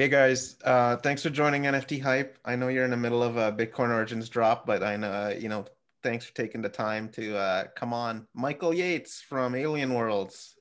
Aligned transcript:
Hey 0.00 0.08
guys, 0.08 0.56
uh, 0.64 0.96
thanks 0.96 1.22
for 1.22 1.28
joining 1.28 1.64
NFT 1.64 2.00
Hype. 2.00 2.38
I 2.42 2.56
know 2.56 2.68
you're 2.68 2.86
in 2.86 2.90
the 2.90 2.96
middle 2.96 3.22
of 3.22 3.36
a 3.36 3.52
Bitcoin 3.52 3.90
Origins 3.90 4.30
drop, 4.30 4.64
but 4.64 4.82
I 4.82 4.96
know 4.96 5.28
you 5.28 5.50
know. 5.50 5.66
Thanks 6.02 6.24
for 6.24 6.34
taking 6.34 6.62
the 6.62 6.70
time 6.70 7.10
to 7.10 7.36
uh, 7.36 7.64
come 7.76 7.92
on, 7.92 8.26
Michael 8.32 8.72
Yates 8.72 9.20
from 9.20 9.54
Alien 9.54 9.92
Worlds. 9.92 10.56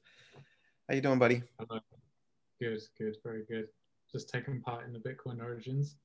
How 0.89 0.95
you 0.95 0.99
doing, 0.99 1.19
buddy? 1.19 1.41
Hello. 1.57 1.79
Good, 2.59 2.81
good, 2.97 3.15
very 3.23 3.45
good. 3.47 3.69
Just 4.11 4.29
taking 4.29 4.59
part 4.59 4.85
in 4.85 4.91
the 4.91 4.99
Bitcoin 4.99 5.41
Origins. 5.41 5.95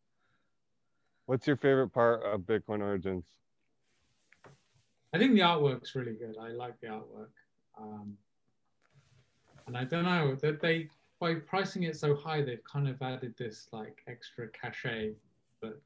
What's 1.26 1.44
your 1.48 1.56
favorite 1.56 1.88
part 1.88 2.22
of 2.22 2.42
Bitcoin 2.42 2.82
Origins? 2.82 3.24
I 5.12 5.18
think 5.18 5.34
the 5.34 5.40
artwork's 5.40 5.96
really 5.96 6.14
good. 6.14 6.36
I 6.40 6.50
like 6.50 6.80
the 6.80 6.86
artwork. 6.86 7.34
Um, 7.76 8.16
and 9.66 9.76
I 9.76 9.82
don't 9.82 10.04
know 10.04 10.36
that 10.36 10.60
they 10.60 10.88
by 11.24 11.34
pricing 11.34 11.84
it 11.84 11.96
so 11.96 12.14
high, 12.14 12.42
they've 12.42 12.62
kind 12.70 12.86
of 12.86 13.00
added 13.00 13.34
this 13.38 13.68
like 13.72 14.02
extra 14.06 14.46
cachet 14.48 15.14
that 15.62 15.80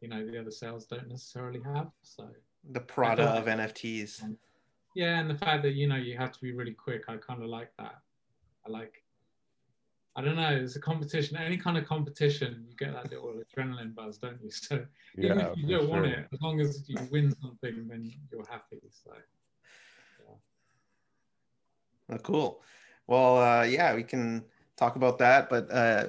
you 0.00 0.08
know 0.08 0.24
the 0.26 0.40
other 0.40 0.50
sales 0.50 0.86
don't 0.86 1.06
necessarily 1.08 1.60
have. 1.74 1.90
So 2.02 2.26
the 2.72 2.80
Prada 2.80 3.24
of 3.24 3.44
NFTs. 3.44 4.34
Yeah, 4.94 5.18
and 5.18 5.28
the 5.28 5.34
fact 5.34 5.62
that 5.64 5.74
you 5.74 5.88
know 5.88 5.96
you 5.96 6.16
have 6.16 6.32
to 6.32 6.40
be 6.40 6.52
really 6.52 6.72
quick, 6.72 7.02
I 7.06 7.18
kind 7.18 7.42
of 7.42 7.50
like 7.50 7.70
that. 7.78 7.98
I 8.66 8.70
like. 8.70 9.04
I 10.16 10.22
don't 10.22 10.36
know. 10.36 10.56
It's 10.56 10.76
a 10.76 10.80
competition. 10.80 11.36
Any 11.36 11.58
kind 11.58 11.76
of 11.76 11.84
competition, 11.84 12.64
you 12.66 12.74
get 12.74 12.94
that 12.94 13.10
little 13.10 13.34
adrenaline 13.34 13.94
buzz, 13.94 14.16
don't 14.16 14.40
you? 14.42 14.50
So 14.68 14.86
even 15.18 15.38
yeah, 15.38 15.48
if 15.48 15.58
you 15.58 15.68
don't 15.68 15.82
sure. 15.82 15.90
want 15.90 16.06
it, 16.06 16.26
as 16.32 16.40
long 16.40 16.60
as 16.62 16.88
you 16.88 16.96
win 17.12 17.36
something, 17.42 17.86
then 17.88 18.10
you're 18.32 18.46
happy. 18.50 18.80
So. 19.04 19.12
Yeah. 20.26 20.34
Oh, 22.16 22.18
cool. 22.18 22.62
Well, 23.06 23.38
uh, 23.38 23.64
yeah, 23.64 23.94
we 23.94 24.02
can 24.02 24.44
talk 24.78 24.96
about 24.96 25.18
that. 25.18 25.50
But 25.50 25.70
uh, 25.70 26.04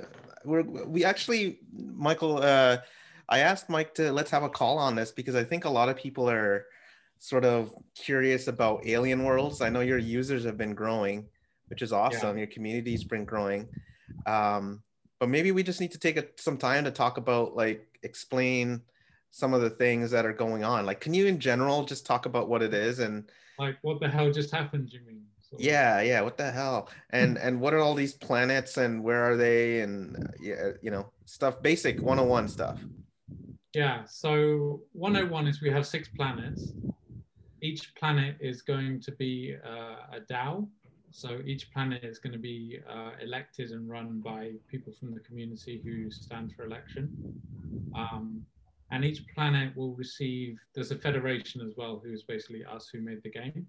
we're 0.46 0.62
we 0.62 1.04
actually, 1.04 1.60
Michael, 1.74 2.38
uh, 2.42 2.78
I 3.28 3.40
asked 3.40 3.70
Mike 3.70 3.94
to 3.96 4.12
let's 4.12 4.32
have 4.32 4.44
a 4.44 4.50
call 4.50 4.78
on 4.78 4.96
this 4.96 5.12
because 5.12 5.36
I 5.36 5.44
think 5.44 5.66
a 5.66 5.70
lot 5.70 5.90
of 5.90 5.98
people 5.98 6.30
are 6.30 6.66
sort 7.18 7.44
of 7.44 7.74
curious 7.96 8.48
about 8.48 8.86
alien 8.86 9.24
worlds. 9.24 9.62
I 9.62 9.70
know 9.70 9.82
your 9.82 9.98
users 9.98 10.46
have 10.46 10.58
been 10.58 10.74
growing, 10.74 11.26
which 11.68 11.82
is 11.82 11.92
awesome. 11.92 12.38
Yeah. 12.38 12.44
Your 12.44 12.48
community's 12.48 13.04
been 13.04 13.26
growing. 13.26 13.68
Um, 14.26 14.82
but 15.20 15.30
maybe 15.30 15.52
we 15.52 15.64
just 15.64 15.82
need 15.82 15.92
to 15.92 16.00
take 16.00 16.18
a, 16.18 16.26
some 16.38 16.58
time 16.58 16.86
to 16.86 16.92
talk 16.92 17.18
about 17.18 17.56
like 17.56 18.00
explain 18.04 18.82
some 19.32 19.54
of 19.54 19.62
the 19.62 19.70
things 19.70 20.12
that 20.12 20.26
are 20.26 20.34
going 20.34 20.64
on. 20.64 20.86
Like, 20.86 21.02
can 21.02 21.14
you 21.14 21.28
in 21.28 21.40
general 21.40 21.84
just 21.84 22.06
talk 22.06 22.26
about 22.26 22.48
what 22.48 22.64
it 22.64 22.74
is 22.74 23.00
and 23.00 23.30
like 23.60 23.78
what 23.82 24.00
the 24.00 24.08
hell 24.08 24.32
just 24.32 24.52
happened? 24.52 24.92
You 24.92 25.02
mean? 25.06 25.24
So. 25.52 25.58
Yeah, 25.60 26.02
yeah. 26.02 26.22
What 26.22 26.38
the 26.38 26.52
hell? 26.52 26.90
And 27.10 27.38
and 27.46 27.60
what 27.60 27.74
are 27.74 27.80
all 27.80 27.96
these 27.96 28.14
planets 28.14 28.78
and 28.78 29.04
where 29.04 29.24
are 29.24 29.36
they? 29.36 29.82
And 29.82 30.16
uh, 30.16 30.32
yeah, 30.40 30.72
you 30.82 30.92
know, 30.92 31.12
stuff, 31.26 31.62
basic 31.62 32.02
101 32.02 32.48
stuff. 32.48 32.80
Yeah. 33.74 34.04
So 34.06 34.82
101 34.94 35.48
is 35.48 35.62
we 35.62 35.72
have 35.72 35.88
six 35.88 36.08
planets. 36.10 36.74
Each 37.62 37.94
planet 37.96 38.38
is 38.40 38.62
going 38.62 39.02
to 39.02 39.12
be 39.12 39.56
uh, 39.66 40.18
a 40.18 40.20
DAO. 40.32 40.68
So 41.12 41.40
each 41.44 41.72
planet 41.72 42.04
is 42.04 42.20
going 42.20 42.34
to 42.34 42.40
be 42.40 42.80
uh, 42.88 43.12
elected 43.22 43.72
and 43.72 43.90
run 43.90 44.22
by 44.24 44.52
people 44.70 44.94
from 45.00 45.14
the 45.14 45.20
community 45.22 45.82
who 45.84 46.12
stand 46.12 46.54
for 46.56 46.66
election. 46.66 47.10
Um, 47.96 48.46
and 48.92 49.04
each 49.04 49.28
planet 49.34 49.76
will 49.76 49.96
receive, 49.96 50.58
there's 50.74 50.92
a 50.92 50.96
federation 50.96 51.62
as 51.62 51.74
well, 51.76 52.02
who's 52.04 52.24
basically 52.24 52.64
us 52.64 52.90
who 52.92 53.02
made 53.02 53.22
the 53.24 53.32
game 53.32 53.68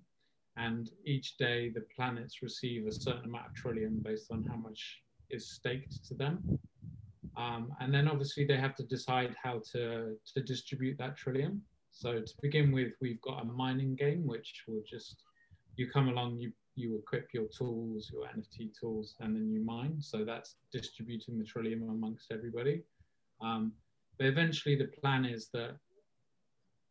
and 0.61 0.91
each 1.05 1.37
day 1.39 1.71
the 1.71 1.85
planets 1.97 2.43
receive 2.43 2.87
a 2.87 2.93
certain 2.93 3.25
amount 3.25 3.47
of 3.47 3.53
Trilium 3.55 4.03
based 4.03 4.31
on 4.31 4.45
how 4.49 4.57
much 4.57 5.01
is 5.31 5.53
staked 5.53 6.07
to 6.09 6.15
them. 6.15 6.45
Um, 7.37 7.73
and 7.81 7.95
then 7.95 8.09
obviously 8.09 8.45
they 8.45 8.57
have 8.57 8.75
to 8.77 8.83
decide 8.85 9.35
how 9.43 9.63
to, 9.73 10.17
to 10.35 10.43
distribute 10.43 10.99
that 10.99 11.17
Trilium. 11.19 11.61
So 11.91 12.21
to 12.21 12.33
begin 12.43 12.73
with, 12.73 12.93
we've 13.01 13.21
got 13.23 13.43
a 13.43 13.45
mining 13.45 13.95
game, 13.95 14.27
which 14.27 14.65
will 14.69 14.83
just, 14.89 15.23
you 15.77 15.91
come 15.91 16.09
along, 16.09 16.39
you, 16.39 16.53
you 16.77 16.97
equip 16.97 17.29
your 17.33 17.47
tools, 17.57 18.11
your 18.13 18.25
NFT 18.25 18.73
tools, 18.79 19.15
and 19.21 19.35
then 19.35 19.51
you 19.51 19.61
mine. 19.61 19.97
So 20.01 20.25
that's 20.25 20.57
distributing 20.73 21.39
the 21.39 21.45
Trilium 21.45 21.89
amongst 21.89 22.33
everybody. 22.33 22.83
Um, 23.41 23.73
but 24.19 24.27
eventually 24.27 24.77
the 24.77 24.91
plan 25.01 25.25
is 25.25 25.49
that 25.55 25.77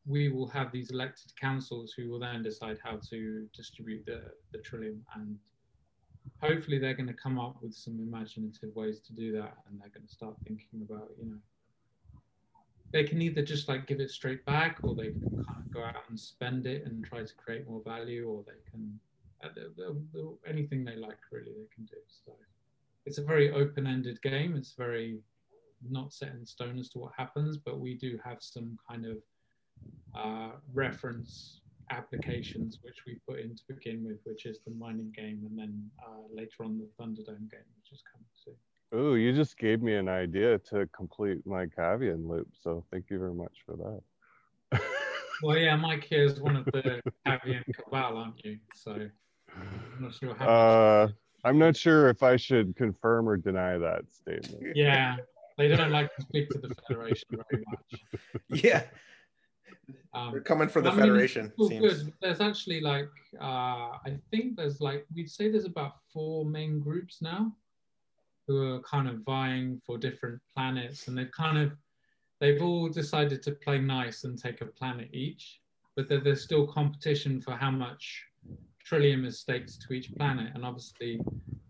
we 0.10 0.28
will 0.28 0.48
have 0.48 0.72
these 0.72 0.90
elected 0.90 1.32
councils 1.40 1.94
who 1.96 2.10
will 2.10 2.20
then 2.20 2.42
decide 2.42 2.80
how 2.84 3.00
to 3.10 3.48
distribute 3.56 4.04
the, 4.06 4.22
the 4.52 4.58
Trilium 4.58 5.00
and 5.16 5.38
hopefully 6.42 6.80
they're 6.80 6.96
going 6.96 7.08
to 7.08 7.14
come 7.14 7.40
up 7.40 7.58
with 7.62 7.74
some 7.74 8.00
imaginative 8.00 8.76
ways 8.76 9.00
to 9.02 9.14
do 9.14 9.32
that 9.32 9.58
and 9.68 9.80
they're 9.80 9.90
going 9.90 10.06
to 10.06 10.12
start 10.12 10.36
thinking 10.48 10.82
about 10.82 11.10
you 11.20 11.30
know 11.30 11.38
they 12.92 13.04
can 13.04 13.22
either 13.22 13.44
just 13.44 13.70
like 13.70 13.86
give 13.86 14.00
it 14.00 14.10
straight 14.10 14.44
back 14.46 14.80
or 14.82 14.96
they 14.96 15.12
can 15.22 15.38
kind 15.48 15.62
of 15.62 15.72
go 15.72 15.84
out 15.84 16.04
and 16.10 16.20
spend 16.20 16.66
it 16.66 16.86
and 16.86 17.06
try 17.06 17.24
to 17.24 17.36
create 17.36 17.70
more 17.70 17.84
value 17.86 18.28
or 18.28 18.44
they 18.48 18.60
can 18.72 19.00
uh, 19.44 19.94
anything 20.48 20.84
they 20.84 20.96
like 20.96 21.20
really 21.32 21.52
they 21.52 21.68
can 21.74 21.86
do. 21.86 21.96
So 22.08 22.34
it's 23.06 23.20
a 23.20 23.24
very 23.24 23.52
open-ended 23.52 24.22
game. 24.22 24.56
It's 24.58 24.74
very 24.74 25.20
not 25.88 26.12
set 26.12 26.34
in 26.34 26.46
stone 26.46 26.78
as 26.80 26.90
to 26.90 27.00
what 27.00 27.14
happens 27.18 27.58
but 27.58 27.80
we 27.80 27.94
do 27.94 28.20
have 28.24 28.38
some 28.42 28.78
kind 28.90 29.06
of 29.06 29.18
uh, 30.16 30.52
reference 30.74 31.62
applications 31.92 32.80
which 32.84 32.98
we 33.08 33.18
put 33.28 33.40
in 33.40 33.56
to 33.56 33.64
begin 33.68 34.04
with, 34.04 34.18
which 34.24 34.46
is 34.46 34.60
the 34.66 34.72
mining 34.72 35.12
game, 35.16 35.42
and 35.50 35.58
then 35.58 35.90
uh, 36.06 36.22
later 36.34 36.64
on 36.64 36.78
the 36.78 36.88
Thunderdome 37.00 37.50
game, 37.50 37.68
which 37.78 37.92
is 37.92 38.04
coming 38.12 38.28
soon. 38.44 38.56
Oh, 38.92 39.14
you 39.14 39.34
just 39.34 39.58
gave 39.58 39.82
me 39.82 39.96
an 39.96 40.10
idea 40.10 40.58
to 40.70 40.88
complete 40.88 41.46
my 41.46 41.66
Kavian 41.68 42.28
loop. 42.28 42.48
So 42.64 42.84
thank 42.92 43.06
you 43.10 43.20
very 43.20 43.34
much 43.34 43.58
for 43.66 43.76
that. 44.72 44.82
well, 45.44 45.58
yeah, 45.58 45.76
Mike 45.76 46.04
here 46.04 46.24
is 46.24 46.40
one 46.40 46.56
of 46.56 46.66
the 46.66 47.02
Kavian 47.28 47.64
cabal, 47.74 48.18
aren't 48.18 48.44
you? 48.44 48.58
So 48.76 48.94
I'm 49.56 50.02
not 50.02 50.14
sure 50.14 50.36
how. 50.36 50.48
Uh, 50.48 51.08
I'm 51.44 51.58
not 51.58 51.78
sure 51.78 52.10
if 52.10 52.24
I 52.24 52.36
should 52.36 52.76
confirm 52.76 53.30
or 53.30 53.38
deny 53.38 53.78
that 53.78 54.12
statement. 54.12 54.76
Yeah, 54.76 55.18
they 55.58 55.68
don't 55.70 55.92
like 55.92 56.14
to 56.16 56.22
speak 56.22 56.50
to 56.50 56.58
the 56.58 56.76
Federation 56.88 57.28
very 57.50 57.64
much. 57.68 58.04
Yeah, 58.64 58.84
um, 60.14 60.32
They're 60.32 60.42
coming 60.42 60.70
for 60.70 60.82
the 60.82 60.92
I 60.92 60.96
Federation. 60.96 61.52
Mean, 61.58 61.82
good. 61.82 62.14
There's 62.22 62.42
actually 62.42 62.82
like 62.82 63.10
uh, 63.40 63.98
I 64.06 64.18
think 64.32 64.56
there's 64.56 64.82
like 64.82 65.06
we'd 65.14 65.30
say 65.30 65.50
there's 65.50 65.66
about 65.66 65.96
four 66.12 66.46
main 66.46 66.80
groups 66.80 67.22
now 67.22 67.56
who 68.48 68.74
are 68.74 68.80
kind 68.82 69.08
of 69.08 69.20
vying 69.20 69.82
for 69.86 69.98
different 69.98 70.40
planets, 70.54 71.08
and 71.08 71.18
they've 71.18 71.32
kind 71.32 71.58
of 71.58 71.72
they've 72.40 72.62
all 72.62 72.90
decided 72.90 73.44
to 73.44 73.52
play 73.52 73.80
nice 73.80 74.24
and 74.24 74.38
take 74.38 74.62
a 74.62 74.66
planet 74.66 75.10
each, 75.14 75.60
but 75.96 76.08
there's 76.10 76.44
still 76.44 76.66
competition 76.66 77.42
for 77.42 77.52
how 77.52 77.72
much 77.72 78.24
Trilium 78.90 79.26
is 79.26 79.40
staked 79.40 79.82
to 79.82 79.94
each 79.94 80.14
planet, 80.16 80.52
and 80.56 80.66
obviously 80.66 81.20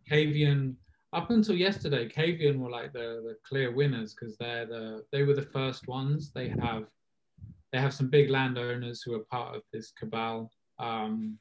Kavian 0.09 0.75
up 1.11 1.31
until 1.31 1.55
yesterday, 1.55 2.07
Kavian 2.07 2.59
were 2.59 2.69
like 2.69 2.93
the, 2.93 3.21
the 3.25 3.35
clear 3.47 3.71
winners 3.71 4.13
because 4.13 4.37
they're 4.37 4.65
the 4.65 5.03
they 5.11 5.23
were 5.23 5.33
the 5.33 5.41
first 5.41 5.87
ones. 5.87 6.31
They 6.31 6.49
have 6.49 6.85
they 7.71 7.79
have 7.79 7.93
some 7.93 8.07
big 8.07 8.29
landowners 8.29 9.01
who 9.01 9.13
are 9.13 9.25
part 9.31 9.55
of 9.55 9.61
this 9.71 9.91
cabal, 9.91 10.51
um, 10.79 11.37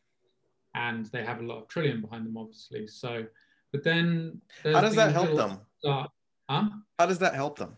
and 0.74 1.06
they 1.06 1.24
have 1.24 1.40
a 1.40 1.44
lot 1.44 1.58
of 1.58 1.68
Trilium 1.68 2.02
behind 2.02 2.26
them, 2.26 2.36
obviously. 2.36 2.86
So, 2.86 3.24
but 3.72 3.82
then 3.82 4.40
how 4.64 4.80
does 4.80 4.94
that 4.96 5.12
help 5.12 5.36
them? 5.36 5.60
Start, 5.78 6.10
huh? 6.48 6.68
How 6.98 7.06
does 7.06 7.18
that 7.18 7.34
help 7.34 7.58
them? 7.58 7.76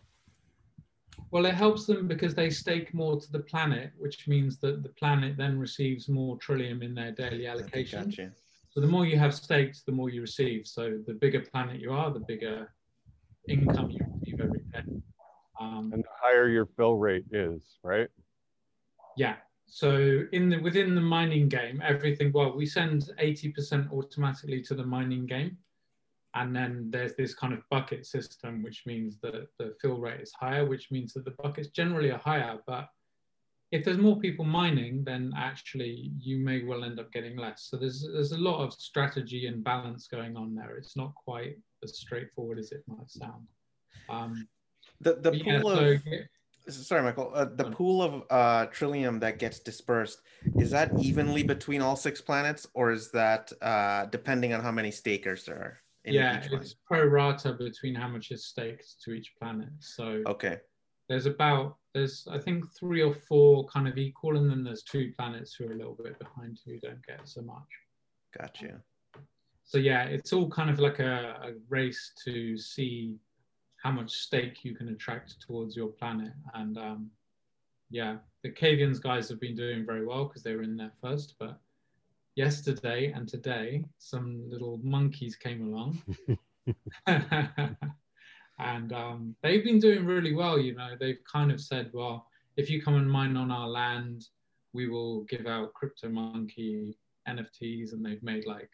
Well, 1.30 1.46
it 1.46 1.54
helps 1.54 1.86
them 1.86 2.08
because 2.08 2.34
they 2.34 2.50
stake 2.50 2.92
more 2.92 3.20
to 3.20 3.32
the 3.32 3.38
planet, 3.38 3.92
which 3.98 4.26
means 4.26 4.58
that 4.60 4.82
the 4.82 4.88
planet 4.88 5.36
then 5.36 5.58
receives 5.58 6.08
more 6.08 6.36
Trilium 6.38 6.82
in 6.82 6.94
their 6.94 7.12
daily 7.12 7.46
allocation. 7.46 8.06
Gotcha. 8.06 8.32
So 8.70 8.80
the 8.80 8.86
more 8.86 9.06
you 9.06 9.18
have 9.18 9.34
staked, 9.34 9.84
the 9.86 9.92
more 9.92 10.10
you 10.10 10.22
receive. 10.22 10.66
So 10.66 10.98
the 11.06 11.14
bigger 11.14 11.40
planet 11.40 11.80
you 11.80 11.92
are, 11.92 12.12
the 12.12 12.20
bigger 12.20 12.72
income 13.48 13.90
you 13.90 14.04
receive 14.20 14.40
every 14.40 14.60
day. 14.72 14.82
Um, 15.60 15.90
and 15.92 16.02
the 16.02 16.08
higher 16.20 16.48
your 16.48 16.66
fill 16.66 16.96
rate 16.96 17.24
is, 17.30 17.62
right? 17.82 18.08
Yeah. 19.20 19.36
So 19.66 20.24
in 20.32 20.48
the 20.48 20.58
within 20.58 20.94
the 20.94 21.08
mining 21.16 21.46
game, 21.50 21.82
everything 21.84 22.32
well, 22.32 22.56
we 22.56 22.64
send 22.64 23.10
80% 23.22 23.92
automatically 23.92 24.62
to 24.62 24.74
the 24.74 24.88
mining 24.96 25.26
game. 25.26 25.58
And 26.34 26.56
then 26.56 26.88
there's 26.90 27.14
this 27.16 27.34
kind 27.34 27.52
of 27.52 27.68
bucket 27.70 28.06
system, 28.06 28.62
which 28.62 28.86
means 28.86 29.18
that 29.20 29.48
the 29.58 29.74
fill 29.80 29.98
rate 29.98 30.22
is 30.22 30.32
higher, 30.32 30.64
which 30.64 30.90
means 30.90 31.12
that 31.12 31.26
the 31.26 31.36
buckets 31.42 31.68
generally 31.68 32.10
are 32.10 32.24
higher. 32.30 32.58
But 32.66 32.88
if 33.72 33.84
there's 33.84 33.98
more 33.98 34.18
people 34.18 34.46
mining, 34.46 35.04
then 35.04 35.34
actually 35.36 36.12
you 36.18 36.38
may 36.38 36.64
well 36.64 36.82
end 36.84 36.98
up 36.98 37.12
getting 37.12 37.36
less. 37.36 37.68
So 37.68 37.76
there's 37.76 38.00
there's 38.14 38.32
a 38.32 38.46
lot 38.48 38.64
of 38.64 38.72
strategy 38.72 39.48
and 39.48 39.62
balance 39.62 40.06
going 40.06 40.34
on 40.34 40.54
there. 40.54 40.76
It's 40.78 40.96
not 40.96 41.14
quite 41.14 41.58
as 41.84 41.98
straightforward 41.98 42.58
as 42.58 42.72
it 42.72 42.84
might 42.86 43.10
sound. 43.10 43.46
Um, 44.08 44.48
the 45.02 45.16
the 45.16 45.32
pool 45.32 45.40
yeah, 45.44 45.56
of 45.56 46.02
so, 46.02 46.08
sorry 46.68 47.02
michael 47.02 47.30
uh, 47.34 47.44
the 47.44 47.70
pool 47.70 48.02
of 48.02 48.22
uh, 48.30 48.66
Trilium 48.66 49.20
that 49.20 49.38
gets 49.38 49.58
dispersed 49.58 50.20
is 50.56 50.70
that 50.70 50.94
evenly 50.98 51.42
between 51.42 51.80
all 51.80 51.96
six 51.96 52.20
planets 52.20 52.66
or 52.74 52.90
is 52.90 53.10
that 53.12 53.52
uh, 53.62 54.06
depending 54.06 54.52
on 54.52 54.60
how 54.60 54.70
many 54.70 54.90
stakers 54.90 55.44
there 55.46 55.56
are 55.56 55.80
in 56.04 56.14
yeah, 56.14 56.42
it's 56.50 56.74
pro 56.86 57.04
rata 57.04 57.52
between 57.52 57.94
how 57.94 58.08
much 58.08 58.30
is 58.30 58.46
staked 58.46 59.02
to 59.04 59.12
each 59.12 59.32
planet. 59.38 59.68
So 59.80 60.22
Okay. 60.26 60.58
there's 61.08 61.26
about 61.26 61.76
there's 61.94 62.26
I 62.30 62.38
think 62.38 62.72
three 62.72 63.02
or 63.02 63.14
four 63.14 63.66
kind 63.66 63.86
of 63.88 63.98
equal, 63.98 64.36
and 64.36 64.50
then 64.50 64.64
there's 64.64 64.82
two 64.82 65.12
planets 65.18 65.54
who 65.54 65.68
are 65.68 65.72
a 65.72 65.76
little 65.76 65.98
bit 66.02 66.18
behind 66.18 66.58
who 66.64 66.78
don't 66.78 67.04
get 67.06 67.28
so 67.28 67.42
much. 67.42 67.68
Gotcha. 68.38 68.80
So 69.64 69.78
yeah, 69.78 70.04
it's 70.04 70.32
all 70.32 70.48
kind 70.48 70.70
of 70.70 70.78
like 70.78 71.00
a, 71.00 71.38
a 71.42 71.52
race 71.68 72.12
to 72.24 72.56
see 72.56 73.16
how 73.82 73.90
much 73.90 74.10
stake 74.10 74.64
you 74.64 74.74
can 74.74 74.88
attract 74.88 75.40
towards 75.40 75.74
your 75.74 75.88
planet. 75.88 76.32
And 76.54 76.76
um, 76.78 77.10
yeah, 77.90 78.16
the 78.42 78.50
Kavians 78.50 79.00
guys 79.02 79.28
have 79.28 79.40
been 79.40 79.56
doing 79.56 79.86
very 79.86 80.04
well 80.04 80.26
because 80.26 80.42
they 80.42 80.54
were 80.54 80.62
in 80.62 80.76
there 80.76 80.92
first. 81.02 81.34
But 81.38 81.58
yesterday 82.36 83.12
and 83.12 83.28
today, 83.28 83.84
some 83.98 84.44
little 84.48 84.78
monkeys 84.82 85.36
came 85.36 85.62
along. 85.62 86.02
and 87.06 88.92
um, 88.92 89.34
they've 89.42 89.64
been 89.64 89.80
doing 89.80 90.04
really 90.04 90.34
well. 90.34 90.58
You 90.58 90.74
know, 90.74 90.90
they've 90.98 91.22
kind 91.30 91.50
of 91.50 91.60
said, 91.60 91.90
well, 91.92 92.26
if 92.56 92.68
you 92.68 92.82
come 92.82 92.96
and 92.96 93.10
mine 93.10 93.36
on 93.36 93.50
our 93.50 93.68
land, 93.68 94.26
we 94.72 94.88
will 94.88 95.22
give 95.24 95.46
out 95.46 95.74
crypto 95.74 96.08
monkey 96.08 96.96
NFTs, 97.28 97.92
and 97.92 98.04
they've 98.04 98.22
made 98.22 98.46
like 98.46 98.70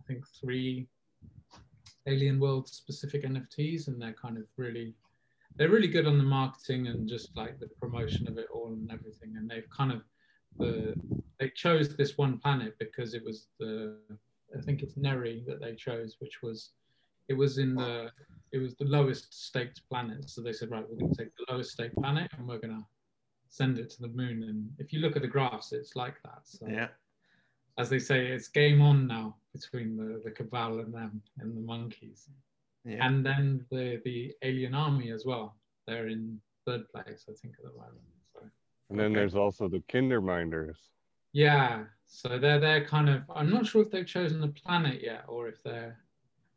I 0.00 0.04
think 0.06 0.24
three 0.40 0.88
alien 2.06 2.38
world 2.38 2.68
specific 2.68 3.24
NFTs, 3.24 3.88
and 3.88 4.00
they're 4.00 4.12
kind 4.12 4.38
of 4.38 4.44
really 4.56 4.94
they're 5.58 5.70
really 5.70 5.88
good 5.88 6.06
on 6.06 6.18
the 6.18 6.24
marketing 6.24 6.88
and 6.88 7.08
just 7.08 7.34
like 7.36 7.58
the 7.58 7.68
promotion 7.80 8.28
of 8.28 8.36
it 8.36 8.46
all 8.52 8.68
and 8.68 8.90
everything. 8.92 9.36
And 9.36 9.48
they've 9.48 9.68
kind 9.70 9.92
of 9.92 10.02
the 10.58 10.94
they 11.38 11.50
chose 11.50 11.94
this 11.96 12.16
one 12.16 12.38
planet 12.38 12.76
because 12.78 13.14
it 13.14 13.24
was 13.24 13.48
the 13.58 13.96
I 14.56 14.60
think 14.60 14.82
it's 14.82 14.96
Neri 14.96 15.44
that 15.46 15.60
they 15.60 15.74
chose, 15.74 16.16
which 16.18 16.42
was 16.42 16.70
it 17.28 17.34
was 17.34 17.58
in 17.58 17.74
the 17.74 18.10
it 18.52 18.58
was 18.58 18.76
the 18.76 18.84
lowest 18.84 19.34
staked 19.46 19.82
planet. 19.90 20.28
So 20.30 20.40
they 20.40 20.52
said, 20.52 20.70
right, 20.70 20.84
we're 20.88 20.98
going 20.98 21.12
to 21.12 21.24
take 21.24 21.34
the 21.36 21.52
lowest 21.52 21.72
staked 21.72 21.96
planet 21.96 22.30
and 22.36 22.46
we're 22.46 22.58
going 22.58 22.76
to 22.76 22.86
send 23.48 23.78
it 23.78 23.90
to 23.90 24.02
the 24.02 24.08
moon. 24.08 24.44
And 24.44 24.70
if 24.78 24.92
you 24.92 25.00
look 25.00 25.16
at 25.16 25.22
the 25.22 25.28
graphs, 25.28 25.72
it's 25.72 25.96
like 25.96 26.16
that. 26.24 26.40
So 26.44 26.66
Yeah. 26.68 26.88
As 27.78 27.88
they 27.90 27.98
say, 27.98 28.26
it's 28.28 28.48
game 28.48 28.80
on 28.80 29.06
now 29.06 29.36
between 29.52 29.96
the, 29.96 30.20
the 30.24 30.30
cabal 30.30 30.80
and 30.80 30.92
them 30.94 31.22
and 31.38 31.56
the 31.56 31.60
monkeys. 31.60 32.28
Yeah. 32.84 33.06
And 33.06 33.24
then 33.24 33.64
the 33.70 34.00
the 34.04 34.32
alien 34.42 34.74
army 34.74 35.10
as 35.10 35.24
well. 35.26 35.56
They're 35.86 36.08
in 36.08 36.40
third 36.66 36.88
place, 36.92 37.24
I 37.28 37.32
think, 37.40 37.54
at 37.58 37.64
the 37.64 37.72
moment. 37.72 38.00
So 38.32 38.40
And 38.90 38.98
then 38.98 39.06
Okay. 39.06 39.14
there's 39.16 39.34
also 39.36 39.68
the 39.68 39.80
Kinderminders. 39.92 40.78
yeah, 41.32 41.84
so 42.06 42.38
they're 42.38 42.60
they're 42.60 42.84
kind 42.84 43.08
of. 43.08 43.22
I'm 43.34 43.50
not 43.50 43.66
sure 43.66 43.82
if 43.82 43.90
they've 43.90 44.06
chosen 44.06 44.40
the 44.40 44.48
planet 44.48 45.02
yet, 45.02 45.24
or 45.28 45.48
if 45.48 45.62
they're 45.62 45.98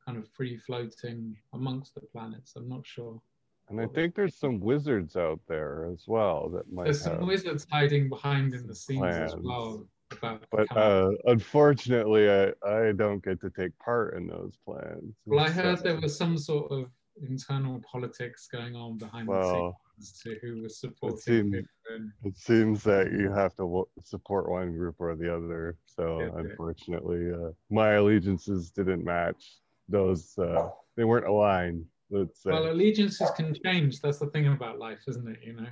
kind 0.06 0.18
of 0.18 0.27
free 0.30 0.57
floating 0.57 1.36
amongst 1.54 1.95
the 1.95 2.01
planets. 2.01 2.56
I'm 2.56 2.69
not 2.69 2.86
sure. 2.86 3.21
And 3.69 3.80
I 3.80 3.86
think 3.86 4.16
there's 4.16 4.36
some 4.36 4.60
wizards 4.60 5.16
out 5.16 5.39
there 5.48 5.86
as 5.94 6.06
well 6.07 6.50
that 6.50 6.71
might 6.74 6.86
There's 6.86 7.04
have. 7.06 7.18
some 7.19 7.27
wizards 7.27 7.68
hiding 7.71 8.10
behind 8.10 8.56
in 8.56 8.66
the 8.66 8.74
scenes 8.74 9.16
as 9.16 9.36
well. 9.36 9.86
About 10.12 10.44
But 10.52 10.76
uh, 10.76 11.12
unfortunately, 11.26 12.30
I, 12.30 12.52
I 12.68 12.92
don't 12.94 13.24
get 13.24 13.40
to 13.42 13.50
take 13.50 13.78
part 13.80 14.16
in 14.16 14.28
those 14.28 14.58
plans. 14.66 15.14
well, 15.26 15.46
I 15.46 15.50
heard 15.50 15.80
uh, 15.80 15.82
there 15.82 16.00
was 16.00 16.18
some 16.18 16.38
sort 16.38 16.72
of 16.72 16.90
internal 17.28 17.82
politics 17.90 18.48
going 18.52 18.76
on 18.76 18.98
behind 18.98 19.28
the 19.28 19.44
scenes 19.44 19.74
as 20.00 20.22
to 20.22 20.36
who 20.42 20.62
was 20.64 20.80
supporting 20.80 21.18
seemed- 21.20 21.54
who. 21.56 21.62
And 21.96 22.12
it 22.24 22.38
seems 22.38 22.84
that 22.84 23.12
you 23.12 23.32
have 23.32 23.56
to 23.56 23.66
wo- 23.66 23.90
support 24.04 24.48
one 24.50 24.72
group 24.74 24.96
or 25.00 25.16
the 25.16 25.34
other. 25.36 25.76
So 25.86 26.20
Yeah, 26.20 26.26
yeah. 26.26 26.50
unfortunately, 26.50 27.32
uh, 27.32 27.52
my 27.72 27.94
allegiances 27.94 28.70
didn't 28.70 29.04
match 29.04 29.58
those. 29.88 30.38
Uh, 30.38 30.70
they 30.96 31.04
weren't 31.04 31.26
aligned. 31.26 31.86
Let's 32.12 32.44
say. 32.44 32.52
Well, 32.52 32.72
allegiances 32.72 33.30
can 33.36 33.56
change. 33.64 34.02
That's 34.02 34.20
the 34.20 34.28
thing 34.28 34.48
about 34.48 34.78
life, 34.80 35.00
isn't 35.08 35.28
it? 35.28 35.40
You 35.44 35.54
know, 35.54 35.68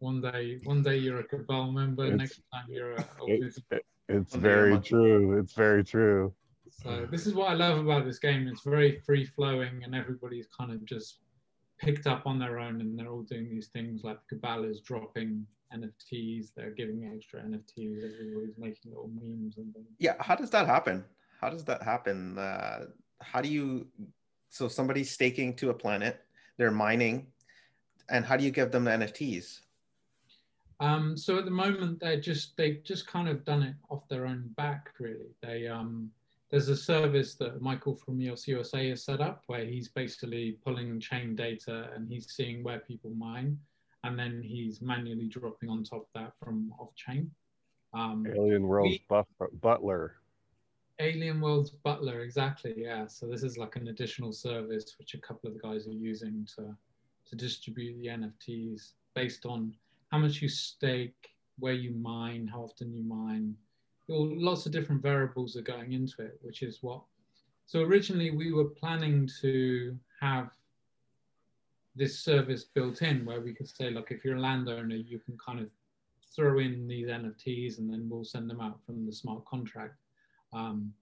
one 0.00 0.20
day, 0.20 0.58
one 0.64 0.82
day 0.82 0.96
you're 0.96 1.20
a 1.20 1.24
cabal 1.24 1.70
member, 1.70 2.04
It's- 2.04 2.18
next 2.18 2.42
time 2.52 2.64
you're 2.68 2.92
a. 2.92 3.00
a 3.00 3.24
it's, 3.26 3.44
wizard. 3.44 3.64
it- 3.70 3.86
it's 4.08 4.32
One 4.32 4.40
very 4.42 4.80
true. 4.80 5.38
It's 5.38 5.52
very 5.52 5.84
true. 5.84 6.34
So 6.70 7.06
this 7.10 7.26
is 7.26 7.34
what 7.34 7.50
I 7.50 7.54
love 7.54 7.78
about 7.78 8.04
this 8.04 8.18
game. 8.18 8.48
It's 8.48 8.62
very 8.64 8.98
free 9.00 9.24
flowing, 9.24 9.84
and 9.84 9.94
everybody's 9.94 10.48
kind 10.48 10.72
of 10.72 10.84
just 10.84 11.20
picked 11.78 12.06
up 12.06 12.26
on 12.26 12.38
their 12.38 12.58
own, 12.58 12.80
and 12.80 12.98
they're 12.98 13.08
all 13.08 13.22
doing 13.22 13.48
these 13.50 13.68
things. 13.68 14.02
Like 14.02 14.18
the 14.28 14.36
cabal 14.36 14.64
is 14.64 14.80
dropping 14.80 15.46
NFTs. 15.72 16.52
They're 16.56 16.70
giving 16.72 17.04
extra 17.14 17.40
NFTs. 17.42 18.02
Everybody's 18.20 18.58
making 18.58 18.90
little 18.90 19.08
memes 19.08 19.58
and 19.58 19.72
things. 19.74 19.86
Yeah. 19.98 20.14
How 20.18 20.34
does 20.34 20.50
that 20.50 20.66
happen? 20.66 21.04
How 21.40 21.50
does 21.50 21.64
that 21.66 21.82
happen? 21.82 22.36
Uh, 22.38 22.86
how 23.20 23.40
do 23.40 23.48
you? 23.48 23.86
So 24.48 24.66
somebody's 24.66 25.10
staking 25.10 25.54
to 25.56 25.70
a 25.70 25.74
planet. 25.74 26.20
They're 26.56 26.72
mining, 26.72 27.28
and 28.08 28.24
how 28.24 28.36
do 28.36 28.44
you 28.44 28.50
give 28.50 28.72
them 28.72 28.84
the 28.84 28.90
NFTs? 28.90 29.60
Um, 30.80 31.14
so 31.16 31.38
at 31.38 31.44
the 31.44 31.50
moment, 31.50 32.00
they're 32.00 32.20
just 32.20 32.56
they've 32.56 32.82
just 32.82 33.06
kind 33.06 33.28
of 33.28 33.44
done 33.44 33.62
it 33.62 33.74
off 33.90 34.08
their 34.08 34.26
own 34.26 34.50
back, 34.56 34.90
really. 34.98 35.34
They 35.42 35.66
um, 35.68 36.10
there's 36.50 36.68
a 36.68 36.76
service 36.76 37.34
that 37.36 37.60
Michael 37.60 37.94
from 37.94 38.20
EOS 38.20 38.48
USA 38.48 38.88
has 38.88 39.04
set 39.04 39.20
up 39.20 39.44
where 39.46 39.64
he's 39.64 39.88
basically 39.88 40.58
pulling 40.64 40.98
chain 40.98 41.36
data 41.36 41.90
and 41.94 42.08
he's 42.08 42.30
seeing 42.30 42.64
where 42.64 42.78
people 42.80 43.10
mine, 43.10 43.58
and 44.04 44.18
then 44.18 44.42
he's 44.42 44.80
manually 44.80 45.26
dropping 45.26 45.68
on 45.68 45.84
top 45.84 46.02
of 46.02 46.08
that 46.14 46.32
from 46.42 46.72
off 46.78 46.94
chain. 46.94 47.30
Um, 47.92 48.26
Alien 48.26 48.66
World's 48.66 48.98
We- 49.10 49.48
butler. 49.60 50.16
Alien 50.98 51.40
World's 51.40 51.70
Butler, 51.70 52.20
exactly. 52.20 52.74
Yeah. 52.76 53.06
So 53.06 53.26
this 53.26 53.42
is 53.42 53.56
like 53.56 53.76
an 53.76 53.88
additional 53.88 54.32
service 54.32 54.96
which 54.98 55.14
a 55.14 55.18
couple 55.18 55.48
of 55.48 55.54
the 55.54 55.60
guys 55.60 55.86
are 55.86 55.92
using 55.92 56.46
to 56.56 56.76
to 57.26 57.36
distribute 57.36 57.98
the 58.00 58.08
NFTs 58.08 58.92
based 59.14 59.46
on 59.46 59.72
how 60.10 60.18
much 60.18 60.42
you 60.42 60.48
stake, 60.48 61.30
where 61.58 61.72
you 61.72 61.92
mine, 61.92 62.46
how 62.46 62.62
often 62.62 62.92
you 62.92 63.02
mine. 63.02 63.54
Lots 64.08 64.66
of 64.66 64.72
different 64.72 65.02
variables 65.02 65.56
are 65.56 65.62
going 65.62 65.92
into 65.92 66.22
it, 66.22 66.38
which 66.42 66.62
is 66.62 66.78
what. 66.82 67.02
So 67.66 67.82
originally 67.82 68.30
we 68.30 68.52
were 68.52 68.64
planning 68.64 69.28
to 69.40 69.96
have 70.20 70.50
this 71.94 72.18
service 72.18 72.64
built 72.64 73.02
in 73.02 73.24
where 73.24 73.40
we 73.40 73.54
could 73.54 73.68
say, 73.68 73.90
look, 73.90 74.10
if 74.10 74.24
you're 74.24 74.36
a 74.36 74.40
landowner, 74.40 74.96
you 74.96 75.20
can 75.20 75.38
kind 75.38 75.60
of 75.60 75.66
throw 76.34 76.58
in 76.58 76.88
these 76.88 77.08
NFTs 77.08 77.78
and 77.78 77.92
then 77.92 78.08
we'll 78.08 78.24
send 78.24 78.48
them 78.48 78.60
out 78.60 78.80
from 78.84 79.06
the 79.06 79.12
smart 79.12 79.44
contract. 79.44 79.94
Um, 80.52 80.92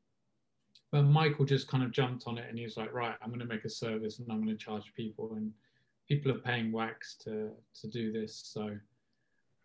but 0.90 1.02
Michael 1.02 1.44
just 1.44 1.68
kind 1.68 1.84
of 1.84 1.92
jumped 1.92 2.26
on 2.26 2.38
it 2.38 2.46
and 2.48 2.58
he 2.58 2.64
was 2.64 2.76
like, 2.76 2.92
right, 2.92 3.14
I'm 3.22 3.28
going 3.28 3.40
to 3.40 3.46
make 3.46 3.64
a 3.64 3.70
service 3.70 4.18
and 4.18 4.30
I'm 4.30 4.42
going 4.42 4.56
to 4.56 4.64
charge 4.64 4.92
people, 4.96 5.34
and 5.36 5.52
people 6.08 6.32
are 6.32 6.38
paying 6.38 6.72
wax 6.72 7.14
to 7.24 7.50
to 7.80 7.86
do 7.86 8.10
this. 8.10 8.40
So 8.44 8.76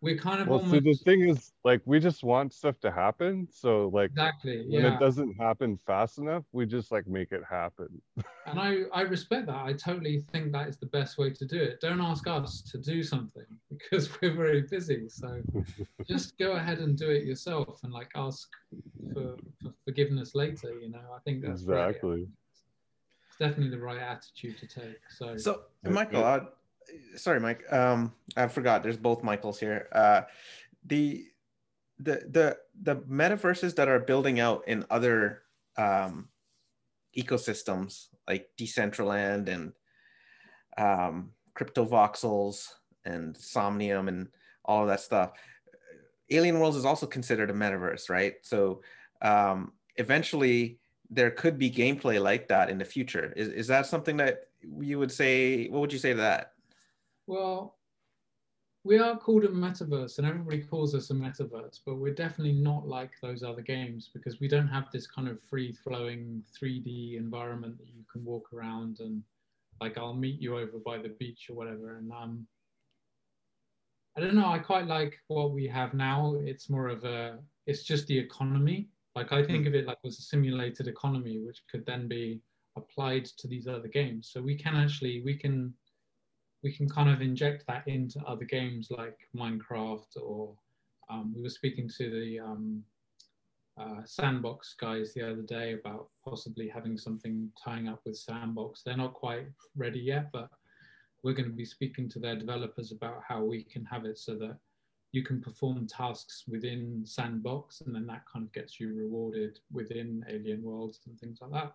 we're 0.04 0.18
kind 0.18 0.42
of 0.42 0.48
Well, 0.48 0.60
see, 0.60 0.80
the 0.80 0.94
thing 0.94 1.26
is, 1.28 1.52
like, 1.64 1.80
we 1.86 1.98
just 1.98 2.22
want 2.22 2.52
stuff 2.52 2.78
to 2.80 2.92
happen. 2.92 3.48
So, 3.50 3.88
like, 3.92 4.10
exactly 4.10 4.58
when 4.68 4.82
yeah. 4.82 4.94
it 4.94 5.00
doesn't 5.00 5.34
happen 5.40 5.78
fast 5.86 6.18
enough, 6.18 6.44
we 6.52 6.66
just 6.66 6.92
like 6.92 7.06
make 7.06 7.32
it 7.32 7.42
happen. 7.48 7.88
and 8.46 8.60
I 8.60 8.82
I 8.92 9.02
respect 9.02 9.46
that. 9.46 9.64
I 9.64 9.72
totally 9.72 10.22
think 10.30 10.52
that 10.52 10.68
is 10.68 10.76
the 10.76 10.86
best 10.86 11.16
way 11.16 11.30
to 11.30 11.46
do 11.46 11.60
it. 11.60 11.80
Don't 11.80 12.02
ask 12.02 12.26
us 12.26 12.60
to 12.70 12.78
do 12.78 13.02
something 13.02 13.46
because 13.70 14.08
we're 14.20 14.34
very 14.34 14.62
busy. 14.62 15.08
So 15.08 15.40
just 16.06 16.36
go 16.38 16.52
ahead 16.52 16.78
and 16.80 16.96
do 16.96 17.08
it 17.10 17.24
yourself 17.24 17.80
and 17.82 17.92
like 17.92 18.10
ask 18.14 18.48
for, 19.14 19.36
for 19.62 19.72
forgiveness 19.86 20.34
later. 20.34 20.78
You 20.78 20.90
know, 20.90 21.06
I 21.16 21.20
think 21.24 21.42
that's 21.42 21.62
great. 21.62 21.88
exactly. 21.88 22.28
It's 23.28 23.38
definitely 23.38 23.70
the 23.70 23.82
right 23.82 24.00
attitude 24.00 24.58
to 24.58 24.66
take. 24.66 25.00
So, 25.08 25.36
So, 25.38 25.62
Yeah, 25.82 25.90
Michael, 25.90 26.20
yeah. 26.20 26.40
Sorry, 27.16 27.40
Mike. 27.40 27.70
Um, 27.72 28.12
I 28.36 28.48
forgot. 28.48 28.82
There's 28.82 28.96
both 28.96 29.22
Michaels 29.22 29.58
here. 29.60 29.88
Uh, 29.92 30.22
the 30.86 31.26
the 31.98 32.22
the 32.30 32.56
the 32.82 32.96
metaverses 33.02 33.74
that 33.76 33.88
are 33.88 34.00
building 34.00 34.40
out 34.40 34.66
in 34.66 34.84
other 34.90 35.42
um, 35.76 36.28
ecosystems 37.16 38.06
like 38.28 38.48
Decentraland 38.58 39.48
and 39.48 39.72
um, 40.78 41.30
CryptoVoxels 41.56 42.68
and 43.04 43.36
Somnium 43.36 44.08
and 44.08 44.28
all 44.64 44.82
of 44.82 44.88
that 44.88 45.00
stuff. 45.00 45.32
Alien 46.30 46.58
Worlds 46.58 46.76
is 46.76 46.84
also 46.84 47.06
considered 47.06 47.50
a 47.50 47.54
metaverse, 47.54 48.08
right? 48.08 48.34
So 48.42 48.82
um, 49.22 49.72
eventually 49.96 50.78
there 51.10 51.30
could 51.30 51.58
be 51.58 51.70
gameplay 51.70 52.20
like 52.20 52.48
that 52.48 52.70
in 52.70 52.78
the 52.78 52.84
future. 52.84 53.32
Is, 53.36 53.48
is 53.48 53.66
that 53.68 53.86
something 53.86 54.16
that 54.16 54.48
you 54.80 54.98
would 54.98 55.12
say? 55.12 55.68
What 55.68 55.80
would 55.80 55.92
you 55.92 55.98
say 55.98 56.12
to 56.12 56.18
that? 56.18 56.53
Well, 57.26 57.78
we 58.84 58.98
are 58.98 59.16
called 59.16 59.44
a 59.44 59.48
metaverse, 59.48 60.18
and 60.18 60.26
everybody 60.26 60.60
calls 60.62 60.94
us 60.94 61.10
a 61.10 61.14
metaverse, 61.14 61.80
but 61.86 61.96
we're 61.96 62.12
definitely 62.12 62.52
not 62.52 62.86
like 62.86 63.12
those 63.22 63.42
other 63.42 63.62
games 63.62 64.10
because 64.12 64.40
we 64.40 64.48
don't 64.48 64.68
have 64.68 64.90
this 64.92 65.06
kind 65.06 65.26
of 65.26 65.42
free 65.48 65.72
flowing 65.72 66.42
3D 66.60 67.16
environment 67.16 67.78
that 67.78 67.88
you 67.88 68.04
can 68.12 68.22
walk 68.24 68.52
around 68.52 69.00
and 69.00 69.22
like 69.80 69.98
I'll 69.98 70.14
meet 70.14 70.40
you 70.40 70.58
over 70.58 70.78
by 70.84 70.98
the 70.98 71.08
beach 71.08 71.48
or 71.48 71.54
whatever. 71.54 71.96
And 71.96 72.12
um, 72.12 72.46
I 74.16 74.20
don't 74.20 74.34
know. 74.34 74.46
I 74.46 74.58
quite 74.58 74.86
like 74.86 75.18
what 75.28 75.52
we 75.52 75.66
have 75.66 75.94
now. 75.94 76.36
It's 76.38 76.70
more 76.70 76.88
of 76.88 77.04
a. 77.04 77.38
It's 77.66 77.82
just 77.82 78.06
the 78.06 78.18
economy. 78.18 78.88
Like 79.16 79.32
I 79.32 79.44
think 79.44 79.66
of 79.66 79.74
it 79.74 79.86
like 79.86 79.98
as 80.04 80.18
a 80.18 80.22
simulated 80.22 80.88
economy, 80.88 81.38
which 81.38 81.62
could 81.70 81.86
then 81.86 82.06
be 82.06 82.40
applied 82.76 83.24
to 83.24 83.48
these 83.48 83.66
other 83.66 83.88
games. 83.88 84.30
So 84.32 84.42
we 84.42 84.56
can 84.56 84.76
actually 84.76 85.22
we 85.24 85.34
can 85.36 85.72
we 86.64 86.72
can 86.72 86.88
kind 86.88 87.10
of 87.10 87.20
inject 87.20 87.66
that 87.68 87.86
into 87.86 88.18
other 88.26 88.46
games 88.46 88.88
like 88.90 89.18
Minecraft 89.36 90.16
or 90.20 90.54
um, 91.10 91.34
we 91.36 91.42
were 91.42 91.50
speaking 91.50 91.88
to 91.98 92.10
the 92.10 92.40
um, 92.40 92.82
uh, 93.78 94.00
Sandbox 94.06 94.74
guys 94.80 95.12
the 95.12 95.30
other 95.30 95.42
day 95.42 95.74
about 95.74 96.08
possibly 96.26 96.66
having 96.66 96.96
something 96.96 97.50
tying 97.62 97.86
up 97.86 98.00
with 98.06 98.16
Sandbox. 98.16 98.82
They're 98.82 98.96
not 98.96 99.12
quite 99.12 99.46
ready 99.76 100.00
yet, 100.00 100.32
but 100.32 100.48
we're 101.22 101.34
going 101.34 101.50
to 101.50 101.54
be 101.54 101.66
speaking 101.66 102.08
to 102.08 102.18
their 102.18 102.36
developers 102.36 102.92
about 102.92 103.22
how 103.28 103.44
we 103.44 103.62
can 103.62 103.84
have 103.84 104.06
it 104.06 104.18
so 104.18 104.34
that 104.36 104.56
you 105.12 105.22
can 105.22 105.42
perform 105.42 105.86
tasks 105.86 106.44
within 106.48 107.02
Sandbox 107.04 107.82
and 107.82 107.94
then 107.94 108.06
that 108.06 108.22
kind 108.32 108.44
of 108.44 108.52
gets 108.52 108.80
you 108.80 108.94
rewarded 108.94 109.58
within 109.70 110.24
Alien 110.30 110.62
Worlds 110.62 111.00
and 111.06 111.20
things 111.20 111.38
like 111.42 111.52
that. 111.52 111.74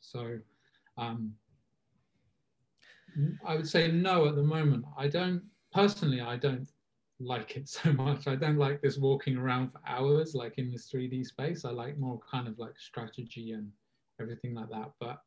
So 0.00 0.38
um, 0.98 1.32
I 3.44 3.56
would 3.56 3.68
say 3.68 3.90
no 3.90 4.26
at 4.26 4.36
the 4.36 4.42
moment. 4.42 4.84
I 4.96 5.08
don't 5.08 5.42
personally. 5.72 6.20
I 6.20 6.36
don't 6.36 6.68
like 7.20 7.56
it 7.56 7.68
so 7.78 7.92
much. 7.92 8.26
I 8.26 8.36
don't 8.36 8.58
like 8.58 8.80
this 8.80 8.98
walking 8.98 9.36
around 9.36 9.72
for 9.72 9.80
hours 9.86 10.34
like 10.34 10.58
in 10.58 10.70
this 10.70 10.90
3D 10.90 11.26
space. 11.26 11.64
I 11.64 11.70
like 11.70 11.98
more 11.98 12.20
kind 12.30 12.48
of 12.48 12.58
like 12.58 12.78
strategy 12.78 13.52
and 13.52 13.70
everything 14.20 14.54
like 14.54 14.70
that. 14.70 14.92
But 15.00 15.22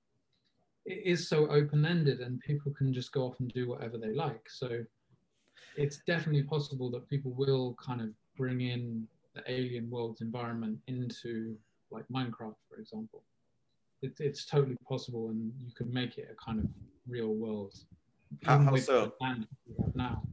it 0.85 1.01
is 1.05 1.27
so 1.27 1.47
open-ended 1.49 2.21
and 2.21 2.39
people 2.39 2.71
can 2.71 2.93
just 2.93 3.11
go 3.11 3.23
off 3.23 3.39
and 3.39 3.51
do 3.53 3.67
whatever 3.67 3.97
they 3.97 4.13
like. 4.13 4.49
So 4.49 4.83
it's 5.75 5.97
definitely 6.07 6.43
possible 6.43 6.89
that 6.91 7.09
people 7.09 7.31
will 7.31 7.75
kind 7.83 8.01
of 8.01 8.09
bring 8.37 8.61
in 8.61 9.07
the 9.35 9.43
alien 9.51 9.89
worlds 9.89 10.21
environment 10.21 10.79
into 10.87 11.55
like 11.91 12.05
Minecraft, 12.11 12.55
for 12.67 12.77
example 12.79 13.23
it, 14.01 14.13
it's 14.19 14.45
totally 14.45 14.77
possible, 14.87 15.29
and 15.29 15.51
you 15.59 15.71
can 15.73 15.91
make 15.91 16.17
it 16.17 16.29
a 16.31 16.43
kind 16.43 16.59
of 16.59 16.65
real 17.09 17.33
world. 17.33 17.73
How, 18.43 18.59
how 18.59 18.75
so? 18.77 19.13
now. 19.95 20.23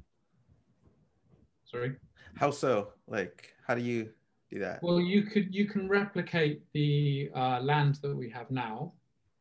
Sorry. 1.65 1.97
How 2.37 2.51
so? 2.51 2.93
Like, 3.07 3.55
how 3.67 3.75
do 3.75 3.81
you 3.81 4.11
do 4.51 4.59
that? 4.61 4.83
Well, 4.83 5.01
you 5.01 5.23
could 5.23 5.55
you 5.55 5.67
can 5.67 5.89
replicate 5.89 6.63
the 6.73 7.31
uh, 7.35 7.61
land 7.61 7.99
that 8.03 8.15
we 8.15 8.29
have 8.31 8.51
now 8.51 8.93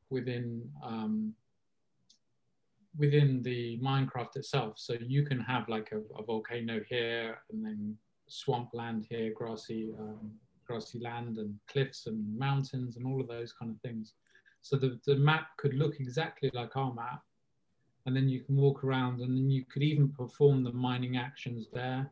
within 0.09 0.67
um, 0.83 1.33
within 2.97 3.43
the 3.43 3.79
Minecraft 3.83 4.37
itself. 4.37 4.75
So 4.77 4.93
you 4.99 5.23
can 5.23 5.39
have 5.39 5.67
like 5.67 5.91
a, 5.91 5.99
a 6.17 6.23
volcano 6.23 6.79
here, 6.87 7.37
and 7.51 7.63
then 7.63 7.97
swampland 8.27 9.05
here, 9.09 9.33
grassy 9.35 9.93
um, 9.99 10.31
grassy 10.65 10.99
land 10.99 11.37
and 11.37 11.53
cliffs 11.67 12.07
and 12.07 12.37
mountains 12.37 12.97
and 12.97 13.05
all 13.05 13.21
of 13.21 13.27
those 13.27 13.53
kind 13.53 13.71
of 13.71 13.79
things. 13.81 14.13
So 14.65 14.77
the, 14.77 14.99
the 15.05 15.15
map 15.17 15.55
could 15.57 15.75
look 15.75 15.99
exactly 15.99 16.49
like 16.55 16.75
our 16.75 16.91
map. 16.91 17.21
And 18.07 18.15
then 18.15 18.27
you 18.27 18.39
can 18.39 18.55
walk 18.55 18.83
around 18.83 19.21
and 19.21 19.37
then 19.37 19.47
you 19.47 19.63
could 19.63 19.83
even 19.83 20.09
perform 20.09 20.63
the 20.63 20.71
mining 20.71 21.17
actions 21.17 21.67
there. 21.71 22.09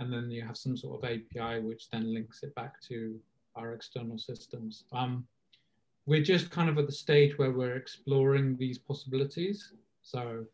And 0.00 0.12
then 0.12 0.30
you 0.30 0.42
have 0.42 0.58
some 0.58 0.76
sort 0.76 1.02
of 1.02 1.10
API 1.10 1.62
which 1.62 1.88
then 1.88 2.12
links 2.12 2.42
it 2.42 2.54
back 2.54 2.78
to 2.88 3.18
our 3.56 3.72
external 3.72 4.18
systems. 4.18 4.84
Um, 4.92 5.26
we're 6.04 6.22
just 6.22 6.50
kind 6.50 6.68
of 6.68 6.76
at 6.76 6.84
the 6.84 6.92
stage 6.92 7.38
where 7.38 7.52
we're 7.52 7.76
exploring 7.76 8.58
these 8.58 8.76
possibilities. 8.76 9.72
So 10.02 10.44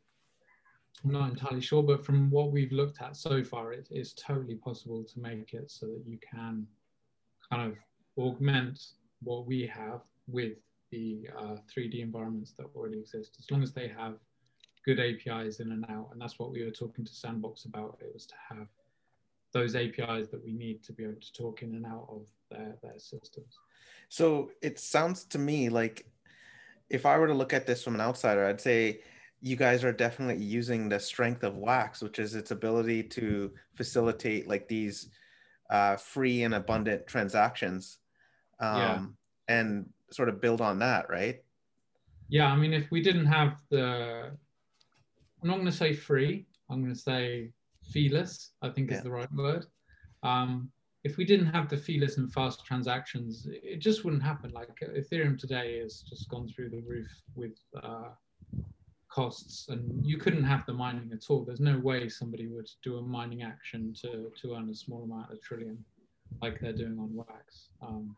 I'm 1.03 1.11
not 1.11 1.31
entirely 1.31 1.63
sure, 1.63 1.83
but 1.83 2.07
from 2.07 2.31
what 2.31 2.53
we've 2.53 2.71
looked 2.71 3.03
at 3.03 3.17
so 3.17 3.43
far, 3.43 3.73
it 3.73 3.89
is 3.91 4.13
totally 4.13 4.55
possible 4.55 5.03
to 5.03 5.19
make 5.19 5.53
it 5.53 5.69
so 5.69 5.87
that 5.87 6.05
you 6.07 6.17
can 6.19 6.65
kind 7.51 7.73
of 7.73 7.77
augment 8.17 8.81
what 9.25 9.49
we 9.49 9.67
have 9.67 10.03
with 10.29 10.53
the 10.91 11.29
uh, 11.39 11.57
3D 11.75 12.01
environments 12.01 12.53
that 12.53 12.67
already 12.75 12.99
exist, 12.99 13.37
as 13.39 13.51
long 13.51 13.63
as 13.63 13.73
they 13.73 13.89
have 13.89 14.15
good 14.85 14.99
APIs 14.99 15.61
in 15.61 15.73
and 15.73 15.85
out. 15.89 16.09
And 16.13 16.21
that's 16.21 16.39
what 16.39 16.51
we 16.53 16.65
were 16.65 16.71
talking 16.71 17.05
to 17.05 17.15
Sandbox 17.15 17.65
about. 17.65 17.99
It 18.01 18.11
was 18.13 18.27
to 18.27 18.35
have 18.49 18.69
those 19.53 19.75
APIs 19.75 20.29
that 20.29 20.43
we 20.45 20.53
need 20.53 20.83
to 20.85 20.93
be 20.93 21.05
able 21.05 21.21
to 21.21 21.33
talk 21.33 21.63
in 21.63 21.75
and 21.75 21.87
out 21.87 22.07
of 22.09 22.27
their, 22.51 22.77
their 22.83 22.99
systems. 22.99 23.59
So 24.09 24.51
it 24.63 24.79
sounds 24.79 25.25
to 25.27 25.39
me 25.39 25.69
like 25.69 26.07
if 26.89 27.07
I 27.07 27.17
were 27.19 27.29
to 27.29 27.35
look 27.35 27.53
at 27.53 27.67
this 27.67 27.83
from 27.83 27.95
an 27.95 28.01
outsider, 28.01 28.47
I'd 28.47 28.61
say 28.61 29.01
you 29.41 29.57
guys 29.57 29.85
are 29.85 29.93
definitely 29.93 30.45
using 30.45 30.89
the 30.89 31.01
strength 31.01 31.45
of 31.45 31.57
Wax, 31.57 32.03
which 32.03 32.19
is 32.19 32.35
its 32.35 32.51
ability 32.51 33.05
to 33.05 33.53
facilitate 33.75 34.49
like 34.49 34.69
these 34.69 35.09
uh, 35.71 35.97
free 35.97 36.43
and 36.43 36.55
abundant 36.55 37.07
transactions 37.07 37.99
um, 38.59 38.77
yeah. 39.49 39.57
and 39.57 39.89
sort 40.13 40.29
of 40.29 40.41
build 40.41 40.61
on 40.61 40.79
that, 40.81 41.09
right? 41.09 41.43
Yeah, 42.29 42.47
I 42.47 42.57
mean, 42.57 42.73
if 42.73 42.91
we 42.91 43.03
didn't 43.03 43.27
have 43.27 43.61
the, 43.71 44.31
I'm 45.43 45.49
not 45.49 45.55
going 45.55 45.67
to 45.67 45.73
say 45.73 45.93
free, 45.93 46.47
I'm 46.71 46.81
going 46.81 46.95
to 46.95 47.01
say 47.01 47.53
feeless, 47.91 48.53
I 48.63 48.69
think 48.69 48.91
yeah. 48.91 48.99
is 48.99 49.03
the 49.03 49.11
right 49.11 49.33
word. 49.33 49.67
Um, 50.23 50.71
if 51.03 51.17
we 51.17 51.25
didn't 51.25 51.47
have 51.47 51.69
the 51.69 51.77
feeless 51.77 52.19
and 52.19 52.33
fast 52.33 52.65
transactions, 52.65 53.49
it 53.51 53.79
just 53.79 54.05
wouldn't 54.05 54.23
happen. 54.23 54.53
Like 54.53 54.69
Ethereum 54.83 55.39
today 55.39 55.81
has 55.81 56.05
just 56.09 56.29
gone 56.29 56.47
through 56.49 56.71
the 56.71 56.83
roof 56.83 57.11
with 57.35 57.59
uh, 57.83 58.11
costs 59.11 59.69
and 59.69 60.07
you 60.07 60.19
couldn't 60.19 60.45
have 60.45 60.65
the 60.67 60.73
mining 60.73 61.11
at 61.13 61.25
all. 61.31 61.45
There's 61.45 61.61
no 61.61 61.79
way 61.79 62.09
somebody 62.09 62.49
would 62.49 62.69
do 62.83 62.99
a 62.99 63.03
mining 63.03 63.43
action 63.43 63.95
to, 64.03 64.31
to 64.41 64.55
earn 64.55 64.69
a 64.69 64.75
small 64.75 65.03
amount 65.03 65.33
of 65.33 65.39
Trilium, 65.41 65.79
like 66.43 66.61
they're 66.61 66.73
doing 66.73 66.99
on 66.99 67.15
Wax. 67.15 67.71
Um, 67.83 68.15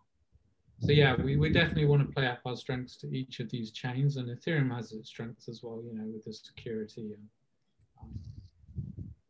so 0.83 0.91
yeah, 0.91 1.15
we, 1.23 1.37
we 1.37 1.49
definitely 1.49 1.85
want 1.85 2.03
to 2.03 2.13
play 2.13 2.27
up 2.27 2.41
our 2.45 2.57
strengths 2.57 2.97
to 2.97 3.17
each 3.17 3.39
of 3.39 3.49
these 3.49 3.71
chains 3.71 4.17
and 4.17 4.29
Ethereum 4.29 4.75
has 4.75 4.91
its 4.91 5.11
strengths 5.11 5.49
as 5.49 5.63
well, 5.63 5.81
you 5.81 5.97
know, 5.97 6.05
with 6.13 6.25
the 6.25 6.33
security 6.33 7.13
and, 7.13 7.29
um, 8.03 8.11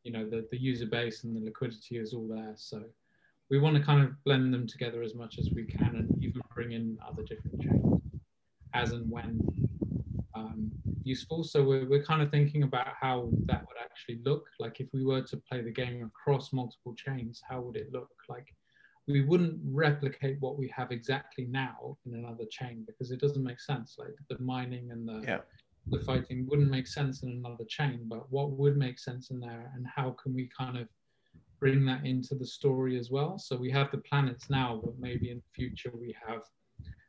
you 0.02 0.12
know, 0.12 0.26
the, 0.26 0.48
the 0.50 0.56
user 0.56 0.86
base 0.86 1.24
and 1.24 1.36
the 1.36 1.44
liquidity 1.44 1.98
is 1.98 2.14
all 2.14 2.26
there. 2.26 2.54
So 2.56 2.82
we 3.50 3.58
want 3.58 3.76
to 3.76 3.82
kind 3.82 4.02
of 4.02 4.12
blend 4.24 4.54
them 4.54 4.66
together 4.66 5.02
as 5.02 5.14
much 5.14 5.38
as 5.38 5.50
we 5.54 5.64
can 5.64 5.96
and 5.96 6.10
even 6.22 6.40
bring 6.54 6.72
in 6.72 6.96
other 7.06 7.22
different 7.22 7.60
chains 7.60 8.00
as 8.72 8.92
and 8.92 9.10
when 9.10 9.46
um, 10.34 10.72
useful. 11.04 11.44
So 11.44 11.62
we're, 11.62 11.86
we're 11.86 12.02
kind 12.02 12.22
of 12.22 12.30
thinking 12.30 12.62
about 12.62 12.88
how 12.98 13.30
that 13.46 13.64
would 13.68 13.76
actually 13.78 14.22
look. 14.24 14.46
Like 14.58 14.80
if 14.80 14.86
we 14.94 15.04
were 15.04 15.20
to 15.20 15.36
play 15.36 15.60
the 15.60 15.70
game 15.70 16.02
across 16.02 16.50
multiple 16.50 16.94
chains, 16.94 17.42
how 17.46 17.60
would 17.60 17.76
it 17.76 17.92
look? 17.92 18.08
Like 18.26 18.54
we 19.08 19.22
wouldn't 19.22 19.58
replicate 19.64 20.36
what 20.40 20.58
we 20.58 20.68
have 20.68 20.92
exactly 20.92 21.46
now 21.46 21.96
in 22.06 22.14
another 22.14 22.44
chain 22.50 22.84
because 22.86 23.10
it 23.10 23.20
doesn't 23.20 23.42
make 23.42 23.60
sense. 23.60 23.96
Like 23.98 24.14
the 24.28 24.38
mining 24.42 24.90
and 24.92 25.08
the 25.08 25.22
yeah. 25.26 25.38
the 25.88 26.00
fighting 26.00 26.46
wouldn't 26.48 26.70
make 26.70 26.86
sense 26.86 27.22
in 27.22 27.30
another 27.30 27.64
chain. 27.64 28.02
But 28.06 28.30
what 28.30 28.52
would 28.52 28.76
make 28.76 28.98
sense 28.98 29.30
in 29.30 29.40
there, 29.40 29.72
and 29.74 29.86
how 29.86 30.16
can 30.22 30.34
we 30.34 30.48
kind 30.56 30.78
of 30.78 30.88
bring 31.58 31.84
that 31.86 32.04
into 32.04 32.34
the 32.34 32.46
story 32.46 32.98
as 32.98 33.10
well? 33.10 33.38
So 33.38 33.56
we 33.56 33.70
have 33.70 33.90
the 33.90 33.98
planets 33.98 34.50
now, 34.50 34.80
but 34.84 34.98
maybe 34.98 35.30
in 35.30 35.38
the 35.38 35.52
future 35.54 35.92
we 35.94 36.14
have 36.26 36.42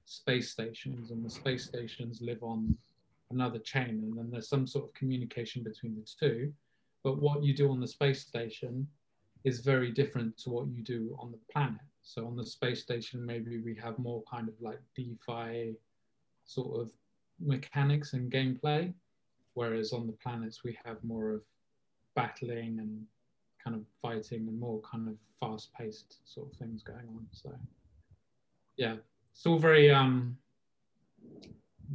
space 0.05 0.51
stations, 0.51 1.11
and 1.11 1.23
the 1.23 1.29
space 1.29 1.65
stations 1.65 2.21
live 2.21 2.41
on 2.41 2.75
another 3.33 3.59
chain 3.59 4.01
and 4.03 4.17
then 4.17 4.29
there's 4.31 4.47
some 4.47 4.67
sort 4.67 4.85
of 4.85 4.93
communication 4.93 5.63
between 5.63 5.95
the 5.95 6.05
two 6.19 6.53
but 7.03 7.19
what 7.21 7.43
you 7.43 7.53
do 7.53 7.69
on 7.69 7.79
the 7.79 7.87
space 7.87 8.21
station 8.21 8.87
is 9.43 9.59
very 9.59 9.91
different 9.91 10.37
to 10.37 10.49
what 10.49 10.67
you 10.67 10.81
do 10.81 11.15
on 11.19 11.31
the 11.31 11.39
planet. 11.51 11.81
So 12.01 12.27
on 12.27 12.35
the 12.35 12.45
space 12.45 12.81
station 12.81 13.25
maybe 13.25 13.59
we 13.59 13.75
have 13.75 13.97
more 13.97 14.23
kind 14.29 14.47
of 14.47 14.55
like 14.61 14.79
defi 14.95 15.75
sort 16.45 16.81
of 16.81 16.89
mechanics 17.39 18.13
and 18.13 18.31
gameplay 18.31 18.93
whereas 19.53 19.93
on 19.93 20.07
the 20.07 20.13
planets 20.13 20.63
we 20.63 20.77
have 20.83 21.01
more 21.03 21.31
of 21.31 21.41
battling 22.15 22.79
and 22.79 23.05
kind 23.63 23.75
of 23.75 23.83
fighting 24.01 24.47
and 24.47 24.59
more 24.59 24.81
kind 24.81 25.07
of 25.07 25.15
fast 25.39 25.73
paced 25.73 26.17
sort 26.25 26.51
of 26.51 26.57
things 26.57 26.83
going 26.83 27.07
on. 27.15 27.25
So 27.31 27.51
yeah 28.77 28.95
it's 29.33 29.45
all 29.45 29.59
very 29.59 29.89
um 29.91 30.37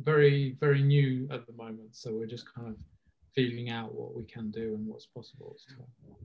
very 0.03 0.57
very 0.61 0.83
new 0.83 1.29
at 1.31 1.47
the 1.47 1.53
moment. 1.53 1.95
So 1.95 2.13
we're 2.13 2.27
just 2.27 2.53
kind 2.53 2.69
of 2.69 2.77
feeling 3.35 3.71
out 3.71 3.95
what 3.95 4.15
we 4.15 4.25
can 4.25 4.51
do 4.51 4.75
and 4.75 4.87
what's 4.87 5.07
possible 5.07 5.57
so. 5.57 5.75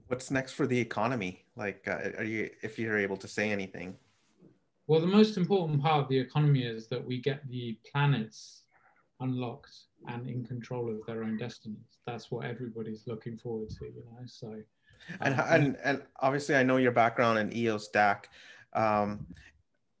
what's 0.08 0.30
next 0.30 0.52
for 0.52 0.66
the 0.66 0.78
economy 0.78 1.44
like 1.56 1.86
uh, 1.88 2.10
are 2.18 2.24
you 2.24 2.50
if 2.62 2.78
you're 2.78 2.98
able 2.98 3.16
to 3.16 3.28
say 3.28 3.50
anything 3.50 3.96
well 4.86 5.00
the 5.00 5.06
most 5.06 5.36
important 5.36 5.80
part 5.80 6.02
of 6.02 6.08
the 6.08 6.18
economy 6.18 6.62
is 6.62 6.86
that 6.88 7.04
we 7.04 7.18
get 7.20 7.46
the 7.48 7.78
planets 7.90 8.62
unlocked 9.20 9.74
and 10.08 10.28
in 10.28 10.44
control 10.44 10.90
of 10.90 11.04
their 11.06 11.22
own 11.22 11.36
destinies 11.36 11.98
that's 12.06 12.30
what 12.30 12.44
everybody's 12.44 13.06
looking 13.06 13.36
forward 13.36 13.70
to 13.70 13.86
you 13.86 14.02
know 14.04 14.26
so 14.26 14.54
and, 15.20 15.34
um, 15.34 15.46
and 15.48 15.76
and 15.84 16.02
obviously 16.20 16.54
i 16.54 16.62
know 16.62 16.76
your 16.76 16.92
background 16.92 17.38
in 17.38 17.56
eos 17.56 17.88
dac 17.88 18.28
um, 18.74 19.26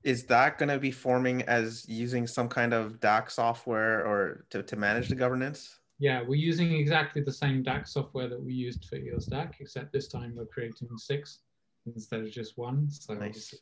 is 0.04 0.24
that 0.24 0.58
going 0.58 0.68
to 0.68 0.78
be 0.78 0.90
forming 0.90 1.42
as 1.42 1.88
using 1.88 2.26
some 2.26 2.48
kind 2.48 2.74
of 2.74 3.00
DAC 3.00 3.30
software 3.30 4.06
or 4.06 4.44
to, 4.50 4.62
to 4.62 4.76
manage 4.76 5.08
the 5.08 5.14
governance? 5.14 5.78
Yeah, 5.98 6.22
we're 6.26 6.34
using 6.34 6.72
exactly 6.72 7.22
the 7.22 7.32
same 7.32 7.62
DAC 7.62 7.86
software 7.86 8.28
that 8.28 8.42
we 8.42 8.52
used 8.52 8.84
for 8.84 8.96
EOS 8.96 9.28
DAC, 9.28 9.54
except 9.60 9.92
this 9.92 10.08
time 10.08 10.34
we're 10.36 10.46
creating 10.46 10.88
six 10.96 11.40
instead 11.86 12.20
of 12.20 12.30
just 12.30 12.58
one. 12.58 12.90
So 12.90 13.14
nice. 13.14 13.54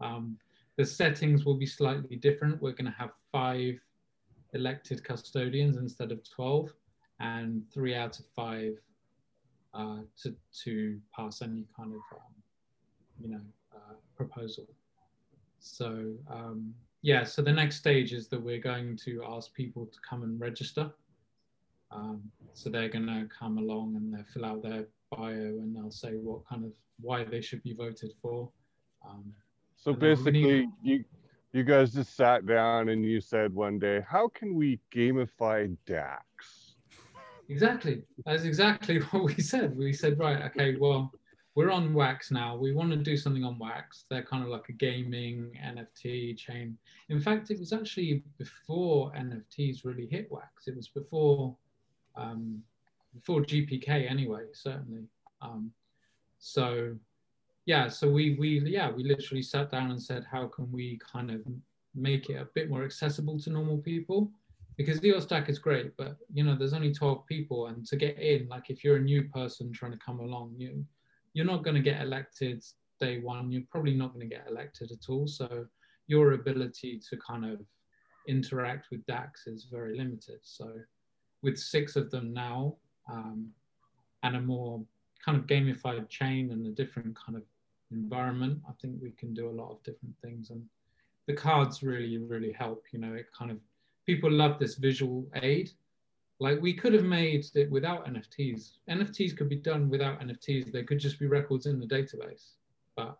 um, 0.00 0.38
the 0.76 0.86
settings 0.86 1.44
will 1.44 1.56
be 1.56 1.66
slightly 1.66 2.16
different. 2.16 2.62
We're 2.62 2.72
going 2.72 2.86
to 2.86 2.96
have 2.98 3.10
five 3.32 3.80
elected 4.54 5.02
custodians 5.02 5.76
instead 5.76 6.12
of 6.12 6.20
12, 6.28 6.72
and 7.20 7.62
three 7.72 7.94
out 7.94 8.18
of 8.18 8.24
five 8.34 8.78
uh, 9.74 9.98
to, 10.22 10.34
to 10.64 10.98
pass 11.14 11.42
any 11.42 11.66
kind 11.76 11.92
of, 11.92 12.00
um, 12.16 12.32
you 13.20 13.28
know, 13.28 13.40
uh, 13.74 13.94
proposal. 14.16 14.66
So 15.58 16.14
um, 16.30 16.74
yeah, 17.02 17.24
so 17.24 17.42
the 17.42 17.52
next 17.52 17.76
stage 17.76 18.12
is 18.12 18.28
that 18.28 18.42
we're 18.42 18.60
going 18.60 18.96
to 19.04 19.22
ask 19.26 19.52
people 19.54 19.86
to 19.86 19.98
come 20.08 20.22
and 20.22 20.40
register. 20.40 20.90
Um, 21.92 22.22
so 22.52 22.70
they're 22.70 22.88
going 22.88 23.06
to 23.06 23.28
come 23.36 23.58
along 23.58 23.96
and 23.96 24.12
they'll 24.12 24.24
fill 24.32 24.44
out 24.44 24.62
their 24.62 24.86
bio 25.10 25.32
and 25.32 25.74
they'll 25.74 25.90
say 25.90 26.12
what 26.12 26.46
kind 26.48 26.64
of 26.64 26.72
why 27.00 27.24
they 27.24 27.40
should 27.40 27.62
be 27.62 27.74
voted 27.74 28.12
for. 28.20 28.50
Um, 29.08 29.32
so 29.76 29.92
basically, 29.92 30.68
you 30.82 31.04
you 31.52 31.64
guys 31.64 31.92
just 31.92 32.14
sat 32.14 32.46
down 32.46 32.90
and 32.90 33.04
you 33.04 33.20
said 33.20 33.52
one 33.52 33.78
day, 33.78 34.04
how 34.08 34.28
can 34.28 34.54
we 34.54 34.78
gamify 34.94 35.76
DACs? 35.86 36.74
Exactly. 37.48 38.02
That's 38.24 38.44
exactly 38.44 38.98
what 39.10 39.24
we 39.24 39.34
said. 39.42 39.76
We 39.76 39.92
said, 39.92 40.18
right, 40.18 40.42
okay, 40.42 40.76
well, 40.76 41.12
we're 41.56 41.70
on 41.70 41.92
Wax 41.92 42.30
now. 42.30 42.56
We 42.56 42.72
want 42.72 42.90
to 42.90 42.96
do 42.96 43.16
something 43.16 43.42
on 43.42 43.58
Wax. 43.58 44.04
They're 44.08 44.22
kind 44.22 44.44
of 44.44 44.50
like 44.50 44.68
a 44.68 44.72
gaming 44.72 45.50
NFT 45.60 46.36
chain. 46.36 46.78
In 47.08 47.20
fact, 47.20 47.50
it 47.50 47.58
was 47.58 47.72
actually 47.72 48.22
before 48.38 49.12
NFTs 49.12 49.84
really 49.84 50.06
hit 50.06 50.30
Wax. 50.30 50.68
It 50.68 50.76
was 50.76 50.88
before 50.88 51.56
um, 52.20 52.62
before 53.14 53.40
GPK 53.40 54.10
anyway, 54.10 54.44
certainly. 54.52 55.04
Um, 55.42 55.72
so 56.38 56.94
yeah, 57.66 57.88
so 57.88 58.08
we 58.08 58.36
we 58.38 58.60
yeah 58.60 58.90
we 58.90 59.04
literally 59.04 59.42
sat 59.42 59.70
down 59.70 59.90
and 59.90 60.02
said, 60.02 60.24
how 60.30 60.46
can 60.46 60.70
we 60.70 60.98
kind 61.12 61.30
of 61.30 61.40
make 61.94 62.30
it 62.30 62.36
a 62.36 62.48
bit 62.54 62.70
more 62.70 62.84
accessible 62.84 63.38
to 63.40 63.50
normal 63.50 63.78
people? 63.78 64.30
Because 64.76 65.04
EOS 65.04 65.26
DAC 65.26 65.50
is 65.50 65.58
great, 65.58 65.96
but 65.96 66.16
you 66.32 66.42
know 66.44 66.56
there's 66.56 66.72
only 66.72 66.92
12 66.92 67.26
people, 67.26 67.66
and 67.66 67.86
to 67.86 67.96
get 67.96 68.18
in, 68.18 68.48
like 68.48 68.70
if 68.70 68.82
you're 68.82 68.96
a 68.96 69.00
new 69.00 69.24
person 69.24 69.72
trying 69.72 69.92
to 69.92 69.98
come 69.98 70.20
along, 70.20 70.54
you 70.56 70.84
you're 71.34 71.46
not 71.46 71.64
going 71.64 71.76
to 71.76 71.82
get 71.82 72.00
elected 72.00 72.64
day 72.98 73.20
one. 73.20 73.50
You're 73.50 73.70
probably 73.70 73.94
not 73.94 74.14
going 74.14 74.28
to 74.28 74.34
get 74.34 74.46
elected 74.48 74.90
at 74.90 75.08
all. 75.08 75.26
So 75.26 75.66
your 76.06 76.32
ability 76.32 77.00
to 77.08 77.16
kind 77.18 77.44
of 77.44 77.60
interact 78.26 78.88
with 78.90 79.04
DACs 79.06 79.46
is 79.46 79.68
very 79.70 79.96
limited. 79.96 80.40
So 80.42 80.72
with 81.42 81.58
six 81.58 81.96
of 81.96 82.10
them 82.10 82.32
now 82.32 82.74
um, 83.10 83.48
and 84.22 84.36
a 84.36 84.40
more 84.40 84.82
kind 85.24 85.38
of 85.38 85.46
gamified 85.46 86.08
chain 86.08 86.50
and 86.52 86.66
a 86.66 86.70
different 86.70 87.16
kind 87.16 87.36
of 87.36 87.42
environment, 87.90 88.60
I 88.68 88.72
think 88.80 88.96
we 89.02 89.10
can 89.12 89.34
do 89.34 89.48
a 89.48 89.56
lot 89.60 89.70
of 89.70 89.82
different 89.82 90.14
things. 90.22 90.50
And 90.50 90.64
the 91.26 91.34
cards 91.34 91.82
really, 91.82 92.18
really 92.18 92.52
help. 92.52 92.84
You 92.92 93.00
know, 93.00 93.14
it 93.14 93.26
kind 93.36 93.50
of 93.50 93.58
people 94.06 94.30
love 94.30 94.58
this 94.58 94.76
visual 94.76 95.26
aid 95.42 95.70
like 96.40 96.60
we 96.60 96.72
could 96.72 96.94
have 96.94 97.04
made 97.04 97.44
it 97.54 97.70
without 97.70 98.06
NFTs. 98.06 98.78
NFTs 98.88 99.36
could 99.36 99.48
be 99.48 99.56
done 99.56 99.90
without 99.90 100.20
NFTs. 100.20 100.72
They 100.72 100.82
could 100.82 100.98
just 100.98 101.18
be 101.18 101.26
records 101.26 101.66
in 101.66 101.78
the 101.78 101.86
database. 101.86 102.52
But 102.96 103.18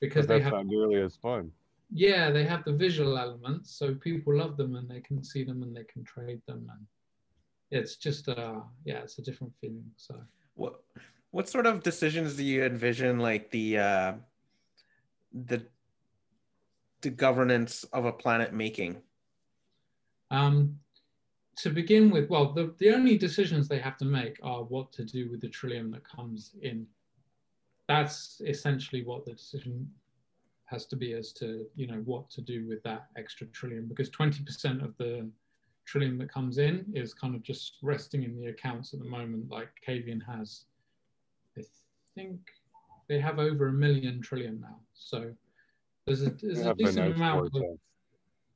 because 0.00 0.26
but 0.26 0.38
they 0.38 0.40
have 0.40 0.64
nearly 0.64 1.00
as 1.00 1.16
fun. 1.16 1.52
Yeah, 1.92 2.30
they 2.30 2.44
have 2.44 2.64
the 2.64 2.72
visual 2.72 3.16
elements, 3.16 3.78
so 3.78 3.94
people 3.94 4.36
love 4.38 4.56
them 4.56 4.74
and 4.74 4.88
they 4.88 5.00
can 5.00 5.22
see 5.22 5.44
them 5.44 5.62
and 5.62 5.76
they 5.76 5.84
can 5.84 6.02
trade 6.02 6.40
them, 6.48 6.68
and 6.72 6.86
it's 7.70 7.96
just 7.96 8.28
uh 8.28 8.60
yeah, 8.84 8.98
it's 8.98 9.18
a 9.18 9.22
different 9.22 9.52
feeling. 9.60 9.84
So 9.96 10.16
what 10.54 10.80
what 11.30 11.48
sort 11.48 11.66
of 11.66 11.82
decisions 11.82 12.36
do 12.36 12.44
you 12.44 12.64
envision 12.64 13.18
like 13.18 13.50
the 13.50 13.78
uh 13.78 14.12
the 15.32 15.66
the 17.02 17.10
governance 17.10 17.84
of 17.92 18.04
a 18.04 18.12
planet 18.12 18.52
making? 18.52 19.02
Um, 20.30 20.78
to 21.56 21.70
begin 21.70 22.10
with, 22.10 22.28
well, 22.28 22.52
the, 22.52 22.74
the 22.78 22.90
only 22.90 23.16
decisions 23.16 23.68
they 23.68 23.78
have 23.78 23.96
to 23.98 24.04
make 24.04 24.38
are 24.42 24.64
what 24.64 24.92
to 24.92 25.04
do 25.04 25.30
with 25.30 25.40
the 25.40 25.48
Trilium 25.48 25.90
that 25.92 26.04
comes 26.04 26.52
in. 26.60 26.86
That's 27.88 28.42
essentially 28.44 29.04
what 29.04 29.24
the 29.24 29.32
decision 29.32 29.88
has 30.66 30.84
to 30.86 30.96
be 30.96 31.12
as 31.12 31.32
to, 31.34 31.64
you 31.76 31.86
know, 31.86 32.02
what 32.04 32.28
to 32.30 32.40
do 32.40 32.66
with 32.66 32.82
that 32.82 33.06
extra 33.16 33.46
Trilium 33.48 33.88
because 33.88 34.10
20% 34.10 34.84
of 34.84 34.96
the 34.98 35.30
Trilium 35.86 36.18
that 36.18 36.32
comes 36.32 36.58
in 36.58 36.84
is 36.94 37.14
kind 37.14 37.34
of 37.34 37.42
just 37.42 37.78
resting 37.82 38.24
in 38.24 38.36
the 38.36 38.46
accounts 38.48 38.92
at 38.92 39.00
the 39.00 39.08
moment, 39.08 39.50
like 39.50 39.68
Kavian 39.86 40.20
has. 40.26 40.64
I 41.58 41.62
think 42.14 42.40
they 43.08 43.20
have 43.20 43.38
over 43.38 43.68
a 43.68 43.72
million 43.72 44.22
now. 44.60 44.80
So 44.94 45.32
there's 46.06 46.22
a, 46.22 46.30
there's 46.30 46.60
a 46.60 46.74
decent 46.74 47.14
amount 47.14 47.54
of, 47.54 47.62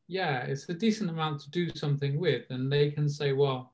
yeah, 0.09 0.43
it's 0.43 0.69
a 0.69 0.75
decent 0.75 1.11
amount 1.11 1.41
to 1.43 1.51
do 1.51 1.71
something 1.75 2.19
with, 2.19 2.45
and 2.51 2.73
they 2.73 2.91
can 2.91 3.09
say, 3.09 3.33
well, 3.33 3.73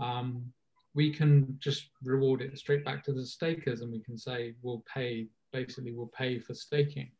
um, 0.00 0.52
we 0.94 1.12
can 1.12 1.56
just 1.58 1.90
reward 2.02 2.42
it 2.42 2.58
straight 2.58 2.84
back 2.84 3.02
to 3.04 3.12
the 3.12 3.24
stakers, 3.24 3.80
and 3.80 3.92
we 3.92 4.00
can 4.00 4.18
say 4.18 4.54
we'll 4.62 4.84
pay 4.92 5.26
basically 5.52 5.92
we'll 5.92 6.08
pay 6.08 6.38
for 6.38 6.52
staking, 6.52 7.10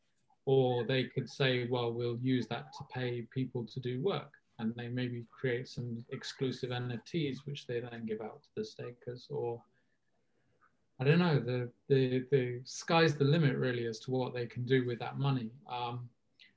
or 0.44 0.84
they 0.84 1.04
could 1.04 1.30
say, 1.30 1.66
well, 1.70 1.92
we'll 1.92 2.18
use 2.20 2.46
that 2.48 2.72
to 2.76 2.84
pay 2.92 3.22
people 3.32 3.64
to 3.64 3.80
do 3.80 4.02
work, 4.02 4.32
and 4.58 4.74
they 4.76 4.88
maybe 4.88 5.24
create 5.30 5.68
some 5.68 6.04
exclusive 6.10 6.70
NFTs 6.70 7.38
which 7.44 7.66
they 7.66 7.80
then 7.80 8.06
give 8.06 8.20
out 8.20 8.42
to 8.42 8.48
the 8.56 8.64
stakers, 8.64 9.26
or 9.30 9.60
I 11.00 11.04
don't 11.04 11.18
know. 11.18 11.40
The 11.40 11.70
the 11.88 12.24
the 12.30 12.60
sky's 12.64 13.16
the 13.16 13.24
limit 13.24 13.56
really 13.56 13.86
as 13.86 13.98
to 14.00 14.10
what 14.10 14.34
they 14.34 14.46
can 14.46 14.64
do 14.64 14.86
with 14.86 14.98
that 15.00 15.18
money. 15.18 15.50
Um, 15.70 16.08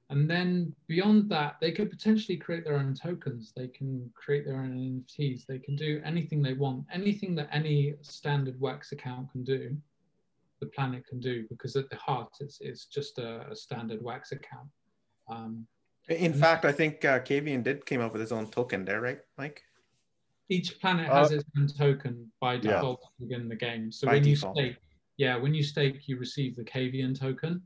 and 0.10 0.30
then 0.30 0.74
beyond 0.88 1.30
that, 1.32 1.58
they 1.60 1.72
could 1.74 1.90
potentially 1.90 2.38
create 2.38 2.64
their 2.64 2.78
own 2.78 2.94
tokens. 2.94 3.52
They 3.56 3.68
can 3.68 4.10
create 4.16 4.46
their 4.46 4.56
own 4.56 4.72
NFTs. 4.72 5.46
They 5.46 5.60
can 5.60 5.76
do 5.76 6.02
anything 6.06 6.42
they 6.42 6.54
want, 6.54 6.86
anything 6.94 7.36
that 7.36 7.50
any 7.52 7.96
standard 8.02 8.60
Wax 8.62 8.94
account 8.94 9.32
can 9.32 9.44
do, 9.44 9.76
the 10.62 10.68
planet 10.68 11.06
can 11.06 11.20
do, 11.20 11.46
because 11.50 11.76
at 11.76 11.90
the 11.90 11.98
heart, 11.98 12.30
it's, 12.40 12.60
it's 12.62 12.86
just 12.86 13.20
a, 13.20 13.50
a 13.52 13.56
standard 13.56 14.02
Wax 14.02 14.32
account. 14.32 14.70
Um, 15.30 15.68
in 16.08 16.34
fact, 16.34 16.66
I 16.66 16.72
think 16.72 17.04
uh, 17.04 17.20
Kavian 17.20 17.64
did 17.64 17.86
came 17.86 18.02
up 18.02 18.14
with 18.14 18.22
his 18.22 18.32
own 18.32 18.48
token 18.48 18.86
there, 18.86 19.02
right, 19.02 19.20
Mike? 19.38 19.64
Each 20.50 20.80
planet 20.80 21.08
has 21.08 21.32
uh, 21.32 21.36
its 21.36 21.46
own 21.58 21.68
token 21.68 22.32
by 22.40 22.58
default 22.58 23.02
yeah. 23.04 23.26
within 23.26 23.50
the 23.50 23.56
game. 23.56 23.92
So 23.92 24.08
by 24.08 24.14
when 24.14 24.24
default. 24.24 24.58
you 24.58 24.64
stake, 24.64 24.78
yeah, 25.18 25.36
when 25.36 25.54
you 25.54 25.64
stake, 25.64 26.08
you 26.08 26.18
receive 26.18 26.56
the 26.56 26.64
Kavian 26.64 27.18
token, 27.18 27.62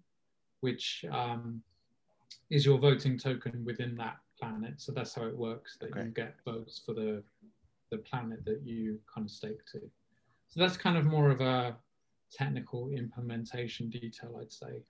which 0.62 1.06
um, 1.12 1.62
is 2.50 2.66
your 2.66 2.80
voting 2.80 3.20
token 3.20 3.64
within 3.64 3.96
that 3.98 4.18
planet. 4.40 4.82
So 4.82 4.92
that's 4.92 5.14
how 5.14 5.26
it 5.26 5.38
works. 5.38 5.78
That 5.80 5.92
okay. 5.92 6.06
you 6.06 6.10
get 6.10 6.36
votes 6.44 6.82
for 6.84 6.94
the 6.94 7.24
the 7.92 7.98
planet 7.98 8.44
that 8.46 8.62
you 8.64 9.00
kind 9.14 9.26
of 9.26 9.32
stake 9.32 9.66
to. 9.74 9.80
So 10.48 10.60
that's 10.60 10.78
kind 10.78 10.98
of 10.98 11.06
more 11.06 11.30
of 11.30 11.42
a 11.42 11.76
technical 12.32 12.90
implementation 12.90 13.90
detail, 13.90 14.38
I'd 14.40 14.52
say. 14.52 14.82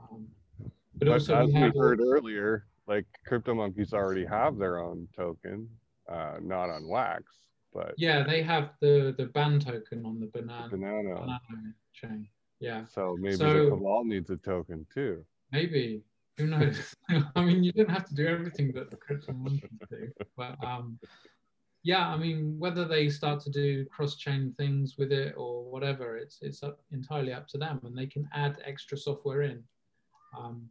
Um, 0.00 0.26
but, 0.60 0.70
but 0.98 1.08
also 1.08 1.34
as 1.34 1.48
we, 1.48 1.54
we 1.54 1.78
heard 1.78 2.00
earlier, 2.00 2.66
like 2.86 3.06
crypto 3.26 3.54
monkeys 3.54 3.92
already 3.92 4.24
have 4.24 4.58
their 4.58 4.78
own 4.78 5.08
token, 5.16 5.68
uh, 6.10 6.36
not 6.40 6.70
on 6.70 6.86
Wax, 6.88 7.24
but 7.72 7.94
yeah, 7.96 8.22
they 8.22 8.42
have 8.42 8.70
the 8.80 9.14
the 9.18 9.26
ban 9.26 9.60
token 9.60 10.04
on 10.06 10.20
the 10.20 10.26
banana, 10.26 10.68
banana. 10.70 11.14
banana 11.14 11.74
chain. 11.92 12.28
Yeah. 12.60 12.84
So 12.86 13.16
maybe 13.18 13.36
so, 13.36 13.52
the 13.52 13.70
cabal 13.70 14.04
needs 14.04 14.30
a 14.30 14.36
token 14.36 14.86
too. 14.92 15.24
Maybe 15.52 16.02
who 16.36 16.46
knows? 16.46 16.94
I 17.36 17.44
mean, 17.44 17.64
you 17.64 17.72
don't 17.72 17.90
have 17.90 18.06
to 18.06 18.14
do 18.14 18.26
everything 18.26 18.72
that 18.72 18.90
the 18.90 18.96
crypto 18.96 19.32
monkeys 19.32 19.70
do, 19.90 20.10
but 20.36 20.62
um, 20.64 20.98
yeah, 21.82 22.08
I 22.08 22.16
mean, 22.16 22.56
whether 22.58 22.84
they 22.84 23.08
start 23.08 23.40
to 23.42 23.50
do 23.50 23.84
cross-chain 23.86 24.54
things 24.56 24.96
with 24.98 25.12
it 25.12 25.34
or 25.36 25.70
whatever, 25.70 26.16
it's 26.16 26.38
it's 26.42 26.62
up, 26.62 26.80
entirely 26.92 27.32
up 27.32 27.46
to 27.48 27.58
them, 27.58 27.80
and 27.84 27.96
they 27.96 28.06
can 28.06 28.28
add 28.34 28.58
extra 28.64 28.98
software 28.98 29.42
in. 29.42 29.62
Um, 30.36 30.68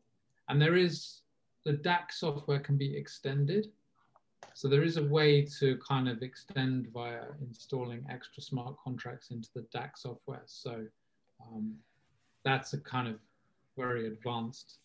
and 0.50 0.62
there 0.62 0.76
is 0.76 1.22
the 1.66 1.74
DAC 1.74 2.12
software 2.12 2.60
can 2.60 2.78
be 2.78 2.96
extended, 2.96 3.72
so 4.54 4.68
there 4.68 4.84
is 4.84 4.98
a 4.98 5.04
way 5.04 5.42
to 5.60 5.78
kind 5.78 6.08
of 6.08 6.22
extend 6.22 6.88
via 6.94 7.24
installing 7.42 8.06
extra 8.10 8.42
smart 8.42 8.76
contracts 8.82 9.32
into 9.32 9.50
the 9.54 9.66
DAC 9.76 9.98
software. 9.98 10.44
So 10.46 10.86
um, 11.42 11.76
that's 12.44 12.74
a 12.74 12.80
kind 12.80 13.08
of 13.08 13.16
very 13.76 14.08
advanced 14.08 14.78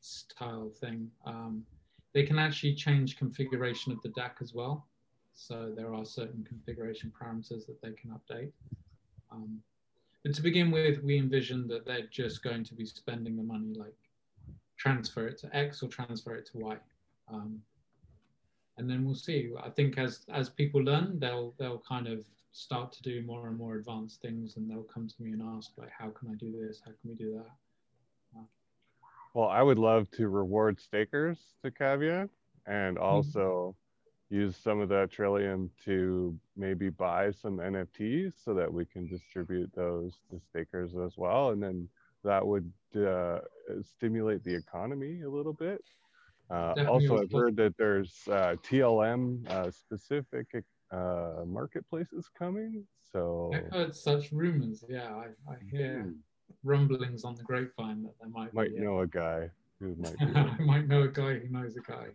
style 0.00 0.70
thing. 0.80 1.08
Um, 1.24 1.64
they 2.12 2.24
can 2.24 2.38
actually 2.38 2.74
change 2.74 3.16
configuration 3.16 3.92
of 3.92 4.02
the 4.02 4.10
DAC 4.10 4.42
as 4.42 4.52
well. 4.52 4.86
So 5.34 5.72
there 5.74 5.94
are 5.94 6.04
certain 6.04 6.44
configuration 6.44 7.10
parameters 7.18 7.66
that 7.66 7.80
they 7.80 7.92
can 7.92 8.10
update. 8.10 8.52
Um, 9.30 9.60
but 10.22 10.34
to 10.34 10.42
begin 10.42 10.70
with, 10.70 11.02
we 11.02 11.16
envision 11.16 11.66
that 11.68 11.86
they're 11.86 12.06
just 12.10 12.42
going 12.42 12.64
to 12.64 12.74
be 12.74 12.84
spending 12.84 13.36
the 13.36 13.42
money 13.42 13.74
like 13.74 13.94
transfer 14.82 15.28
it 15.28 15.38
to 15.38 15.56
X 15.56 15.82
or 15.82 15.88
transfer 15.88 16.34
it 16.34 16.46
to 16.46 16.58
Y. 16.58 16.76
Um, 17.32 17.60
and 18.78 18.90
then 18.90 19.04
we'll 19.04 19.14
see. 19.14 19.50
I 19.62 19.70
think 19.70 19.98
as 19.98 20.24
as 20.32 20.48
people 20.48 20.82
learn, 20.82 21.18
they'll 21.20 21.54
they'll 21.58 21.82
kind 21.88 22.08
of 22.08 22.24
start 22.52 22.92
to 22.92 23.02
do 23.02 23.22
more 23.22 23.48
and 23.48 23.56
more 23.56 23.76
advanced 23.76 24.20
things, 24.20 24.56
and 24.56 24.68
they'll 24.68 24.82
come 24.94 25.06
to 25.08 25.22
me 25.22 25.32
and 25.32 25.42
ask 25.56 25.70
like, 25.76 25.90
how 25.96 26.10
can 26.10 26.30
I 26.30 26.34
do 26.34 26.50
this? 26.52 26.82
How 26.84 26.90
can 26.90 27.10
we 27.10 27.14
do 27.14 27.32
that? 27.34 27.50
Well, 29.34 29.48
I 29.48 29.62
would 29.62 29.78
love 29.78 30.10
to 30.12 30.28
reward 30.28 30.78
stakers 30.78 31.38
to 31.64 31.70
Kavian 31.70 32.28
and 32.66 32.96
mm-hmm. 32.96 33.04
also 33.04 33.74
use 34.28 34.56
some 34.56 34.80
of 34.80 34.88
that 34.90 35.10
Trilium 35.10 35.70
to 35.86 36.38
maybe 36.54 36.90
buy 36.90 37.30
some 37.30 37.56
NFTs 37.56 38.32
so 38.44 38.52
that 38.52 38.70
we 38.70 38.84
can 38.84 39.06
distribute 39.06 39.70
those 39.74 40.12
to 40.30 40.40
stakers 40.50 40.92
as 40.96 41.16
well. 41.16 41.50
And 41.50 41.62
then 41.62 41.88
that 42.24 42.46
would 42.46 42.70
uh, 42.96 43.38
stimulate 43.82 44.44
the 44.44 44.54
economy 44.54 45.22
a 45.22 45.28
little 45.28 45.52
bit. 45.52 45.82
Uh, 46.50 46.74
also, 46.88 47.18
I've 47.18 47.32
heard 47.32 47.56
that 47.56 47.74
there's 47.78 48.14
uh, 48.28 48.56
TLM 48.62 49.48
uh, 49.48 49.70
specific 49.70 50.46
uh, 50.90 51.44
marketplaces 51.46 52.28
coming. 52.38 52.84
So 53.10 53.52
I've 53.54 53.72
heard 53.72 53.94
such 53.94 54.32
rumors. 54.32 54.84
Yeah, 54.88 55.14
I, 55.14 55.50
I 55.50 55.56
hear 55.70 56.02
hmm. 56.02 56.10
rumblings 56.62 57.24
on 57.24 57.34
the 57.34 57.42
grapevine 57.42 58.02
that 58.02 58.12
there 58.20 58.28
might 58.28 58.52
might 58.52 58.74
be, 58.74 58.80
know 58.80 59.00
a 59.00 59.06
guy 59.06 59.50
who 59.80 59.96
might. 59.98 60.16
I 60.20 60.56
might 60.60 60.88
know 60.88 61.02
a 61.02 61.08
guy 61.08 61.38
who 61.38 61.48
knows 61.48 61.76
a 61.76 61.90
guy. 61.90 62.08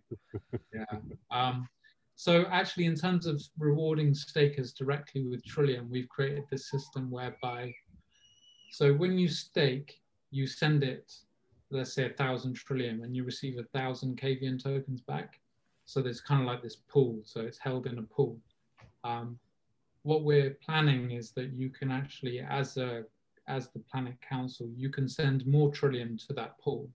yeah. 0.74 1.00
Um, 1.32 1.68
so 2.16 2.46
actually, 2.52 2.86
in 2.86 2.96
terms 2.96 3.28
of 3.28 3.42
rewarding 3.60 4.14
stakers 4.14 4.74
directly 4.74 5.28
with 5.28 5.44
Trilium, 5.46 5.88
we've 5.88 6.10
created 6.10 6.44
this 6.50 6.70
system 6.72 7.12
whereby, 7.12 7.72
so 8.78 8.94
when 8.94 9.18
you 9.18 9.28
stake, 9.28 10.04
you 10.30 10.46
send 10.46 10.84
it, 10.84 11.12
let's 11.72 11.94
say 11.94 12.06
a 12.06 12.14
thousand 12.14 12.60
and 12.70 13.16
you 13.16 13.24
receive 13.24 13.58
a 13.58 13.64
thousand 13.76 14.22
KVN 14.22 14.64
tokens 14.64 15.02
back. 15.02 15.40
So 15.86 16.00
there's 16.00 16.22
kind 16.22 16.42
of 16.42 16.46
like 16.46 16.62
this 16.62 16.76
pool. 16.76 17.22
So 17.24 17.42
it's 17.42 17.58
held 17.58 17.88
in 17.88 17.98
a 17.98 18.04
pool. 18.04 18.38
Um, 19.04 19.40
what 20.04 20.22
we're 20.22 20.60
planning 20.64 21.10
is 21.10 21.32
that 21.32 21.54
you 21.54 21.72
can 21.72 21.90
actually, 21.90 22.40
as 22.42 22.78
a 22.78 23.06
as 23.48 23.70
the 23.70 23.80
Planet 23.80 24.14
Council, 24.22 24.70
you 24.76 24.92
can 24.92 25.10
send 25.10 25.48
more 25.48 25.72
Trilium 25.72 26.16
to 26.28 26.34
that 26.34 26.60
pool, 26.60 26.88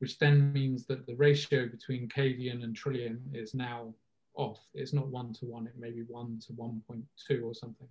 which 0.00 0.18
then 0.18 0.52
means 0.52 0.84
that 0.88 1.06
the 1.06 1.14
ratio 1.14 1.66
between 1.68 2.06
KVN 2.10 2.62
and 2.64 2.76
Trilium 2.76 3.20
is 3.32 3.54
now 3.54 3.94
off. 4.34 4.60
It's 4.74 4.92
not 4.92 5.06
one 5.06 5.32
to 5.40 5.46
one, 5.46 5.66
it 5.66 5.78
may 5.78 5.90
be 5.90 6.02
one 6.02 6.38
to 6.48 6.52
1.2 6.52 7.42
or 7.42 7.54
something, 7.54 7.88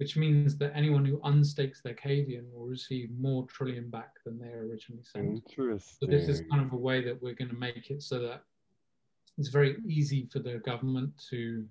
which 0.00 0.16
means 0.16 0.56
that 0.56 0.72
anyone 0.74 1.04
who 1.04 1.20
unstakes 1.24 1.82
their 1.82 1.92
KVN 1.92 2.50
will 2.54 2.66
receive 2.66 3.10
more 3.18 3.46
Trilium 3.46 3.90
back 3.90 4.14
than 4.24 4.38
they 4.38 4.48
originally 4.48 5.02
sent. 5.02 5.42
Interesting. 5.46 5.96
So 6.00 6.06
this 6.10 6.26
is 6.26 6.42
kind 6.50 6.64
of 6.64 6.72
a 6.72 6.76
way 6.76 7.04
that 7.04 7.22
we're 7.22 7.34
going 7.34 7.50
to 7.50 7.56
make 7.56 7.90
it 7.90 8.02
so 8.02 8.18
that 8.20 8.42
it's 9.36 9.48
very 9.48 9.76
easy 9.86 10.26
for 10.32 10.38
the 10.38 10.54
government 10.60 11.12
to 11.28 11.66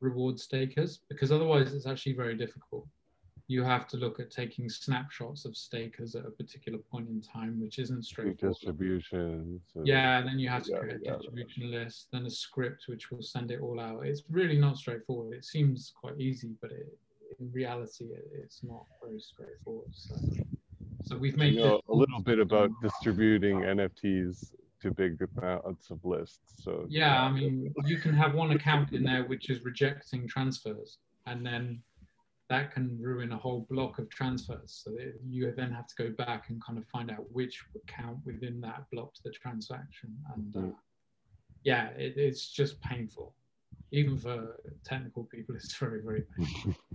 reward 0.00 0.40
stakers 0.40 1.02
because 1.08 1.30
otherwise 1.30 1.72
it's 1.72 1.86
actually 1.86 2.14
very 2.14 2.36
difficult 2.36 2.84
you 3.48 3.62
have 3.62 3.86
to 3.88 3.96
look 3.96 4.18
at 4.18 4.30
taking 4.30 4.68
snapshots 4.68 5.44
of 5.44 5.56
stakers 5.56 6.14
at 6.14 6.24
a 6.24 6.30
particular 6.30 6.78
point 6.78 7.08
in 7.08 7.20
time, 7.20 7.60
which 7.60 7.78
isn't 7.78 8.04
straightforward. 8.04 8.54
Distribution. 8.54 9.60
So 9.72 9.82
yeah, 9.84 10.18
and 10.18 10.26
then 10.26 10.38
you 10.38 10.48
have 10.48 10.62
to 10.64 10.78
create 10.78 11.06
a 11.06 11.16
distribution 11.16 11.70
list, 11.70 12.08
then 12.12 12.24
a 12.24 12.30
script 12.30 12.84
which 12.86 13.10
will 13.10 13.20
send 13.20 13.50
it 13.50 13.60
all 13.60 13.78
out. 13.78 14.06
It's 14.06 14.22
really 14.30 14.58
not 14.58 14.78
straightforward. 14.78 15.36
It 15.36 15.44
seems 15.44 15.92
quite 15.94 16.18
easy, 16.18 16.54
but 16.62 16.70
it, 16.70 16.96
in 17.42 17.52
reality, 17.52 18.04
it, 18.04 18.26
it's 18.32 18.62
not 18.62 18.86
very 19.02 19.20
straightforward. 19.20 19.90
So, 19.92 20.14
so 21.04 21.16
we've 21.16 21.36
made 21.36 21.54
you 21.54 21.60
know, 21.60 21.80
a 21.88 21.94
little 21.94 22.20
bit 22.20 22.38
about 22.38 22.70
distributing 22.82 23.56
NFTs 23.60 24.54
to 24.82 24.90
big 24.90 25.18
amounts 25.36 25.90
of 25.90 26.04
lists. 26.04 26.62
So 26.64 26.86
yeah, 26.88 27.22
I 27.22 27.30
mean, 27.30 27.72
you 27.84 27.98
can 27.98 28.14
have 28.14 28.34
one 28.34 28.52
account 28.52 28.92
in 28.92 29.02
there 29.02 29.24
which 29.24 29.50
is 29.50 29.64
rejecting 29.64 30.28
transfers, 30.28 30.98
and 31.26 31.44
then 31.44 31.82
that 32.48 32.72
can 32.72 32.98
ruin 33.00 33.32
a 33.32 33.36
whole 33.36 33.66
block 33.70 33.98
of 33.98 34.10
transfers. 34.10 34.82
So 34.84 34.92
you 35.26 35.52
then 35.56 35.72
have 35.72 35.86
to 35.86 35.94
go 35.94 36.10
back 36.10 36.50
and 36.50 36.62
kind 36.62 36.78
of 36.78 36.86
find 36.86 37.10
out 37.10 37.24
which 37.32 37.64
account 37.74 38.18
within 38.26 38.60
that 38.60 38.84
blocked 38.92 39.22
the 39.24 39.30
transaction. 39.30 40.14
And 40.34 40.56
uh, 40.56 40.60
mm. 40.60 40.74
yeah, 41.64 41.88
it, 41.90 42.14
it's 42.16 42.50
just 42.50 42.80
painful. 42.80 43.34
Even 43.90 44.18
for 44.18 44.60
technical 44.84 45.24
people, 45.24 45.54
it's 45.54 45.74
very, 45.76 46.02
very 46.02 46.24
painful. 46.36 46.74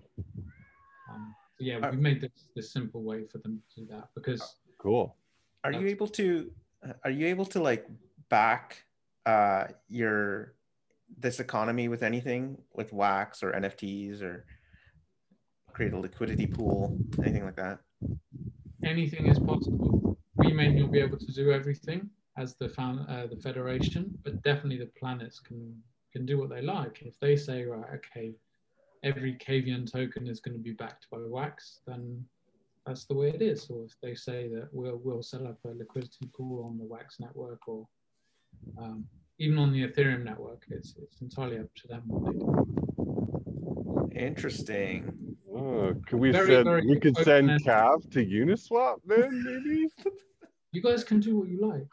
so 1.57 1.65
yeah, 1.65 1.89
we 1.89 1.97
made 1.97 2.21
this, 2.21 2.31
this 2.55 2.71
simple 2.71 3.01
way 3.01 3.25
for 3.25 3.39
them 3.39 3.61
to 3.73 3.81
do 3.81 3.87
that 3.87 4.09
because. 4.13 4.55
Cool. 4.77 5.15
Are 5.63 5.71
you 5.71 5.87
able 5.87 6.07
to, 6.09 6.51
are 7.03 7.09
you 7.09 7.27
able 7.27 7.45
to 7.47 7.61
like 7.61 7.87
back 8.29 8.83
uh, 9.25 9.65
your, 9.89 10.53
this 11.17 11.39
economy 11.39 11.87
with 11.87 12.03
anything 12.03 12.57
with 12.73 12.93
wax 12.93 13.41
or 13.41 13.51
NFTs 13.53 14.21
or 14.21 14.45
create 15.73 15.93
a 15.93 15.97
liquidity 15.97 16.45
pool, 16.45 16.97
anything 17.23 17.43
like 17.43 17.55
that? 17.55 17.79
Anything 18.83 19.27
is 19.27 19.39
possible. 19.39 20.17
We 20.35 20.53
may 20.53 20.69
not 20.69 20.91
be 20.91 20.99
able 20.99 21.17
to 21.17 21.31
do 21.31 21.51
everything 21.51 22.09
as 22.37 22.55
the 22.55 22.69
found, 22.69 23.05
uh, 23.09 23.25
the 23.27 23.35
federation, 23.35 24.15
but 24.23 24.43
definitely 24.43 24.77
the 24.77 24.91
planets 24.99 25.39
can 25.39 25.81
can 26.13 26.25
do 26.25 26.37
what 26.37 26.49
they 26.49 26.61
like. 26.61 27.01
If 27.01 27.19
they 27.19 27.35
say, 27.35 27.65
right, 27.65 27.85
okay, 27.95 28.35
every 29.07 29.35
KVN 29.35 29.89
token 29.89 30.27
is 30.27 30.41
going 30.41 30.57
to 30.57 30.61
be 30.61 30.71
backed 30.71 31.07
by 31.09 31.19
Wax, 31.19 31.79
then 31.87 32.25
that's 32.85 33.05
the 33.05 33.13
way 33.13 33.29
it 33.29 33.41
is. 33.41 33.69
Or 33.69 33.85
if 33.85 33.93
they 34.03 34.15
say 34.15 34.49
that 34.49 34.67
we'll 34.71 34.99
we'll 35.03 35.23
set 35.23 35.41
up 35.43 35.57
a 35.65 35.69
liquidity 35.69 36.29
pool 36.35 36.65
on 36.65 36.77
the 36.77 36.85
Wax 36.85 37.19
network 37.19 37.67
or 37.67 37.87
um, 38.77 39.05
even 39.39 39.57
on 39.57 39.71
the 39.71 39.87
Ethereum 39.87 40.23
network, 40.23 40.63
it's 40.69 40.95
it's 41.01 41.21
entirely 41.21 41.59
up 41.59 41.73
to 41.75 41.87
them 41.87 42.03
what 42.07 42.33
they 42.33 42.39
do. 42.39 44.19
Interesting. 44.19 45.37
Oh, 45.55 45.95
could 46.05 46.19
we 46.19 46.31
very, 46.31 46.47
send 46.47 46.65
very 46.65 46.85
we 46.85 46.99
could 46.99 47.17
send 47.17 47.49
Cav 47.63 48.11
to 48.11 48.25
Uniswap 48.25 48.97
then 49.05 49.43
maybe? 49.43 49.89
you 50.73 50.81
guys 50.81 51.03
can 51.03 51.19
do 51.19 51.37
what 51.39 51.47
you 51.47 51.59
like. 51.73 51.91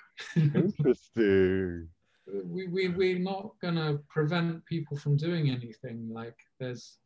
Interesting. 0.55 1.89
we, 2.45 2.67
we 2.67 2.89
we're 2.89 3.19
not 3.19 3.53
gonna 3.61 3.99
prevent 4.09 4.65
people 4.67 4.97
from 4.97 5.17
doing 5.17 5.51
anything. 5.51 6.09
Like 6.13 6.37
there's 6.59 6.99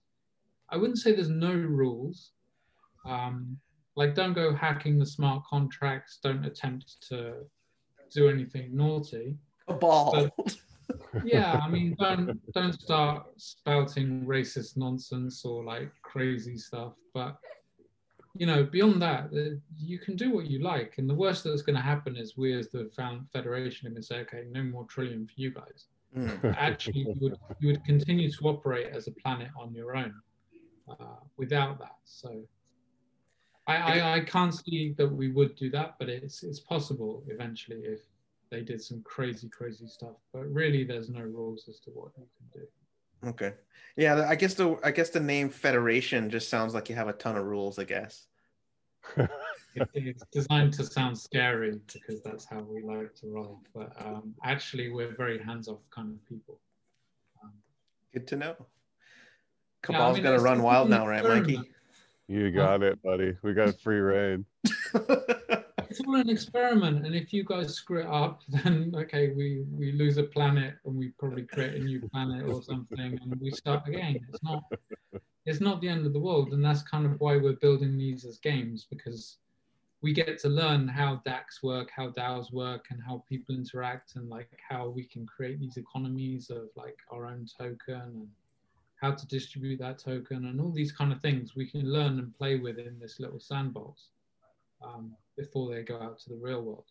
I 0.70 0.76
wouldn't 0.76 0.98
say 0.98 1.14
there's 1.14 1.28
no 1.28 1.52
rules. 1.52 2.32
Um, 3.04 3.58
like 3.96 4.14
don't 4.14 4.32
go 4.32 4.54
hacking 4.54 4.98
the 4.98 5.06
smart 5.06 5.44
contracts, 5.44 6.18
don't 6.22 6.44
attempt 6.44 7.08
to 7.08 7.34
do 8.14 8.28
anything 8.28 8.76
naughty. 8.76 9.36
A 9.66 9.74
ball. 9.74 10.30
But, 10.36 10.56
yeah, 11.24 11.60
I 11.62 11.68
mean, 11.68 11.96
don't 11.98 12.40
don't 12.52 12.72
start 12.72 13.26
spouting 13.36 14.24
racist 14.24 14.76
nonsense 14.76 15.44
or 15.44 15.64
like 15.64 15.90
crazy 16.02 16.56
stuff. 16.56 16.92
But 17.12 17.38
you 18.34 18.46
know, 18.46 18.62
beyond 18.62 19.02
that, 19.02 19.30
you 19.76 19.98
can 19.98 20.16
do 20.16 20.30
what 20.30 20.46
you 20.46 20.60
like. 20.60 20.94
And 20.98 21.10
the 21.10 21.14
worst 21.14 21.44
that's 21.44 21.62
going 21.62 21.76
to 21.76 21.82
happen 21.82 22.16
is 22.16 22.36
we, 22.36 22.56
as 22.56 22.68
the 22.68 22.88
federation, 23.32 23.86
are 23.86 23.90
going 23.90 24.00
to 24.00 24.06
say, 24.06 24.20
"Okay, 24.20 24.44
no 24.50 24.62
more 24.62 24.86
Trilium 24.86 25.26
for 25.26 25.34
you 25.36 25.50
guys." 25.50 25.86
Mm. 26.16 26.54
Actually, 26.56 27.00
you 27.00 27.14
would 27.20 27.38
you 27.58 27.68
would 27.68 27.84
continue 27.84 28.30
to 28.30 28.44
operate 28.44 28.88
as 28.94 29.08
a 29.08 29.12
planet 29.12 29.48
on 29.58 29.74
your 29.74 29.96
own 29.96 30.14
uh, 30.90 31.20
without 31.36 31.78
that. 31.78 31.96
So. 32.04 32.44
I, 33.66 33.76
I, 33.76 34.14
I 34.14 34.20
can't 34.20 34.54
see 34.54 34.94
that 34.96 35.06
we 35.06 35.30
would 35.30 35.54
do 35.54 35.68
that, 35.72 35.96
but 35.98 36.08
it's 36.08 36.42
it's 36.42 36.58
possible 36.58 37.22
eventually 37.28 37.80
if 37.84 38.00
they 38.50 38.62
did 38.62 38.82
some 38.82 39.02
crazy, 39.02 39.48
crazy 39.48 39.86
stuff. 39.86 40.16
But 40.32 40.50
really, 40.50 40.84
there's 40.84 41.10
no 41.10 41.20
rules 41.20 41.68
as 41.68 41.78
to 41.80 41.90
what 41.90 42.12
you 42.16 42.26
can 42.38 42.60
do. 42.62 42.66
Okay. 43.30 43.54
Yeah, 43.96 44.26
I 44.28 44.36
guess 44.36 44.54
the 44.54 44.78
I 44.82 44.90
guess 44.90 45.10
the 45.10 45.20
name 45.20 45.50
Federation 45.50 46.30
just 46.30 46.48
sounds 46.48 46.72
like 46.72 46.88
you 46.88 46.94
have 46.94 47.08
a 47.08 47.12
ton 47.12 47.36
of 47.36 47.44
rules. 47.44 47.78
I 47.78 47.84
guess. 47.84 48.26
it, 49.16 49.30
it's 49.94 50.24
designed 50.32 50.72
to 50.74 50.84
sound 50.84 51.18
scary 51.18 51.80
because 51.92 52.22
that's 52.22 52.44
how 52.44 52.60
we 52.60 52.82
like 52.82 53.14
to 53.16 53.26
roll. 53.26 53.60
But 53.74 53.92
um, 54.04 54.34
actually, 54.44 54.90
we're 54.90 55.14
very 55.16 55.42
hands-off 55.42 55.80
kind 55.90 56.10
of 56.10 56.28
people. 56.28 56.60
Um, 57.42 57.52
Good 58.12 58.26
to 58.28 58.36
know. 58.36 58.56
Cabal's 59.82 60.00
yeah, 60.00 60.08
I 60.08 60.12
mean, 60.14 60.22
gonna 60.22 60.40
run 60.40 60.62
wild 60.62 60.90
now, 60.90 61.06
right, 61.06 61.24
Mikey? 61.28 61.60
You 62.28 62.50
got 62.50 62.82
it, 62.82 63.02
buddy. 63.02 63.36
We 63.42 63.54
got 63.54 63.80
free 63.80 64.00
reign. 64.00 64.44
it's 65.88 66.00
all 66.00 66.16
an 66.16 66.28
experiment, 66.28 67.06
and 67.06 67.14
if 67.14 67.32
you 67.32 67.44
guys 67.44 67.74
screw 67.74 68.00
it 68.00 68.06
up, 68.06 68.42
then 68.48 68.92
okay, 68.94 69.30
we 69.30 69.64
we 69.72 69.92
lose 69.92 70.18
a 70.18 70.24
planet, 70.24 70.74
and 70.84 70.96
we 70.96 71.08
probably 71.18 71.42
create 71.42 71.74
a 71.74 71.84
new 71.84 72.06
planet 72.08 72.44
or 72.46 72.62
something, 72.62 73.18
and 73.22 73.40
we 73.40 73.50
start 73.50 73.86
again. 73.88 74.20
It's 74.28 74.42
not 74.42 74.62
it's 75.46 75.60
not 75.60 75.80
the 75.80 75.88
end 75.88 76.06
of 76.06 76.12
the 76.12 76.20
world, 76.20 76.52
and 76.52 76.62
that's 76.62 76.82
kind 76.82 77.06
of 77.06 77.18
why 77.20 77.36
we're 77.36 77.54
building 77.54 77.96
these 77.96 78.24
as 78.26 78.38
games 78.38 78.86
because 78.90 79.38
we 80.02 80.12
get 80.12 80.38
to 80.38 80.48
learn 80.48 80.86
how 80.86 81.22
DACs 81.26 81.62
work, 81.62 81.88
how 81.96 82.10
DAOs 82.10 82.52
work, 82.52 82.86
and 82.90 83.00
how 83.02 83.24
people 83.28 83.54
interact, 83.54 84.16
and 84.16 84.28
like 84.28 84.60
how 84.68 84.88
we 84.88 85.04
can 85.04 85.26
create 85.26 85.58
these 85.58 85.78
economies 85.78 86.50
of 86.50 86.68
like 86.76 86.98
our 87.10 87.26
own 87.26 87.46
token 87.58 87.94
and 87.94 88.28
how 89.00 89.12
to 89.12 89.26
distribute 89.26 89.78
that 89.78 89.98
token 89.98 90.46
and 90.46 90.60
all 90.60 90.72
these 90.72 90.92
kind 90.92 91.12
of 91.12 91.20
things 91.20 91.54
we 91.54 91.70
can 91.70 91.82
learn 91.82 92.18
and 92.18 92.36
play 92.36 92.56
with 92.56 92.78
in 92.78 92.98
this 92.98 93.20
little 93.20 93.40
sandbox 93.40 94.08
um, 94.82 95.12
before 95.36 95.72
they 95.72 95.82
go 95.82 96.00
out 96.00 96.18
to 96.18 96.30
the 96.30 96.36
real 96.36 96.62
world. 96.62 96.84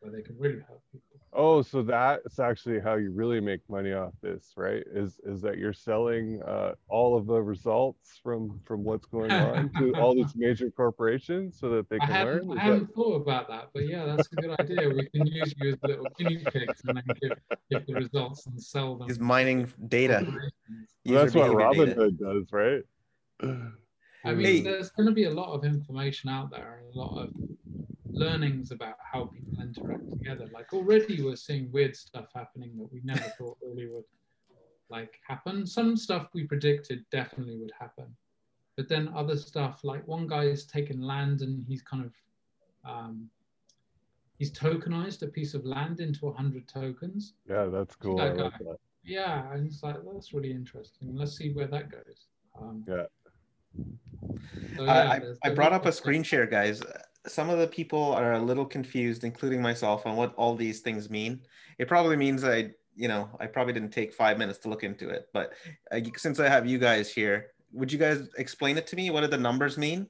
Where 0.00 0.12
they 0.12 0.22
can 0.22 0.36
really 0.38 0.60
help 0.66 0.82
people. 0.92 1.02
Oh, 1.32 1.60
so 1.60 1.82
that's 1.82 2.38
actually 2.38 2.80
how 2.80 2.94
you 2.94 3.10
really 3.10 3.40
make 3.40 3.60
money 3.68 3.92
off 3.92 4.14
this, 4.22 4.52
right? 4.56 4.82
Is 4.90 5.20
is 5.24 5.42
that 5.42 5.58
you're 5.58 5.72
selling 5.74 6.40
uh, 6.46 6.72
all 6.88 7.16
of 7.16 7.26
the 7.26 7.42
results 7.42 8.18
from 8.22 8.58
from 8.64 8.84
what's 8.84 9.04
going 9.06 9.30
on 9.50 9.70
to 9.78 9.94
all 9.96 10.14
these 10.14 10.34
major 10.34 10.70
corporations 10.70 11.58
so 11.60 11.68
that 11.70 11.90
they 11.90 11.98
can 11.98 12.08
hadn't, 12.08 12.46
learn? 12.48 12.58
I 12.58 12.62
Is 12.62 12.66
hadn't 12.68 12.86
that- 12.86 12.94
thought 12.94 13.14
about 13.16 13.48
that, 13.48 13.68
but 13.74 13.86
yeah, 13.86 14.06
that's 14.06 14.28
a 14.32 14.36
good 14.36 14.58
idea. 14.60 14.88
We 14.88 15.08
can 15.08 15.26
use 15.26 15.54
you 15.58 15.72
as 15.72 15.78
little 15.82 16.06
guinea 16.18 16.42
pigs 16.52 16.80
and 16.86 16.96
then 16.96 17.04
give, 17.20 17.32
give 17.70 17.86
the 17.86 17.94
results 17.94 18.46
and 18.46 18.62
sell 18.62 18.96
them. 18.96 19.08
He's 19.08 19.18
mining 19.20 19.70
data. 19.88 20.26
Well, 21.04 21.22
that's 21.24 21.34
what 21.34 21.54
behavior 21.56 21.86
data. 21.86 22.00
Robinhood 22.00 22.18
does, 22.18 22.52
right? 22.52 22.82
I 24.24 24.32
mean, 24.34 24.44
Hey. 24.44 24.60
there's 24.62 24.90
going 24.90 25.06
to 25.06 25.12
be 25.14 25.24
a 25.24 25.30
lot 25.30 25.52
of 25.52 25.64
information 25.64 26.30
out 26.30 26.50
there, 26.50 26.82
a 26.92 26.98
lot 26.98 27.16
of 27.18 27.30
learnings 28.16 28.70
about 28.70 28.96
how 29.12 29.26
people 29.26 29.62
interact 29.62 30.10
together. 30.10 30.48
Like 30.52 30.72
already, 30.72 31.22
we're 31.22 31.36
seeing 31.36 31.70
weird 31.70 31.94
stuff 31.94 32.26
happening 32.34 32.76
that 32.78 32.92
we 32.92 33.00
never 33.04 33.28
thought 33.38 33.58
really 33.62 33.88
would 33.88 34.04
like 34.88 35.14
happen. 35.26 35.66
Some 35.66 35.96
stuff 35.96 36.28
we 36.32 36.44
predicted 36.44 37.04
definitely 37.10 37.56
would 37.56 37.72
happen, 37.78 38.06
but 38.76 38.88
then 38.88 39.12
other 39.14 39.36
stuff, 39.36 39.80
like 39.84 40.06
one 40.06 40.26
guy 40.26 40.44
is 40.44 40.64
taken 40.64 41.00
land 41.00 41.42
and 41.42 41.64
he's 41.68 41.82
kind 41.82 42.04
of 42.04 42.12
um, 42.90 43.28
he's 44.38 44.52
tokenized 44.52 45.22
a 45.22 45.26
piece 45.26 45.54
of 45.54 45.64
land 45.64 46.00
into 46.00 46.26
100 46.26 46.68
tokens. 46.68 47.34
Yeah, 47.48 47.66
that's 47.66 47.96
cool. 47.96 48.16
That 48.16 48.36
like 48.36 48.58
that. 48.58 48.76
Yeah, 49.04 49.52
and 49.52 49.66
it's 49.66 49.82
like 49.82 49.96
that's 50.12 50.32
really 50.32 50.52
interesting. 50.52 51.16
Let's 51.16 51.36
see 51.36 51.52
where 51.52 51.66
that 51.68 51.90
goes. 51.90 52.26
Um, 52.60 52.84
Yeah. 52.88 53.06
so, 54.76 54.84
I, 54.84 55.04
yeah, 55.04 55.32
I, 55.44 55.48
I 55.50 55.54
brought 55.54 55.72
up 55.72 55.86
a 55.86 55.92
screen 55.92 56.22
share, 56.22 56.46
guys. 56.46 56.82
Some 57.26 57.50
of 57.50 57.58
the 57.58 57.66
people 57.66 58.12
are 58.12 58.34
a 58.34 58.40
little 58.40 58.66
confused, 58.66 59.24
including 59.24 59.60
myself, 59.60 60.06
on 60.06 60.16
what 60.16 60.34
all 60.36 60.54
these 60.54 60.80
things 60.80 61.10
mean. 61.10 61.40
It 61.78 61.88
probably 61.88 62.16
means 62.16 62.44
I, 62.44 62.70
you 62.94 63.08
know, 63.08 63.28
I 63.40 63.46
probably 63.46 63.72
didn't 63.72 63.90
take 63.90 64.12
five 64.12 64.38
minutes 64.38 64.58
to 64.60 64.68
look 64.68 64.84
into 64.84 65.08
it. 65.08 65.28
But 65.32 65.52
uh, 65.90 66.00
since 66.16 66.40
I 66.40 66.48
have 66.48 66.66
you 66.66 66.78
guys 66.78 67.12
here, 67.12 67.48
would 67.72 67.92
you 67.92 67.98
guys 67.98 68.28
explain 68.38 68.78
it 68.78 68.86
to 68.88 68.96
me? 68.96 69.10
What 69.10 69.22
do 69.22 69.26
the 69.26 69.36
numbers 69.38 69.76
mean? 69.76 70.06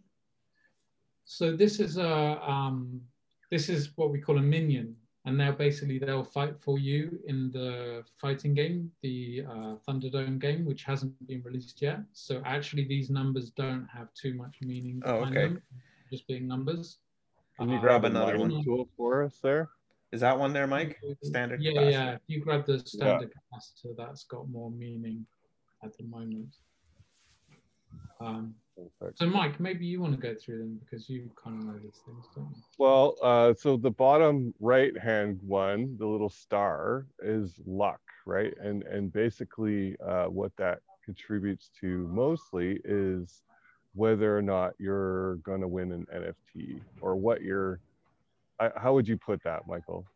So 1.25 1.57
this 1.57 1.81
is 1.81 1.99
a 1.99 2.41
um, 2.49 3.01
this 3.51 3.69
is 3.69 3.91
what 3.97 4.11
we 4.11 4.21
call 4.21 4.39
a 4.39 4.43
minion, 4.43 4.95
and 5.25 5.39
they'll 5.41 5.53
basically 5.53 5.99
they'll 5.99 6.25
fight 6.25 6.55
for 6.61 6.79
you 6.79 7.19
in 7.27 7.51
the 7.51 8.05
fighting 8.21 8.55
game, 8.55 8.93
the 9.03 9.45
uh, 9.49 9.75
Thunderdome 9.89 10.39
game, 10.39 10.65
which 10.65 10.85
hasn't 10.85 11.15
been 11.27 11.43
released 11.43 11.83
yet. 11.83 12.01
So 12.13 12.43
actually, 12.45 12.85
these 12.85 13.11
numbers 13.11 13.51
don't 13.51 13.89
have 13.93 14.15
too 14.15 14.35
much 14.35 14.59
meaning 14.61 15.03
Oh, 15.05 15.17
okay. 15.25 15.49
them, 15.49 15.63
just 16.11 16.29
being 16.29 16.47
numbers. 16.47 16.99
Can 17.59 17.69
you 17.71 17.77
Uh, 17.77 17.81
grab 17.81 18.01
grab 18.03 18.11
another 18.13 18.35
another 18.35 18.39
one? 18.43 18.53
one 18.53 18.65
tool 18.65 18.89
for 18.97 19.25
us 19.25 19.39
there? 19.43 19.71
Is 20.13 20.21
that 20.21 20.39
one 20.39 20.53
there, 20.53 20.67
Mike? 20.67 20.99
Standard 21.23 21.61
Yeah, 21.63 21.73
capacitor. 21.73 21.91
yeah. 21.91 22.15
If 22.15 22.21
you 22.29 22.41
grab 22.41 22.67
the 22.67 22.79
standard 22.81 23.33
capacitor, 23.33 23.97
that's 23.97 24.25
got 24.25 24.49
more 24.49 24.71
meaning 24.71 25.27
at 25.83 25.97
the 25.97 26.05
moment. 26.05 26.55
Um, 28.21 28.55
Perfect. 28.77 29.19
so, 29.19 29.27
Mike, 29.27 29.59
maybe 29.59 29.87
you 29.87 30.01
want 30.01 30.15
to 30.15 30.21
go 30.21 30.35
through 30.35 30.59
them 30.59 30.81
because 30.85 31.09
you 31.09 31.31
kind 31.43 31.59
of 31.61 31.67
know 31.67 31.79
these 31.83 32.01
things, 32.05 32.27
don't 32.35 32.51
you? 32.55 32.63
Well, 32.79 33.17
uh, 33.23 33.55
so 33.55 33.77
the 33.79 33.91
bottom 33.91 34.53
right 34.61 34.97
hand 34.99 35.41
one, 35.43 35.97
the 35.99 36.07
little 36.07 36.29
star, 36.29 37.07
is 37.21 37.59
luck, 37.67 38.01
right? 38.27 38.55
And 38.61 38.83
and 38.85 39.11
basically, 39.13 39.97
uh, 40.01 40.27
what 40.27 40.53
that 40.59 40.81
contributes 41.05 41.71
to 41.81 42.07
mostly 42.09 42.81
is 42.85 43.43
whether 43.97 44.37
or 44.37 44.43
not 44.43 44.75
you're 44.79 45.37
going 45.37 45.61
to 45.61 45.69
win 45.69 45.93
an 45.93 46.07
NFT 46.15 46.81
or 47.01 47.17
what 47.17 47.43
you're. 47.43 47.81
I, 48.61 48.71
how 48.77 48.95
would 48.95 49.09
you 49.09 49.17
put 49.17 49.43
that, 49.45 49.67
Michael? 49.67 50.07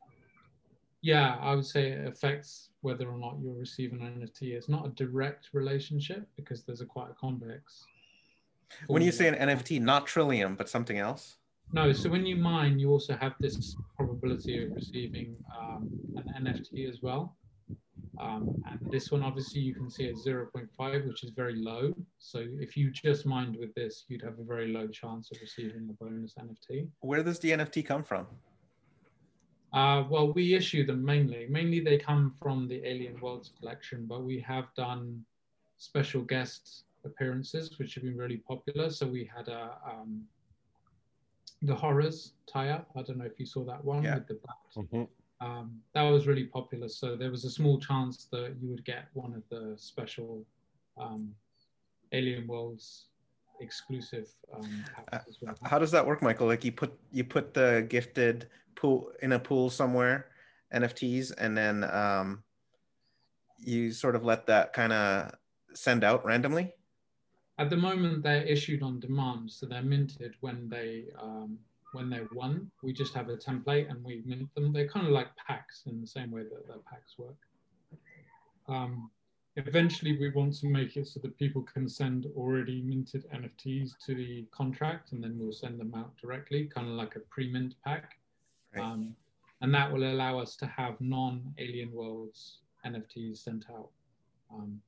Yeah, 1.02 1.36
I 1.40 1.54
would 1.54 1.64
say 1.64 1.92
it 1.92 2.06
affects 2.06 2.68
whether 2.82 3.08
or 3.08 3.18
not 3.18 3.38
you'll 3.42 3.54
receive 3.54 3.92
an 3.92 4.00
NFT. 4.00 4.52
It's 4.52 4.68
not 4.68 4.86
a 4.86 4.90
direct 4.90 5.48
relationship 5.52 6.28
because 6.36 6.62
there's 6.62 6.82
a 6.82 6.86
quite 6.86 7.10
a 7.10 7.14
convex. 7.14 7.84
When 8.86 9.02
you 9.02 9.10
say 9.10 9.26
an. 9.26 9.34
NFT, 9.34 9.80
not 9.80 10.06
Trilium, 10.06 10.56
but 10.56 10.68
something 10.68 10.98
else. 10.98 11.38
No, 11.72 11.92
so 11.92 12.10
when 12.10 12.26
you 12.26 12.36
mine, 12.36 12.78
you 12.78 12.90
also 12.90 13.16
have 13.16 13.34
this 13.40 13.76
probability 13.96 14.64
of 14.64 14.72
receiving 14.72 15.36
um, 15.58 15.88
an 16.16 16.44
NFT 16.44 16.88
as 16.88 17.00
well. 17.00 17.36
Um, 18.20 18.62
and 18.68 18.78
this 18.90 19.10
one, 19.10 19.22
obviously, 19.22 19.60
you 19.60 19.74
can 19.74 19.90
see 19.90 20.08
at 20.08 20.16
0.5, 20.16 21.08
which 21.08 21.24
is 21.24 21.30
very 21.30 21.56
low. 21.56 21.94
So 22.20 22.46
if 22.60 22.76
you 22.76 22.90
just 22.90 23.24
mined 23.24 23.56
with 23.56 23.74
this, 23.74 24.04
you'd 24.08 24.22
have 24.22 24.38
a 24.38 24.44
very 24.44 24.68
low 24.68 24.86
chance 24.86 25.30
of 25.32 25.38
receiving 25.40 25.88
a 25.88 26.04
bonus 26.04 26.34
NFT. 26.34 26.86
Where 27.00 27.22
does 27.22 27.38
the 27.38 27.50
NFT 27.52 27.84
come 27.84 28.04
from? 28.04 28.26
Uh, 29.72 30.04
well, 30.08 30.32
we 30.32 30.54
issue 30.54 30.84
them 30.84 31.02
mainly. 31.02 31.46
Mainly 31.48 31.80
they 31.80 31.96
come 31.96 32.34
from 32.42 32.68
the 32.68 32.86
Alien 32.86 33.18
Worlds 33.20 33.52
collection, 33.58 34.04
but 34.06 34.22
we 34.22 34.38
have 34.40 34.66
done 34.76 35.24
special 35.78 36.20
guest 36.20 36.84
appearances, 37.04 37.78
which 37.78 37.94
have 37.94 38.04
been 38.04 38.18
really 38.18 38.36
popular. 38.36 38.90
So 38.90 39.06
we 39.06 39.24
had 39.34 39.48
a 39.48 39.78
um, 39.90 40.22
the 41.62 41.74
horrors 41.74 42.34
tie-up. 42.46 42.90
I 42.96 43.02
don't 43.02 43.18
know 43.18 43.24
if 43.24 43.38
you 43.40 43.46
saw 43.46 43.64
that 43.64 43.82
one 43.82 44.02
Yeah. 44.02 44.16
with 44.16 44.28
the 44.28 44.34
black. 44.34 44.58
Mhm. 44.76 45.08
Um, 45.40 45.82
that 45.94 46.02
was 46.02 46.26
really 46.26 46.44
popular. 46.44 46.88
So 46.88 47.16
there 47.16 47.30
was 47.30 47.44
a 47.46 47.50
small 47.50 47.78
chance 47.78 48.24
that 48.26 48.56
you 48.60 48.68
would 48.68 48.84
get 48.84 49.08
one 49.14 49.32
of 49.34 49.42
the 49.48 49.74
special 49.78 50.44
um, 50.98 51.34
Alien 52.12 52.46
Worlds 52.46 53.06
exclusive 53.60 54.28
um, 54.54 54.84
as 55.12 55.38
well. 55.40 55.54
How 55.64 55.78
does 55.78 55.90
that 55.90 56.06
work, 56.06 56.22
Michael? 56.22 56.46
Like 56.46 56.64
you 56.64 56.72
put 56.72 56.92
you 57.12 57.24
put 57.24 57.54
the 57.54 57.86
gifted 57.88 58.48
pool 58.74 59.12
in 59.22 59.32
a 59.32 59.38
pool 59.38 59.70
somewhere, 59.70 60.26
NFTs, 60.74 61.32
and 61.38 61.56
then 61.56 61.84
um, 61.84 62.42
you 63.58 63.92
sort 63.92 64.16
of 64.16 64.24
let 64.24 64.46
that 64.46 64.72
kind 64.72 64.92
of 64.92 65.32
send 65.74 66.04
out 66.04 66.24
randomly. 66.24 66.74
At 67.58 67.68
the 67.68 67.76
moment, 67.76 68.22
they're 68.22 68.42
issued 68.42 68.82
on 68.82 69.00
demand, 69.00 69.50
so 69.50 69.66
they're 69.66 69.82
minted 69.82 70.34
when 70.40 70.68
they 70.68 71.04
um, 71.20 71.58
when 71.92 72.08
they're 72.08 72.28
won. 72.32 72.70
We 72.82 72.92
just 72.92 73.14
have 73.14 73.28
a 73.28 73.36
template 73.36 73.90
and 73.90 74.02
we 74.02 74.22
mint 74.24 74.52
them. 74.54 74.72
They're 74.72 74.88
kind 74.88 75.06
of 75.06 75.12
like 75.12 75.28
packs 75.36 75.82
in 75.86 76.00
the 76.00 76.06
same 76.06 76.30
way 76.30 76.42
that 76.42 76.66
their 76.66 76.78
packs 76.90 77.18
work. 77.18 77.36
Um, 78.68 79.10
eventually, 79.66 80.18
we 80.18 80.30
want 80.30 80.54
to 80.60 80.66
make 80.66 80.96
it 80.96 81.08
so 81.08 81.20
that 81.20 81.36
people 81.38 81.62
can 81.62 81.88
send 81.88 82.26
already 82.36 82.82
minted 82.82 83.26
NFTs 83.30 83.92
to 84.06 84.14
the 84.14 84.46
contract, 84.50 85.12
and 85.12 85.22
then 85.22 85.36
we'll 85.38 85.52
send 85.52 85.80
them 85.80 85.94
out 85.96 86.16
directly, 86.16 86.64
kind 86.64 86.88
of 86.88 86.94
like 86.94 87.16
a 87.16 87.20
pre-mint 87.20 87.74
pack. 87.84 88.18
Right. 88.74 88.84
Um, 88.84 89.14
and 89.60 89.74
that 89.74 89.92
will 89.92 90.04
allow 90.04 90.38
us 90.38 90.56
to 90.56 90.66
have 90.66 91.00
non-Alien 91.00 91.92
Worlds 91.92 92.58
NFTs 92.86 93.38
sent 93.38 93.66
out. 93.70 93.90
Um, 94.52 94.80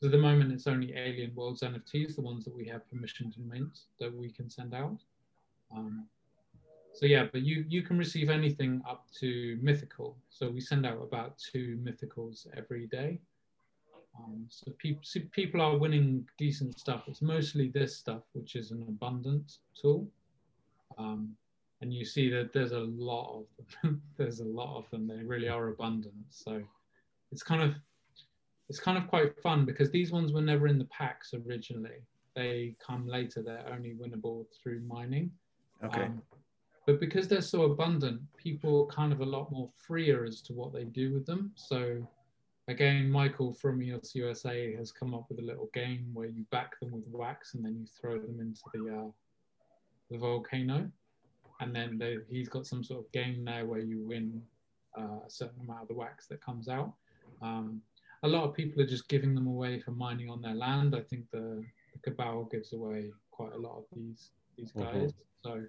so 0.00 0.06
at 0.06 0.12
the 0.12 0.18
moment, 0.18 0.52
it's 0.52 0.66
only 0.66 0.92
Alien 0.96 1.34
Worlds 1.34 1.62
NFTs, 1.62 2.16
the 2.16 2.22
ones 2.22 2.44
that 2.44 2.54
we 2.54 2.66
have 2.66 2.88
permission 2.90 3.30
to 3.32 3.40
mint, 3.40 3.80
that 4.00 4.14
we 4.14 4.30
can 4.30 4.50
send 4.50 4.74
out. 4.74 4.98
Um, 5.74 6.06
so 6.92 7.06
yeah, 7.06 7.26
but 7.32 7.42
you 7.42 7.64
you 7.68 7.82
can 7.82 7.96
receive 7.96 8.28
anything 8.28 8.82
up 8.88 9.06
to 9.20 9.58
mythical. 9.62 10.16
So 10.28 10.50
we 10.50 10.60
send 10.60 10.84
out 10.84 11.00
about 11.02 11.38
two 11.38 11.78
mythicals 11.82 12.46
every 12.56 12.86
day. 12.86 13.20
Um, 14.18 14.46
so 14.48 14.70
people 14.78 15.02
people 15.32 15.60
are 15.60 15.76
winning 15.76 16.26
decent 16.38 16.78
stuff. 16.78 17.04
It's 17.06 17.22
mostly 17.22 17.68
this 17.68 17.96
stuff, 17.96 18.22
which 18.32 18.56
is 18.56 18.70
an 18.70 18.84
abundant 18.88 19.58
tool. 19.80 20.06
Um, 20.98 21.34
and 21.80 21.92
you 21.92 22.04
see 22.04 22.30
that 22.30 22.52
there's 22.52 22.72
a 22.72 22.78
lot 22.78 23.40
of 23.40 23.64
them. 23.82 24.02
there's 24.16 24.40
a 24.40 24.44
lot 24.44 24.78
of 24.78 24.88
them. 24.90 25.06
They 25.06 25.24
really 25.24 25.48
are 25.48 25.68
abundant. 25.68 26.14
So 26.30 26.62
it's 27.30 27.42
kind 27.42 27.62
of 27.62 27.74
it's 28.68 28.80
kind 28.80 28.96
of 28.96 29.08
quite 29.08 29.40
fun 29.42 29.64
because 29.64 29.90
these 29.90 30.12
ones 30.12 30.32
were 30.32 30.42
never 30.42 30.66
in 30.66 30.78
the 30.78 30.86
packs 30.86 31.34
originally. 31.34 32.06
They 32.34 32.74
come 32.84 33.06
later. 33.06 33.42
They're 33.42 33.68
only 33.70 33.94
winnable 33.94 34.46
through 34.62 34.80
mining. 34.86 35.30
Okay. 35.84 36.04
Um, 36.04 36.22
but 36.86 36.98
because 36.98 37.28
they're 37.28 37.42
so 37.42 37.62
abundant, 37.62 38.20
people 38.36 38.82
are 38.82 38.94
kind 38.94 39.12
of 39.12 39.20
a 39.20 39.26
lot 39.26 39.52
more 39.52 39.68
freer 39.76 40.24
as 40.24 40.40
to 40.42 40.52
what 40.52 40.72
they 40.72 40.84
do 40.84 41.12
with 41.12 41.26
them. 41.26 41.52
So 41.54 42.08
again, 42.68 43.10
Michael 43.10 43.52
from 43.52 43.82
EOS 43.82 44.14
USA 44.14 44.74
has 44.76 44.92
come 44.92 45.14
up 45.14 45.26
with 45.28 45.38
a 45.38 45.42
little 45.42 45.70
game 45.74 46.10
where 46.12 46.26
you 46.28 46.44
back 46.50 46.78
them 46.80 46.92
with 46.92 47.06
wax 47.08 47.54
and 47.54 47.64
then 47.64 47.76
you 47.78 47.86
throw 48.00 48.18
them 48.18 48.40
into 48.40 48.60
the 48.74 48.94
uh, 48.94 49.10
the 50.10 50.18
volcano, 50.18 50.90
and 51.60 51.74
then 51.74 51.96
they, 51.98 52.18
he's 52.28 52.48
got 52.48 52.66
some 52.66 52.84
sort 52.84 53.00
of 53.04 53.10
game 53.12 53.44
there 53.44 53.64
where 53.64 53.80
you 53.80 54.00
win 54.06 54.42
uh, 54.98 55.20
a 55.26 55.30
certain 55.30 55.60
amount 55.62 55.82
of 55.82 55.88
the 55.88 55.94
wax 55.94 56.26
that 56.26 56.44
comes 56.44 56.68
out. 56.68 56.92
Um, 57.40 57.80
a 58.22 58.28
lot 58.28 58.44
of 58.44 58.54
people 58.54 58.80
are 58.82 58.86
just 58.86 59.08
giving 59.08 59.34
them 59.34 59.46
away 59.46 59.80
for 59.80 59.90
mining 59.92 60.28
on 60.28 60.42
their 60.42 60.54
land. 60.54 60.94
I 60.94 61.00
think 61.00 61.30
the, 61.30 61.64
the 61.92 61.98
Cabal 62.10 62.44
gives 62.44 62.72
away 62.74 63.10
quite 63.30 63.52
a 63.54 63.58
lot 63.58 63.78
of 63.78 63.84
these 63.96 64.30
these 64.58 64.70
Mhm. 64.72 64.82
guys. 64.82 65.14
So 65.42 65.64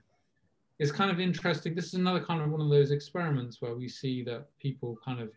it's 0.80 0.92
kind 0.92 1.10
of 1.10 1.20
interesting. 1.22 1.74
This 1.74 1.86
is 1.88 1.94
another 1.94 2.24
kind 2.24 2.42
of 2.42 2.52
one 2.52 2.60
of 2.62 2.70
those 2.70 2.92
experiments 2.92 3.62
where 3.62 3.76
we 3.76 3.88
see 3.88 4.24
that 4.24 4.48
people 4.60 4.98
kind 5.06 5.22
of 5.22 5.32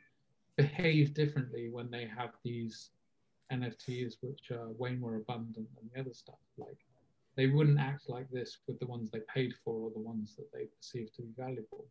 behave 0.57 1.15
differently 1.15 1.69
when 1.71 1.91
they 1.91 2.07
have 2.07 2.31
these 2.43 2.91
NFTs, 3.53 4.15
which 4.23 4.51
are 4.51 4.71
way 4.73 4.95
more 4.95 5.17
abundant 5.17 5.69
than 5.77 5.91
the 5.93 6.01
other 6.01 6.15
stuff. 6.15 6.39
Like 6.57 6.79
they 7.37 7.47
wouldn't 7.47 7.79
act 7.79 8.09
like 8.09 8.31
this 8.31 8.59
with 8.67 8.79
the 8.81 8.87
ones 8.87 9.11
they 9.11 9.21
paid 9.33 9.55
for 9.65 9.75
or 9.75 9.91
the 9.91 10.01
ones 10.01 10.35
that 10.37 10.51
they 10.53 10.65
perceive 10.65 11.13
to 11.15 11.23
be 11.23 11.33
valuable. 11.37 11.87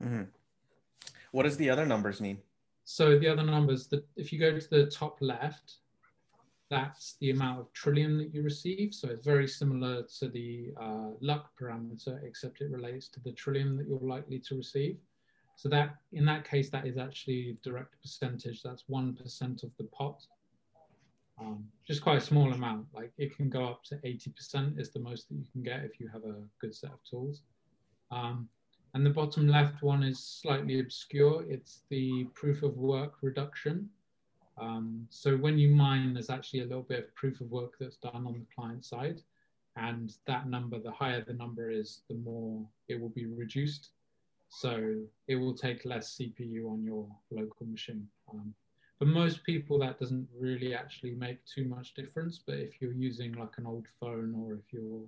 Mhm. 0.00 0.28
What 1.32 1.44
does 1.44 1.56
the 1.56 1.70
other 1.70 1.86
numbers 1.86 2.20
mean? 2.20 2.42
So 2.84 3.18
the 3.18 3.28
other 3.28 3.44
numbers, 3.44 3.86
that 3.88 4.06
if 4.16 4.32
you 4.32 4.38
go 4.38 4.58
to 4.58 4.70
the 4.70 4.86
top 4.86 5.20
left, 5.20 5.78
that's 6.68 7.16
the 7.20 7.30
amount 7.30 7.60
of 7.60 7.72
Trilium 7.72 8.18
that 8.18 8.34
you 8.34 8.42
receive. 8.42 8.94
So 8.94 9.08
it's 9.08 9.24
very 9.24 9.46
similar 9.46 10.02
to 10.18 10.28
the 10.28 10.72
uh, 10.80 11.10
luck 11.20 11.52
parameter, 11.58 12.22
except 12.24 12.60
it 12.60 12.70
relates 12.70 13.08
to 13.08 13.20
the 13.20 13.32
Trilium 13.32 13.76
that 13.78 13.86
you're 13.86 13.98
likely 14.00 14.38
to 14.40 14.56
receive. 14.56 14.98
So 15.56 15.68
that 15.68 15.96
in 16.12 16.24
that 16.26 16.48
case, 16.48 16.70
that 16.70 16.86
is 16.86 16.98
actually 16.98 17.56
direct 17.62 18.00
percentage. 18.02 18.62
That's 18.62 18.84
1% 18.90 19.62
of 19.62 19.70
the 19.78 19.84
pot. 19.84 20.26
Um, 21.40 21.64
just 21.86 22.02
quite 22.02 22.18
a 22.18 22.20
small 22.20 22.52
amount. 22.52 22.86
Like 22.92 23.12
it 23.18 23.36
can 23.36 23.48
go 23.48 23.66
up 23.66 23.84
to 23.84 23.96
80% 23.96 24.78
is 24.78 24.90
the 24.90 25.00
most 25.00 25.28
that 25.28 25.36
you 25.36 25.44
can 25.52 25.62
get 25.62 25.84
if 25.84 25.98
you 25.98 26.08
have 26.08 26.24
a 26.24 26.42
good 26.60 26.74
set 26.74 26.90
of 26.90 27.02
tools. 27.08 27.42
Um, 28.10 28.48
and 28.94 29.06
the 29.06 29.10
bottom 29.10 29.48
left 29.48 29.82
one 29.82 30.02
is 30.02 30.18
slightly 30.18 30.80
obscure. 30.80 31.44
It's 31.48 31.82
the 31.88 32.24
proof 32.34 32.62
of 32.62 32.76
work 32.76 33.14
reduction. 33.22 33.88
Um, 34.58 35.06
so 35.08 35.36
when 35.36 35.58
you 35.58 35.70
mine, 35.70 36.12
there's 36.12 36.28
actually 36.28 36.60
a 36.60 36.66
little 36.66 36.82
bit 36.82 36.98
of 36.98 37.14
proof 37.14 37.40
of 37.40 37.50
work 37.50 37.74
that's 37.80 37.96
done 37.96 38.26
on 38.26 38.34
the 38.34 38.46
client 38.54 38.84
side. 38.84 39.22
And 39.76 40.14
that 40.26 40.46
number, 40.46 40.78
the 40.78 40.90
higher 40.90 41.24
the 41.24 41.32
number 41.32 41.70
is, 41.70 42.02
the 42.08 42.16
more 42.16 42.62
it 42.88 43.00
will 43.00 43.08
be 43.08 43.24
reduced. 43.24 43.90
So 44.54 44.96
it 45.28 45.36
will 45.36 45.54
take 45.54 45.86
less 45.86 46.18
CPU 46.18 46.70
on 46.70 46.84
your 46.84 47.08
local 47.30 47.66
machine. 47.66 48.06
Um, 48.30 48.54
for 48.98 49.06
most 49.06 49.42
people, 49.44 49.78
that 49.78 49.98
doesn't 49.98 50.28
really 50.38 50.74
actually 50.74 51.12
make 51.12 51.42
too 51.46 51.64
much 51.64 51.94
difference. 51.94 52.38
But 52.46 52.56
if 52.56 52.80
you're 52.80 52.92
using 52.92 53.32
like 53.32 53.56
an 53.56 53.66
old 53.66 53.86
phone 53.98 54.34
or 54.36 54.54
if 54.54 54.70
your 54.70 55.00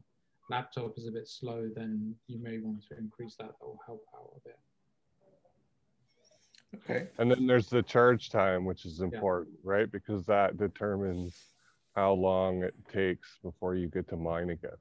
laptop 0.48 0.96
is 0.96 1.06
a 1.06 1.10
bit 1.10 1.28
slow, 1.28 1.70
then 1.76 2.14
you 2.26 2.38
may 2.38 2.58
want 2.58 2.88
to 2.88 2.96
increase 2.96 3.36
that. 3.36 3.48
That 3.60 3.66
will 3.66 3.80
help 3.86 4.04
out 4.16 4.30
a 4.34 4.48
bit. 4.48 4.58
Okay. 6.76 7.08
And 7.18 7.30
then 7.30 7.46
there's 7.46 7.68
the 7.68 7.82
charge 7.82 8.30
time, 8.30 8.64
which 8.64 8.86
is 8.86 9.00
important, 9.02 9.58
yeah. 9.62 9.70
right? 9.72 9.92
Because 9.92 10.24
that 10.24 10.56
determines 10.56 11.36
how 11.94 12.14
long 12.14 12.62
it 12.62 12.74
takes 12.90 13.38
before 13.42 13.74
you 13.74 13.88
get 13.88 14.08
to 14.08 14.16
mine 14.16 14.50
again. 14.50 14.78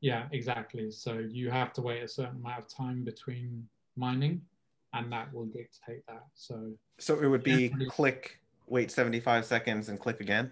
Yeah, 0.00 0.26
exactly. 0.32 0.90
So 0.90 1.18
you 1.18 1.50
have 1.50 1.72
to 1.74 1.82
wait 1.82 2.02
a 2.02 2.08
certain 2.08 2.36
amount 2.36 2.58
of 2.58 2.68
time 2.68 3.04
between 3.04 3.66
mining, 3.96 4.40
and 4.94 5.12
that 5.12 5.32
will 5.32 5.46
dictate 5.46 6.06
that. 6.08 6.26
So 6.34 6.72
so 6.98 7.20
it 7.20 7.26
would 7.26 7.42
be 7.44 7.70
click, 7.88 8.40
wait 8.66 8.90
75 8.90 9.44
seconds, 9.44 9.88
and 9.88 9.98
click 10.00 10.20
again. 10.20 10.50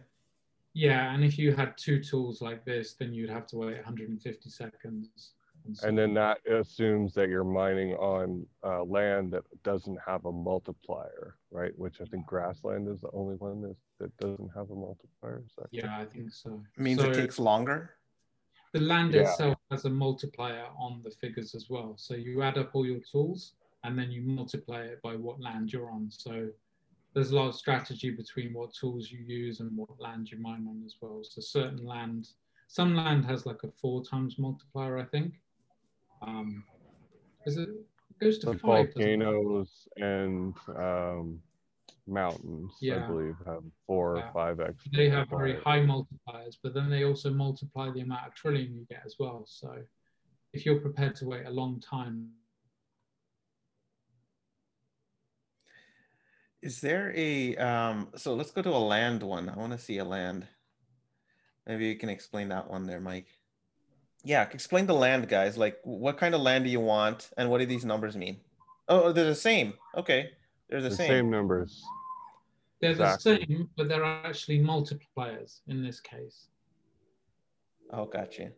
Yeah, 0.75 1.13
and 1.13 1.25
if 1.25 1.39
you 1.39 1.55
had 1.55 1.77
two 1.77 2.03
tools 2.03 2.41
like 2.41 2.65
this, 2.65 2.95
then 2.95 3.13
you'd 3.13 3.31
have 3.31 3.47
to 3.49 3.57
wait 3.57 3.75
150 3.77 4.51
seconds. 4.51 5.33
And, 5.65 5.77
so 5.77 5.89
and 5.89 5.99
then 5.99 6.15
that 6.15 6.39
assumes 6.47 7.15
that 7.15 7.29
you're 7.29 7.43
mining 7.43 7.95
on 7.95 8.47
uh, 8.63 8.85
land 8.85 9.33
that 9.33 9.45
doesn't 9.65 9.99
have 10.07 10.25
a 10.27 10.33
multiplier, 10.33 11.37
right? 11.51 11.73
Which 11.77 12.01
I 12.01 12.05
think 12.05 12.27
grassland 12.27 12.89
is 12.89 13.01
the 13.01 13.11
only 13.13 13.35
one 13.37 13.61
that, 13.63 13.77
that 13.99 14.17
doesn't 14.19 14.51
have 14.55 14.71
a 14.71 14.75
multiplier. 14.75 15.43
yeah, 15.73 15.99
I 15.99 16.05
think 16.05 16.31
so. 16.33 16.63
It 16.77 16.81
means 16.81 17.01
so 17.01 17.11
it 17.11 17.15
takes 17.15 17.39
longer? 17.39 17.98
The 18.73 18.81
land 18.81 19.15
yeah. 19.15 19.23
itself 19.23 19.57
has 19.71 19.85
a 19.85 19.91
multiplier 19.91 20.67
on 20.79 21.01
the 21.03 21.11
figures 21.11 21.55
as 21.55 21.71
well. 21.71 21.95
So 21.97 22.15
you 22.15 22.43
add 22.43 22.59
up 22.59 22.71
all 22.75 22.87
your 22.87 23.01
tools 23.11 23.55
and 23.85 23.99
then 23.99 24.11
you 24.11 24.23
multiply 24.23 24.83
it 24.83 25.01
by 25.03 25.17
what 25.17 25.41
land 25.41 25.73
you're 25.73 25.91
on. 25.91 26.11
So 26.11 26.49
there's 27.15 27.31
a 27.31 27.37
lot 27.37 27.49
of 27.49 27.55
strategy 27.55 28.11
between 28.11 28.53
what 28.53 28.75
tools 28.75 29.11
you 29.11 29.21
use 29.21 29.61
and 29.61 29.77
what 29.77 29.89
land 29.99 30.31
you 30.31 30.39
mine 30.39 30.67
on 30.69 30.83
as 30.85 30.97
well. 31.01 31.21
So 31.23 31.41
certain 31.41 31.85
land, 31.85 32.29
some 32.67 32.95
land 32.95 33.25
has 33.25 33.47
like 33.47 33.63
a 33.65 33.71
four 33.81 34.05
times 34.05 34.39
multiplier, 34.39 34.99
I 34.99 35.05
think. 35.05 35.35
Um, 36.23 36.65
is 37.47 37.57
it, 37.57 37.69
it 37.71 38.19
goes 38.21 38.39
to 38.41 38.59
five, 38.59 38.93
volcanoes 38.95 39.89
and 39.97 40.55
um, 40.77 41.41
mountains, 42.09 42.73
yeah. 42.81 43.05
I 43.05 43.07
believe, 43.07 43.37
have 43.47 43.63
four 43.87 44.17
yeah. 44.17 44.29
or 44.29 44.33
five 44.33 44.61
X. 44.61 44.85
They 44.93 45.09
have 45.11 45.29
very 45.29 45.57
high 45.61 45.81
multipliers, 45.81 46.57
but 46.63 46.75
then 46.75 46.91
they 46.91 47.05
also 47.05 47.31
multiply 47.31 47.91
the 47.91 48.01
amount 48.01 48.27
of 48.27 48.35
Trilium 48.35 48.75
you 48.75 48.87
get 48.89 49.03
as 49.05 49.17
well. 49.19 49.45
So 49.47 49.77
if 50.53 50.65
you're 50.65 50.81
prepared 50.81 51.17
to 51.17 51.27
wait 51.27 51.47
a 51.47 51.51
long 51.51 51.81
time, 51.81 52.31
Is 56.61 56.81
there 56.81 57.13
a 57.15 57.57
um 57.57 58.09
so 58.17 58.35
let's 58.35 58.51
go 58.51 58.63
to 58.63 58.71
a 58.71 58.79
land 58.79 59.23
one. 59.23 59.49
I 59.49 59.57
want 59.57 59.73
to 59.73 59.79
see 59.79 59.99
a 59.99 60.05
land. 60.05 60.47
Maybe 61.67 61.87
you 61.87 61.97
can 61.97 62.09
explain 62.09 62.49
that 62.49 62.69
one 62.69 62.85
there, 62.87 63.01
Mike. 63.01 63.29
Yeah, 64.25 64.43
explain 64.43 64.87
the 64.87 64.95
land, 64.95 65.29
guys. 65.29 65.57
Like 65.57 65.79
what 65.85 66.19
kind 66.19 66.35
of 66.35 66.41
land 66.41 66.65
do 66.65 66.71
you 66.71 66.81
want 66.81 67.31
and 67.37 67.49
what 67.49 67.59
do 67.59 67.67
these 67.67 67.85
numbers 67.85 68.17
mean? 68.17 68.41
Oh, 68.89 69.13
they're 69.13 69.25
the 69.25 69.35
same. 69.35 69.75
Okay. 69.97 70.31
They're 70.69 70.81
the, 70.81 70.89
the 70.89 70.97
same. 70.97 71.09
same 71.09 71.31
numbers. 71.31 71.83
They're 72.81 72.93
exactly. 72.93 73.39
the 73.39 73.47
same, 73.47 73.71
but 73.77 73.89
they're 73.89 74.05
actually 74.05 74.61
multipliers 74.61 75.61
in 75.67 75.83
this 75.83 76.01
case. 76.01 76.49
Oh, 77.93 78.07
gotcha. 78.07 78.51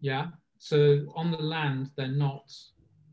Yeah. 0.00 0.28
So 0.58 1.04
on 1.14 1.30
the 1.30 1.38
land, 1.38 1.90
they're 1.96 2.08
not 2.08 2.50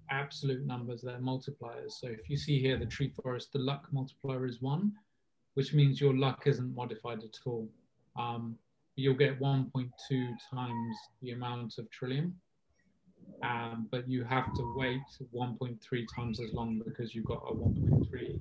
absolute 0.10 0.66
numbers, 0.66 1.02
they're 1.02 1.18
multipliers. 1.18 1.94
So 2.00 2.08
if 2.08 2.30
you 2.30 2.38
see 2.38 2.60
here 2.60 2.78
the 2.78 2.86
tree 2.86 3.12
forest, 3.22 3.52
the 3.52 3.60
luck 3.60 3.88
multiplier 3.92 4.46
is 4.46 4.62
one, 4.62 4.94
which 5.56 5.74
means 5.74 6.00
your 6.00 6.16
luck 6.16 6.44
isn't 6.46 6.76
modified 6.76 7.24
at 7.24 7.38
all. 7.46 7.68
Um, 8.18 8.56
you'll 8.96 9.16
get 9.16 9.40
1.2 9.40 9.90
times 10.54 10.96
the 11.22 11.32
amount 11.32 11.78
of 11.80 11.88
Trilium, 11.90 12.34
um, 13.44 13.88
but 13.92 14.08
you 14.08 14.24
have 14.24 14.54
to 14.56 14.74
wait 14.76 15.02
1.3 15.36 16.06
times 16.16 16.40
as 16.40 16.54
long 16.54 16.82
because 16.86 17.16
you've 17.16 17.26
got 17.26 17.44
a 17.50 17.54
1.3 17.54 18.40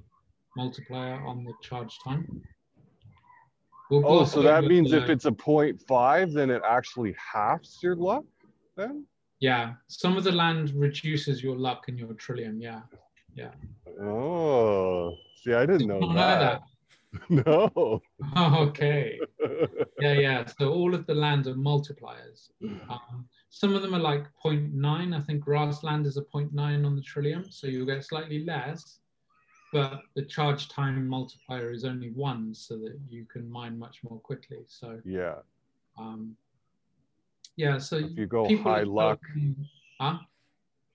multiplier 0.56 1.24
on 1.26 1.44
the 1.44 1.52
charge 1.62 1.98
time. 2.04 2.42
We'll 3.90 4.06
oh, 4.06 4.24
so 4.24 4.40
that 4.42 4.64
means 4.64 4.92
if 4.92 5.10
it's 5.10 5.26
a 5.26 5.30
0.5, 5.30 6.32
then 6.32 6.50
it 6.50 6.62
actually 6.66 7.14
halves 7.32 7.78
your 7.82 7.94
luck 7.94 8.24
then? 8.76 9.04
Yeah, 9.40 9.74
some 9.88 10.16
of 10.16 10.24
the 10.24 10.32
land 10.32 10.70
reduces 10.70 11.42
your 11.42 11.56
luck 11.56 11.88
and 11.88 11.98
your 11.98 12.14
Trilium. 12.14 12.60
Yeah, 12.60 12.80
yeah. 13.34 13.50
Oh, 14.00 15.14
see, 15.42 15.52
I 15.52 15.66
didn't 15.66 15.88
know, 15.88 15.98
know 15.98 16.14
that. 16.14 16.38
that. 16.38 16.60
no. 17.28 18.00
Oh, 18.36 18.56
okay. 18.68 19.20
yeah, 20.00 20.12
yeah. 20.12 20.46
So 20.46 20.72
all 20.72 20.94
of 20.94 21.06
the 21.06 21.14
land 21.14 21.46
are 21.46 21.54
multipliers. 21.54 22.48
Um, 22.88 23.28
some 23.50 23.74
of 23.74 23.82
them 23.82 23.94
are 23.94 24.00
like 24.00 24.26
0.9. 24.44 25.14
I 25.14 25.20
think 25.20 25.40
grassland 25.40 26.06
is 26.06 26.16
a 26.16 26.22
0.9 26.22 26.86
on 26.86 26.96
the 26.96 27.02
Trilium, 27.02 27.52
so 27.52 27.66
you'll 27.66 27.86
get 27.86 28.04
slightly 28.04 28.44
less. 28.44 29.00
But 29.72 30.02
the 30.14 30.22
charge 30.22 30.68
time 30.68 31.08
multiplier 31.08 31.70
is 31.70 31.84
only 31.84 32.10
one, 32.10 32.54
so 32.54 32.76
that 32.76 32.98
you 33.08 33.24
can 33.24 33.50
mine 33.50 33.78
much 33.78 33.98
more 34.08 34.18
quickly. 34.20 34.58
So 34.66 35.00
yeah. 35.04 35.36
Um, 35.98 36.36
yeah, 37.56 37.78
so 37.78 37.96
if 37.96 38.16
you 38.16 38.26
go 38.26 38.48
high 38.58 38.82
luck, 38.82 39.20
huh? 40.00 40.18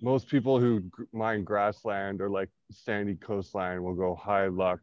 most 0.02 0.28
people 0.28 0.60
who 0.60 0.84
mine 1.12 1.44
grassland 1.44 2.22
or 2.22 2.30
like 2.30 2.50
sandy 2.72 3.16
coastline 3.16 3.84
will 3.84 3.96
go 3.96 4.16
high 4.16 4.48
luck 4.48 4.80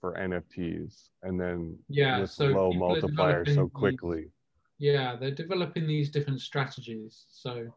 for 0.00 0.14
NFTs 0.14 1.10
and 1.22 1.40
then 1.40 1.78
yeah, 1.88 2.24
so 2.24 2.46
low 2.46 2.72
multiplier 2.72 3.44
so 3.44 3.68
quickly. 3.68 4.22
These, 4.22 4.30
yeah, 4.78 5.16
they're 5.16 5.30
developing 5.30 5.86
these 5.86 6.10
different 6.10 6.40
strategies. 6.40 7.24
So 7.30 7.72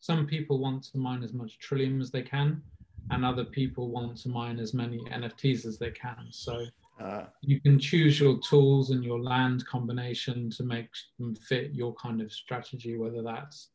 some 0.00 0.26
people 0.26 0.58
want 0.58 0.84
to 0.84 0.98
mine 0.98 1.22
as 1.22 1.32
much 1.32 1.58
Trilium 1.58 2.00
as 2.00 2.10
they 2.10 2.22
can, 2.22 2.62
and 3.10 3.24
other 3.24 3.44
people 3.44 3.90
want 3.90 4.16
to 4.18 4.28
mine 4.28 4.58
as 4.58 4.74
many 4.74 4.98
NFTs 4.98 5.66
as 5.66 5.78
they 5.78 5.90
can. 5.90 6.28
So 6.30 6.64
uh, 7.00 7.24
you 7.40 7.60
can 7.60 7.78
choose 7.78 8.20
your 8.20 8.38
tools 8.38 8.90
and 8.90 9.02
your 9.04 9.20
land 9.20 9.66
combination 9.66 10.50
to 10.50 10.62
make 10.62 10.88
them 11.18 11.34
fit 11.34 11.72
your 11.72 11.94
kind 11.94 12.20
of 12.20 12.32
strategy, 12.32 12.96
whether 12.96 13.22
that's 13.22 13.70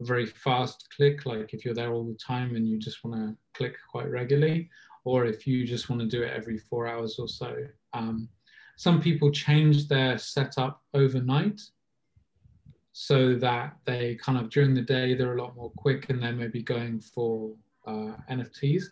a 0.00 0.04
very 0.04 0.26
fast 0.26 0.88
click, 0.96 1.24
like 1.26 1.54
if 1.54 1.64
you're 1.64 1.74
there 1.74 1.92
all 1.92 2.04
the 2.04 2.14
time 2.14 2.56
and 2.56 2.68
you 2.68 2.78
just 2.78 3.04
want 3.04 3.16
to 3.16 3.36
click 3.54 3.76
quite 3.90 4.10
regularly, 4.10 4.68
or 5.04 5.24
if 5.26 5.46
you 5.46 5.66
just 5.66 5.88
want 5.88 6.00
to 6.00 6.08
do 6.08 6.22
it 6.22 6.32
every 6.32 6.58
four 6.58 6.86
hours 6.86 7.18
or 7.18 7.28
so. 7.28 7.56
Um, 7.92 8.28
some 8.76 9.00
people 9.00 9.30
change 9.30 9.88
their 9.88 10.18
setup 10.18 10.82
overnight 10.94 11.60
so 12.92 13.34
that 13.36 13.76
they 13.84 14.16
kind 14.16 14.38
of 14.38 14.50
during 14.50 14.74
the 14.74 14.82
day 14.82 15.14
they're 15.14 15.36
a 15.36 15.42
lot 15.42 15.56
more 15.56 15.70
quick 15.76 16.10
and 16.10 16.22
they're 16.22 16.32
maybe 16.32 16.62
going 16.62 17.00
for 17.00 17.52
uh, 17.86 18.16
NFTs. 18.30 18.84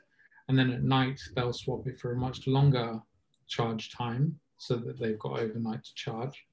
And 0.49 0.59
then 0.59 0.71
at 0.71 0.83
night 0.83 1.21
they'll 1.37 1.53
swap 1.53 1.87
it 1.87 1.99
for 1.99 2.13
a 2.13 2.17
much 2.17 2.47
longer 2.47 3.01
charge 3.47 3.93
time 3.93 4.39
so 4.59 4.77
that 4.77 4.99
they've 4.99 5.19
got 5.19 5.39
overnight 5.39 5.85
to 5.85 5.95
charge. 5.95 6.45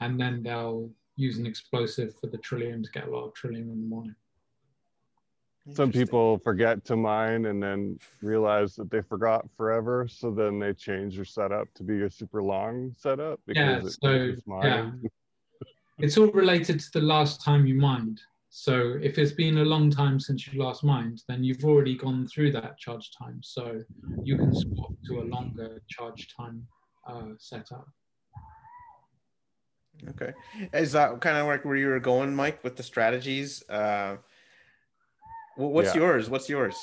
And 0.00 0.20
then 0.20 0.42
they'll 0.42 0.90
use 1.16 1.38
an 1.38 1.46
explosive 1.46 2.14
for 2.20 2.26
the 2.26 2.38
Trilium 2.38 2.82
to 2.82 2.90
get 2.90 3.08
a 3.08 3.10
lot 3.10 3.26
of 3.26 3.34
Trilium 3.34 3.72
in 3.72 3.80
the 3.80 3.86
morning. 3.86 4.14
Some 5.72 5.90
people 5.90 6.38
forget 6.44 6.84
to 6.84 6.96
mine 6.96 7.46
and 7.46 7.60
then 7.60 7.98
realize 8.22 8.76
that 8.76 8.88
they 8.88 9.00
forgot 9.00 9.46
forever. 9.56 10.06
So 10.08 10.30
then 10.30 10.60
they 10.60 10.72
change 10.72 11.16
their 11.16 11.24
setup 11.24 11.72
to 11.74 11.82
be 11.82 12.02
a 12.02 12.10
super 12.10 12.40
long 12.42 12.94
setup. 12.96 13.40
Because 13.46 13.98
yeah, 14.00 14.34
so 14.44 14.62
yeah. 14.62 14.90
it's 15.98 16.16
all 16.18 16.28
related 16.28 16.78
to 16.78 16.92
the 16.92 17.00
last 17.00 17.42
time 17.42 17.66
you 17.66 17.74
mined. 17.74 18.20
So 18.58 18.96
if 19.02 19.18
it's 19.18 19.32
been 19.32 19.58
a 19.58 19.64
long 19.66 19.90
time 19.90 20.18
since 20.18 20.46
you 20.46 20.62
last 20.62 20.82
mined, 20.82 21.22
then 21.28 21.44
you've 21.44 21.62
already 21.62 21.94
gone 21.94 22.26
through 22.26 22.52
that 22.52 22.78
charge 22.78 23.10
time. 23.10 23.38
So 23.42 23.82
you 24.24 24.38
can 24.38 24.50
swap 24.54 24.92
to 25.08 25.20
a 25.20 25.24
longer 25.24 25.82
charge 25.90 26.34
time 26.34 26.66
uh, 27.06 27.34
setup. 27.36 27.86
Okay. 30.08 30.32
Is 30.72 30.92
that 30.92 31.20
kind 31.20 31.36
of 31.36 31.46
like 31.46 31.66
where 31.66 31.76
you 31.76 31.88
were 31.88 32.00
going, 32.00 32.34
Mike, 32.34 32.64
with 32.64 32.76
the 32.76 32.82
strategies? 32.82 33.62
Uh, 33.68 34.16
what's 35.56 35.94
yeah. 35.94 36.00
yours? 36.00 36.30
What's 36.30 36.48
yours? 36.48 36.82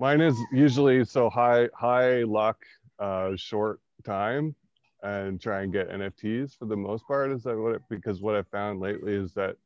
Mine 0.00 0.20
is 0.20 0.36
usually 0.52 1.04
so 1.04 1.30
high, 1.30 1.68
high 1.76 2.24
luck, 2.24 2.58
uh, 2.98 3.36
short 3.36 3.78
time, 4.02 4.56
and 5.04 5.40
try 5.40 5.62
and 5.62 5.72
get 5.72 5.90
NFTs 5.90 6.58
for 6.58 6.64
the 6.64 6.76
most 6.76 7.06
part. 7.06 7.30
Is 7.30 7.44
that 7.44 7.56
what? 7.56 7.76
It, 7.76 7.82
because 7.88 8.20
what 8.20 8.34
I 8.34 8.42
found 8.42 8.80
lately 8.80 9.14
is 9.14 9.32
that 9.34 9.56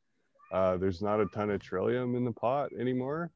uh, 0.53 0.77
there's 0.77 1.03
not 1.03 1.21
a 1.21 1.27
ton 1.27 1.51
of 1.51 1.61
Trilium 1.61 2.17
in 2.17 2.25
the 2.25 2.33
pot 2.33 2.71
anymore, 2.79 3.31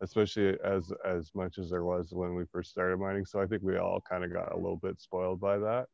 especially 0.00 0.56
as 0.64 0.92
as 1.04 1.30
much 1.34 1.58
as 1.58 1.70
there 1.70 1.84
was 1.84 2.12
when 2.12 2.34
we 2.34 2.44
first 2.52 2.70
started 2.70 2.98
mining. 2.98 3.24
So 3.24 3.40
I 3.40 3.46
think 3.46 3.62
we 3.62 3.78
all 3.78 4.02
kind 4.08 4.24
of 4.24 4.32
got 4.32 4.52
a 4.52 4.56
little 4.56 4.76
bit 4.76 5.00
spoiled 5.00 5.40
by 5.40 5.58
that. 5.58 5.86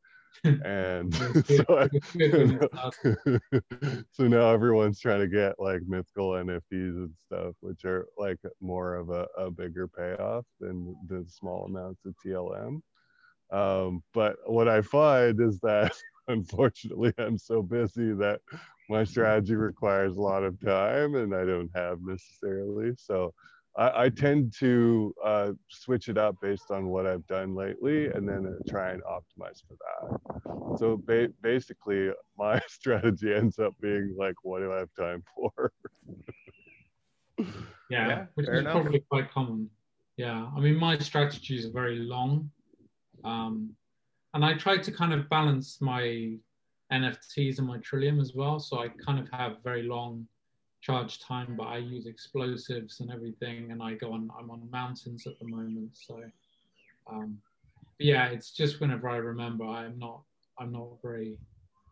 and 0.65 1.13
so, 1.45 1.63
I, 1.69 1.87
so 4.11 4.27
now 4.27 4.51
everyone's 4.51 4.99
trying 4.99 5.19
to 5.19 5.27
get 5.27 5.59
like 5.59 5.81
mythical 5.87 6.31
NFTs 6.31 6.61
and 6.71 7.11
stuff, 7.25 7.53
which 7.61 7.85
are 7.85 8.07
like 8.17 8.39
more 8.59 8.95
of 8.95 9.09
a, 9.09 9.27
a 9.37 9.51
bigger 9.51 9.87
payoff 9.87 10.45
than 10.59 10.95
the 11.07 11.23
small 11.27 11.65
amounts 11.65 12.05
of 12.05 12.15
TLM. 12.25 12.81
Um, 13.51 14.03
but 14.13 14.37
what 14.47 14.67
I 14.67 14.81
find 14.81 15.39
is 15.39 15.59
that 15.59 15.93
unfortunately 16.27 17.13
I'm 17.17 17.37
so 17.37 17.61
busy 17.61 18.13
that 18.13 18.41
my 18.89 19.03
strategy 19.03 19.55
requires 19.55 20.17
a 20.17 20.21
lot 20.21 20.43
of 20.43 20.59
time 20.59 21.15
and 21.15 21.33
I 21.33 21.45
don't 21.45 21.71
have 21.75 21.99
necessarily. 22.01 22.91
So 22.97 23.33
I, 23.77 24.05
I 24.05 24.09
tend 24.09 24.53
to 24.59 25.13
uh, 25.23 25.51
switch 25.69 26.09
it 26.09 26.17
up 26.17 26.35
based 26.41 26.69
on 26.69 26.87
what 26.87 27.07
I've 27.07 27.25
done 27.27 27.55
lately 27.55 28.07
and 28.07 28.27
then 28.27 28.45
uh, 28.45 28.69
try 28.69 28.91
and 28.91 29.01
optimize 29.03 29.61
for 29.67 29.75
that. 29.79 30.77
So 30.79 31.01
ba- 31.05 31.33
basically, 31.41 32.11
my 32.37 32.61
strategy 32.67 33.33
ends 33.33 33.59
up 33.59 33.73
being 33.81 34.15
like, 34.17 34.35
what 34.43 34.59
do 34.59 34.71
I 34.71 34.79
have 34.79 34.93
time 34.97 35.23
for? 35.35 35.71
yeah, 37.89 38.07
yeah, 38.07 38.25
which 38.35 38.47
is 38.47 38.59
enough. 38.59 38.73
probably 38.73 39.03
quite 39.09 39.31
common. 39.31 39.69
Yeah, 40.17 40.47
I 40.55 40.59
mean, 40.59 40.75
my 40.75 40.97
strategies 40.99 41.65
are 41.65 41.71
very 41.71 41.97
long. 41.97 42.51
Um, 43.23 43.75
and 44.33 44.43
I 44.43 44.53
try 44.53 44.77
to 44.77 44.91
kind 44.91 45.13
of 45.13 45.29
balance 45.29 45.79
my 45.81 46.35
NFTs 46.91 47.59
and 47.59 47.67
my 47.67 47.77
Trilium 47.79 48.19
as 48.19 48.33
well. 48.33 48.59
So 48.59 48.79
I 48.79 48.89
kind 48.89 49.19
of 49.19 49.27
have 49.31 49.63
very 49.63 49.83
long 49.83 50.27
charge 50.81 51.19
time, 51.19 51.55
but 51.57 51.67
I 51.67 51.77
use 51.77 52.07
explosives 52.07 52.99
and 52.99 53.11
everything, 53.11 53.71
and 53.71 53.81
I 53.81 53.93
go 53.93 54.11
on. 54.11 54.29
I'm 54.37 54.51
on 54.51 54.69
mountains 54.71 55.25
at 55.27 55.39
the 55.39 55.47
moment, 55.47 55.91
so 55.93 56.21
um, 57.07 57.37
yeah, 57.99 58.27
it's 58.27 58.51
just 58.51 58.81
whenever 58.81 59.09
I 59.09 59.17
remember, 59.17 59.65
I'm 59.65 59.97
not. 59.97 60.21
I'm 60.59 60.71
not 60.71 60.89
very 61.01 61.37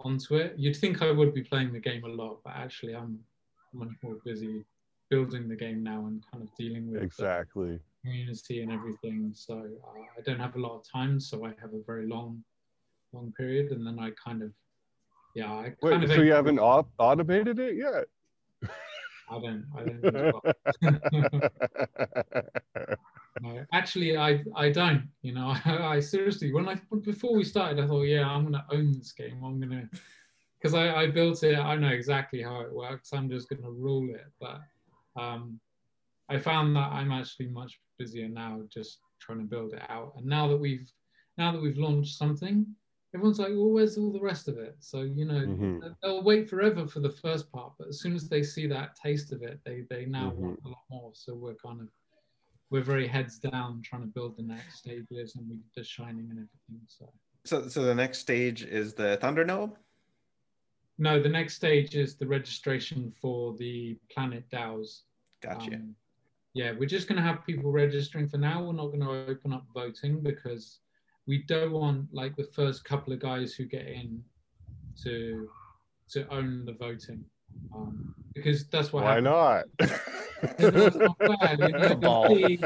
onto 0.02 0.36
it. 0.36 0.54
You'd 0.58 0.78
think 0.78 1.02
I 1.02 1.12
would 1.12 1.34
be 1.34 1.44
playing 1.44 1.74
the 1.74 1.80
game 1.80 2.04
a 2.04 2.08
lot, 2.08 2.40
but 2.44 2.54
actually, 2.56 2.96
I'm 2.96 3.20
much 3.74 3.92
more 4.04 4.18
busy 4.26 4.66
building 5.10 5.48
the 5.48 5.56
game 5.56 5.84
now 5.84 6.06
and 6.06 6.24
kind 6.32 6.44
of 6.44 6.50
dealing 6.58 6.92
with 6.92 7.02
exactly 7.02 7.80
community 8.02 8.62
and 8.62 8.72
everything. 8.72 9.32
So 9.36 9.56
uh, 9.56 10.02
I 10.18 10.22
don't 10.26 10.40
have 10.40 10.56
a 10.56 10.60
lot 10.60 10.78
of 10.78 10.84
time, 10.90 11.20
so 11.20 11.46
I 11.46 11.50
have 11.62 11.74
a 11.74 11.82
very 11.86 12.08
long, 12.08 12.44
long 13.14 13.34
period, 13.38 13.72
and 13.72 13.86
then 13.86 14.00
I 14.00 14.12
kind 14.24 14.42
of, 14.42 14.52
yeah, 15.36 15.52
I 15.52 15.74
Wait, 15.82 15.92
kind 15.92 16.04
of. 16.04 16.12
So 16.12 16.22
you 16.22 16.34
haven't 16.34 16.60
op- 16.60 16.92
automated 16.98 17.60
it 17.60 17.76
yet? 17.76 18.06
I 19.30 19.40
don't. 19.40 19.66
I 19.78 19.84
don't. 19.84 21.42
no, 23.42 23.66
actually, 23.74 24.18
I 24.18 24.44
I 24.56 24.72
don't. 24.72 25.08
You 25.22 25.34
know, 25.34 25.56
I, 25.66 25.78
I, 25.96 26.00
seriously 26.00 26.52
when 26.52 26.68
I 26.68 26.76
before 27.04 27.36
we 27.36 27.44
started, 27.44 27.84
I 27.84 27.88
thought, 27.88 28.04
yeah, 28.04 28.28
I'm 28.28 28.44
gonna 28.44 28.66
own 28.72 28.92
this 28.92 29.14
game. 29.14 29.42
I'm 29.44 29.60
gonna 29.60 29.90
because 30.60 30.74
I, 30.74 30.94
I 30.94 31.08
built 31.08 31.44
it. 31.44 31.58
I 31.58 31.76
know 31.76 31.88
exactly 31.88 32.42
how 32.42 32.62
it 32.62 32.74
works. 32.74 33.14
I'm 33.14 33.30
just 33.30 33.50
gonna 33.50 33.72
rule 33.72 34.10
it. 34.14 34.26
But 34.40 34.60
um, 35.20 35.60
I 36.32 36.40
found 36.40 36.76
that 36.76 36.92
I'm 36.92 37.12
actually 37.12 37.48
much 37.48 37.80
busier 38.00 38.30
now, 38.30 38.62
just 38.70 39.00
trying 39.20 39.40
to 39.40 39.46
build 39.46 39.74
it 39.74 39.84
out. 39.90 40.14
And 40.18 40.26
now 40.26 40.48
that 40.48 40.58
we've 40.58 40.90
now 41.38 41.52
that 41.52 41.62
we've 41.62 41.78
launched 41.78 42.18
something, 42.18 42.66
everyone's 43.14 43.40
like, 43.40 43.50
well, 43.50 43.70
where's 43.70 43.98
all 43.98 44.12
the 44.12 44.22
rest 44.22 44.48
of 44.48 44.58
it? 44.58 44.76
So, 44.80 45.02
you 45.02 45.26
know, 45.26 45.46
mm-hmm. 45.46 45.80
they'll 46.02 46.24
wait 46.24 46.50
forever 46.50 46.88
for 46.88 47.00
the 47.00 47.10
first 47.10 47.52
part, 47.52 47.74
but 47.78 47.88
as 47.88 48.00
soon 48.00 48.16
as 48.16 48.30
they 48.30 48.44
see 48.44 48.68
that 48.68 48.96
taste 48.96 49.32
of 49.32 49.42
it, 49.44 49.60
they, 49.66 49.84
they 49.90 50.06
now 50.06 50.32
mm-hmm. 50.32 50.42
want 50.42 50.60
a 50.66 50.70
lot 50.70 50.84
more. 50.90 51.12
So 51.14 51.34
we're 51.36 51.56
kind 51.56 51.82
of, 51.82 51.88
we're 52.70 52.84
very 52.84 53.08
heads 53.08 53.38
down 53.38 53.82
trying 53.84 54.04
to 54.04 54.08
build 54.08 54.38
the 54.38 54.44
next 54.44 54.80
stages 54.80 55.36
and 55.36 55.50
we 55.50 55.58
just 55.76 55.92
shining 55.92 56.28
and 56.30 56.32
everything. 56.32 56.88
So, 56.88 57.12
so, 57.46 57.68
so 57.68 57.84
the 57.84 57.96
next 57.96 58.20
stage 58.20 58.64
is 58.64 58.94
the 58.94 59.20
Thunderdome? 59.22 59.74
No, 60.98 61.22
the 61.22 61.30
next 61.30 61.56
stage 61.56 61.96
is 61.96 62.16
the 62.16 62.28
registration 62.28 63.12
for 63.22 63.56
the 63.58 63.98
Planet 64.12 64.44
DAOs. 64.52 65.02
Gotcha. 65.42 65.76
Um, 65.76 65.96
yeah, 66.54 66.74
we're 66.78 66.90
just 66.90 67.08
going 67.08 67.18
to 67.18 67.28
have 67.28 67.46
people 67.46 67.72
registering 67.72 68.28
for 68.28 68.38
now. 68.38 68.64
We're 68.64 68.74
not 68.74 68.88
going 68.88 69.02
to 69.02 69.32
open 69.32 69.54
up 69.54 69.66
voting 69.74 70.22
because 70.22 70.80
we 71.28 71.44
don't 71.44 71.72
want 71.72 72.08
like 72.12 72.36
the 72.36 72.50
first 72.56 72.84
couple 72.84 73.14
of 73.14 73.20
guys 73.20 73.54
who 73.54 73.66
get 73.66 73.88
in 73.88 74.24
to 75.04 75.50
to 76.10 76.28
own 76.28 76.66
the 76.66 76.74
voting 76.74 77.24
um, 77.74 78.14
because 78.34 78.68
that's 78.68 78.92
what. 78.94 79.04
Why 79.04 79.22
happens. 79.22 79.26
not? 79.26 79.66
not 80.60 80.60
you 80.60 81.98
know, 82.00 82.28
you'll, 82.30 82.38
see, 82.38 82.60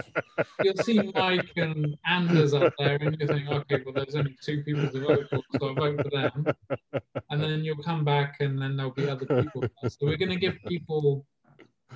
you'll 0.63 0.77
see 0.77 1.11
Mike 1.13 1.51
and 1.57 1.97
Anders 2.05 2.53
up 2.53 2.73
there, 2.77 2.97
and 3.01 3.17
you 3.19 3.27
think, 3.27 3.49
okay, 3.49 3.81
well, 3.85 3.93
there's 3.93 4.15
only 4.15 4.35
two 4.41 4.63
people 4.63 4.87
to 4.89 4.99
vote 4.99 5.29
for, 5.29 5.39
so 5.59 5.67
I'll 5.67 5.75
vote 5.75 6.01
for 6.01 6.09
them. 6.09 6.45
And 7.29 7.41
then 7.41 7.63
you'll 7.63 7.83
come 7.83 8.05
back, 8.05 8.37
and 8.39 8.61
then 8.61 8.77
there'll 8.77 8.91
be 8.91 9.09
other 9.09 9.25
people. 9.25 9.61
There. 9.61 9.89
So 9.89 10.05
we're 10.05 10.17
going 10.17 10.31
to 10.31 10.37
give 10.37 10.57
people 10.67 11.25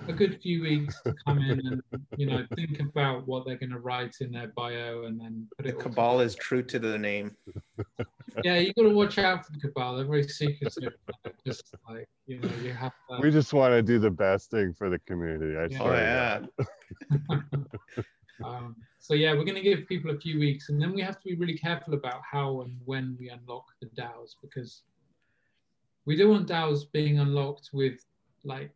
a 0.07 0.13
good 0.13 0.39
few 0.41 0.61
weeks 0.61 1.01
to 1.03 1.13
come 1.25 1.39
in 1.39 1.59
and 1.65 1.81
you 2.17 2.25
know 2.25 2.45
think 2.55 2.79
about 2.79 3.27
what 3.27 3.45
they're 3.45 3.57
going 3.57 3.71
to 3.71 3.79
write 3.79 4.15
in 4.21 4.31
their 4.31 4.47
bio 4.55 5.03
and 5.03 5.19
then 5.19 5.47
put 5.57 5.65
it. 5.65 5.77
The 5.77 5.83
cabal 5.83 6.13
together. 6.13 6.25
is 6.25 6.35
true 6.35 6.63
to 6.63 6.79
the 6.79 6.97
name. 6.97 7.35
yeah, 8.43 8.57
you've 8.57 8.75
got 8.75 8.83
to 8.83 8.89
watch 8.89 9.17
out 9.17 9.45
for 9.45 9.51
the 9.53 9.59
cabal. 9.59 9.97
They're 9.97 10.05
very 10.05 10.27
secretive. 10.27 10.93
just 11.45 11.73
like 11.87 12.07
you 12.27 12.39
know, 12.39 12.49
you 12.63 12.71
have. 12.71 12.93
To... 13.09 13.19
We 13.21 13.31
just 13.31 13.53
want 13.53 13.73
to 13.73 13.81
do 13.81 13.99
the 13.99 14.11
best 14.11 14.51
thing 14.51 14.73
for 14.73 14.89
the 14.89 14.99
community. 14.99 15.57
I 15.57 15.65
yeah. 15.65 16.41
Oh 17.11 17.17
yeah. 17.31 17.63
um, 18.45 18.75
so 18.99 19.13
yeah, 19.13 19.33
we're 19.33 19.45
going 19.45 19.55
to 19.55 19.61
give 19.61 19.87
people 19.87 20.11
a 20.11 20.19
few 20.19 20.39
weeks, 20.39 20.69
and 20.69 20.81
then 20.81 20.93
we 20.93 21.01
have 21.01 21.19
to 21.19 21.25
be 21.25 21.35
really 21.35 21.57
careful 21.57 21.93
about 21.93 22.21
how 22.29 22.61
and 22.61 22.77
when 22.85 23.17
we 23.19 23.29
unlock 23.29 23.65
the 23.81 23.87
DAOs 23.87 24.35
because 24.41 24.83
we 26.05 26.15
don't 26.15 26.29
want 26.29 26.47
DAOs 26.47 26.91
being 26.91 27.19
unlocked 27.19 27.69
with 27.73 28.05
like 28.43 28.71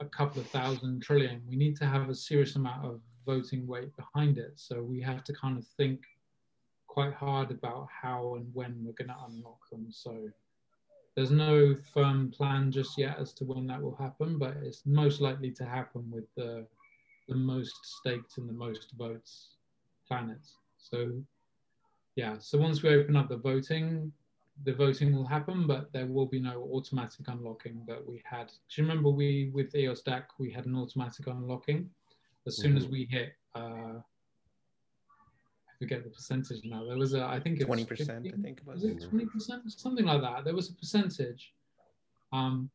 a 0.00 0.04
couple 0.04 0.40
of 0.40 0.48
thousand 0.48 1.04
Trilium. 1.04 1.40
We 1.48 1.56
need 1.56 1.76
to 1.76 1.86
have 1.86 2.08
a 2.08 2.14
serious 2.14 2.56
amount 2.56 2.84
of 2.84 3.00
voting 3.24 3.66
weight 3.66 3.90
behind 3.96 4.38
it. 4.38 4.52
So 4.56 4.82
we 4.82 5.00
have 5.02 5.24
to 5.24 5.32
kind 5.32 5.58
of 5.58 5.66
think 5.76 6.00
quite 6.86 7.14
hard 7.14 7.50
about 7.50 7.88
how 7.90 8.36
and 8.36 8.48
when 8.54 8.82
we're 8.84 8.92
going 8.92 9.08
to 9.08 9.24
unlock 9.28 9.68
them. 9.70 9.86
So 9.90 10.30
there's 11.14 11.30
no 11.30 11.74
firm 11.92 12.30
plan 12.30 12.70
just 12.70 12.98
yet 12.98 13.18
as 13.18 13.32
to 13.34 13.44
when 13.44 13.66
that 13.66 13.82
will 13.82 13.96
happen, 13.96 14.38
but 14.38 14.56
it's 14.62 14.82
most 14.86 15.20
likely 15.20 15.50
to 15.52 15.64
happen 15.64 16.10
with 16.10 16.24
the 16.36 16.66
the 17.28 17.34
most 17.34 17.74
staked 17.82 18.38
and 18.38 18.48
the 18.48 18.52
most 18.52 18.92
votes 18.96 19.56
planets. 20.06 20.56
So 20.78 21.12
yeah, 22.14 22.36
so 22.38 22.56
once 22.58 22.82
we 22.82 22.90
open 22.90 23.16
up 23.16 23.28
the 23.28 23.36
voting, 23.36 24.12
the 24.64 24.72
voting 24.72 25.14
will 25.14 25.26
happen, 25.26 25.66
but 25.66 25.92
there 25.92 26.06
will 26.06 26.26
be 26.26 26.40
no 26.40 26.68
automatic 26.72 27.28
unlocking 27.28 27.82
that 27.86 28.06
we 28.06 28.22
had. 28.24 28.48
Do 28.48 28.82
you 28.82 28.88
remember 28.88 29.10
we 29.10 29.50
with 29.52 29.74
EOS 29.74 30.02
DAC 30.02 30.24
we 30.38 30.50
had 30.50 30.66
an 30.66 30.76
automatic 30.76 31.26
unlocking 31.26 31.90
as 32.46 32.56
soon 32.56 32.70
mm-hmm. 32.70 32.78
as 32.78 32.88
we 32.88 33.04
hit 33.04 33.34
uh, 33.54 34.00
I 35.76 35.78
forget 35.78 36.04
the 36.04 36.10
percentage 36.10 36.64
now. 36.64 36.86
There 36.86 36.96
was 36.96 37.14
a 37.14 37.24
I 37.24 37.38
think 37.38 37.64
twenty 37.64 37.84
percent. 37.84 38.26
I 38.26 38.42
think 38.42 38.58
it 38.58 38.66
was. 38.66 38.84
it 38.84 39.08
twenty 39.08 39.26
percent? 39.26 39.70
Something 39.70 40.06
like 40.06 40.22
that. 40.22 40.44
There 40.44 40.54
was 40.54 40.70
a 40.70 40.74
percentage. 40.74 41.52
Um, 42.32 42.70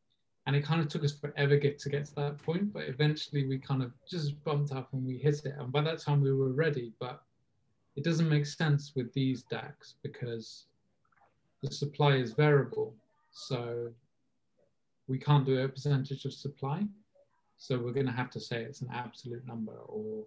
and 0.46 0.56
it 0.56 0.64
kind 0.64 0.80
of 0.80 0.88
took 0.88 1.04
us 1.04 1.12
forever 1.12 1.56
get 1.56 1.78
to 1.80 1.88
get 1.88 2.04
to 2.06 2.14
that 2.16 2.38
point, 2.38 2.72
but 2.72 2.84
eventually 2.88 3.46
we 3.46 3.58
kind 3.58 3.82
of 3.82 3.92
just 4.08 4.42
bumped 4.44 4.72
up 4.72 4.92
and 4.92 5.04
we 5.06 5.16
hit 5.16 5.44
it. 5.44 5.54
And 5.58 5.70
by 5.70 5.82
that 5.82 6.00
time 6.00 6.20
we 6.20 6.32
were 6.32 6.52
ready, 6.52 6.92
but 6.98 7.22
it 7.94 8.02
doesn't 8.02 8.28
make 8.28 8.46
sense 8.46 8.92
with 8.96 9.12
these 9.12 9.44
DACs 9.44 9.94
because 10.02 10.66
the 11.62 11.70
supply 11.70 12.16
is 12.16 12.32
variable. 12.32 12.94
So 13.30 13.88
we 15.08 15.18
can't 15.18 15.46
do 15.46 15.60
a 15.60 15.68
percentage 15.68 16.24
of 16.24 16.32
supply. 16.32 16.86
So 17.56 17.78
we're 17.78 17.92
going 17.92 18.06
to 18.06 18.12
have 18.12 18.30
to 18.30 18.40
say 18.40 18.62
it's 18.62 18.80
an 18.80 18.90
absolute 18.92 19.46
number 19.46 19.76
or 19.86 20.24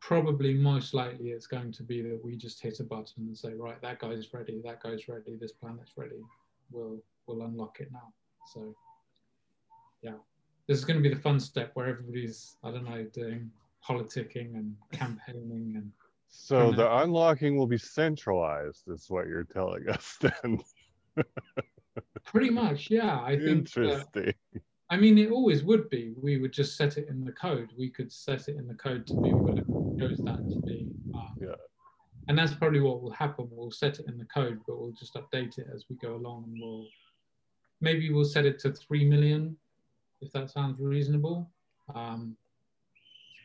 probably 0.00 0.54
most 0.54 0.94
likely 0.94 1.30
it's 1.30 1.46
going 1.46 1.72
to 1.72 1.82
be 1.82 2.00
that 2.02 2.24
we 2.24 2.36
just 2.36 2.62
hit 2.62 2.80
a 2.80 2.84
button 2.84 3.26
and 3.26 3.36
say, 3.36 3.52
right, 3.54 3.80
that 3.82 3.98
guy's 3.98 4.32
ready, 4.32 4.60
that 4.64 4.82
guy's 4.82 5.08
ready, 5.08 5.36
this 5.36 5.52
planet's 5.52 5.92
ready. 5.96 6.22
We'll, 6.70 7.02
we'll 7.26 7.42
unlock 7.42 7.78
it 7.80 7.90
now. 7.92 8.12
So 8.54 8.74
yeah. 10.02 10.14
this 10.66 10.78
is 10.78 10.84
going 10.84 11.02
to 11.02 11.06
be 11.06 11.14
the 11.14 11.20
fun 11.20 11.40
step 11.40 11.72
where 11.74 11.86
everybody's 11.86 12.56
I 12.64 12.70
don't 12.70 12.84
know 12.84 13.04
doing 13.12 13.50
politicking 13.86 14.54
and 14.54 14.74
campaigning 14.92 15.74
and. 15.76 15.92
So 16.28 16.72
the 16.72 16.98
unlocking 16.98 17.56
will 17.56 17.66
be 17.66 17.78
centralized, 17.78 18.88
is 18.88 19.06
what 19.08 19.26
you're 19.26 19.44
telling 19.44 19.88
us 19.88 20.18
then. 20.20 20.60
Pretty 22.24 22.50
much, 22.50 22.90
yeah. 22.90 23.20
I 23.20 23.36
think. 23.36 23.48
Interesting. 23.48 24.34
I 24.90 24.96
mean, 24.96 25.18
it 25.18 25.30
always 25.30 25.64
would 25.64 25.90
be. 25.90 26.14
We 26.20 26.38
would 26.38 26.52
just 26.52 26.76
set 26.76 26.96
it 26.96 27.08
in 27.08 27.24
the 27.24 27.32
code. 27.32 27.70
We 27.76 27.90
could 27.90 28.10
set 28.10 28.48
it 28.48 28.56
in 28.56 28.66
the 28.66 28.74
code 28.74 29.06
to 29.08 29.20
be 29.20 29.30
whatever 29.30 29.66
we 29.68 30.00
chose 30.00 30.18
that 30.18 30.38
to 30.48 30.60
be. 30.64 30.88
Um, 31.14 31.34
Yeah. 31.40 31.54
And 32.28 32.38
that's 32.38 32.54
probably 32.54 32.80
what 32.80 33.02
will 33.02 33.10
happen. 33.10 33.48
We'll 33.50 33.70
set 33.70 33.98
it 34.00 34.06
in 34.06 34.18
the 34.18 34.26
code, 34.26 34.60
but 34.66 34.78
we'll 34.78 34.92
just 34.92 35.14
update 35.14 35.58
it 35.58 35.66
as 35.74 35.84
we 35.88 35.96
go 35.96 36.14
along. 36.14 36.44
And 36.46 36.58
we'll 36.60 36.86
maybe 37.80 38.10
we'll 38.12 38.24
set 38.24 38.46
it 38.46 38.58
to 38.60 38.72
three 38.72 39.04
million, 39.04 39.56
if 40.20 40.32
that 40.32 40.50
sounds 40.50 40.78
reasonable. 40.78 41.50
Um, 41.94 42.36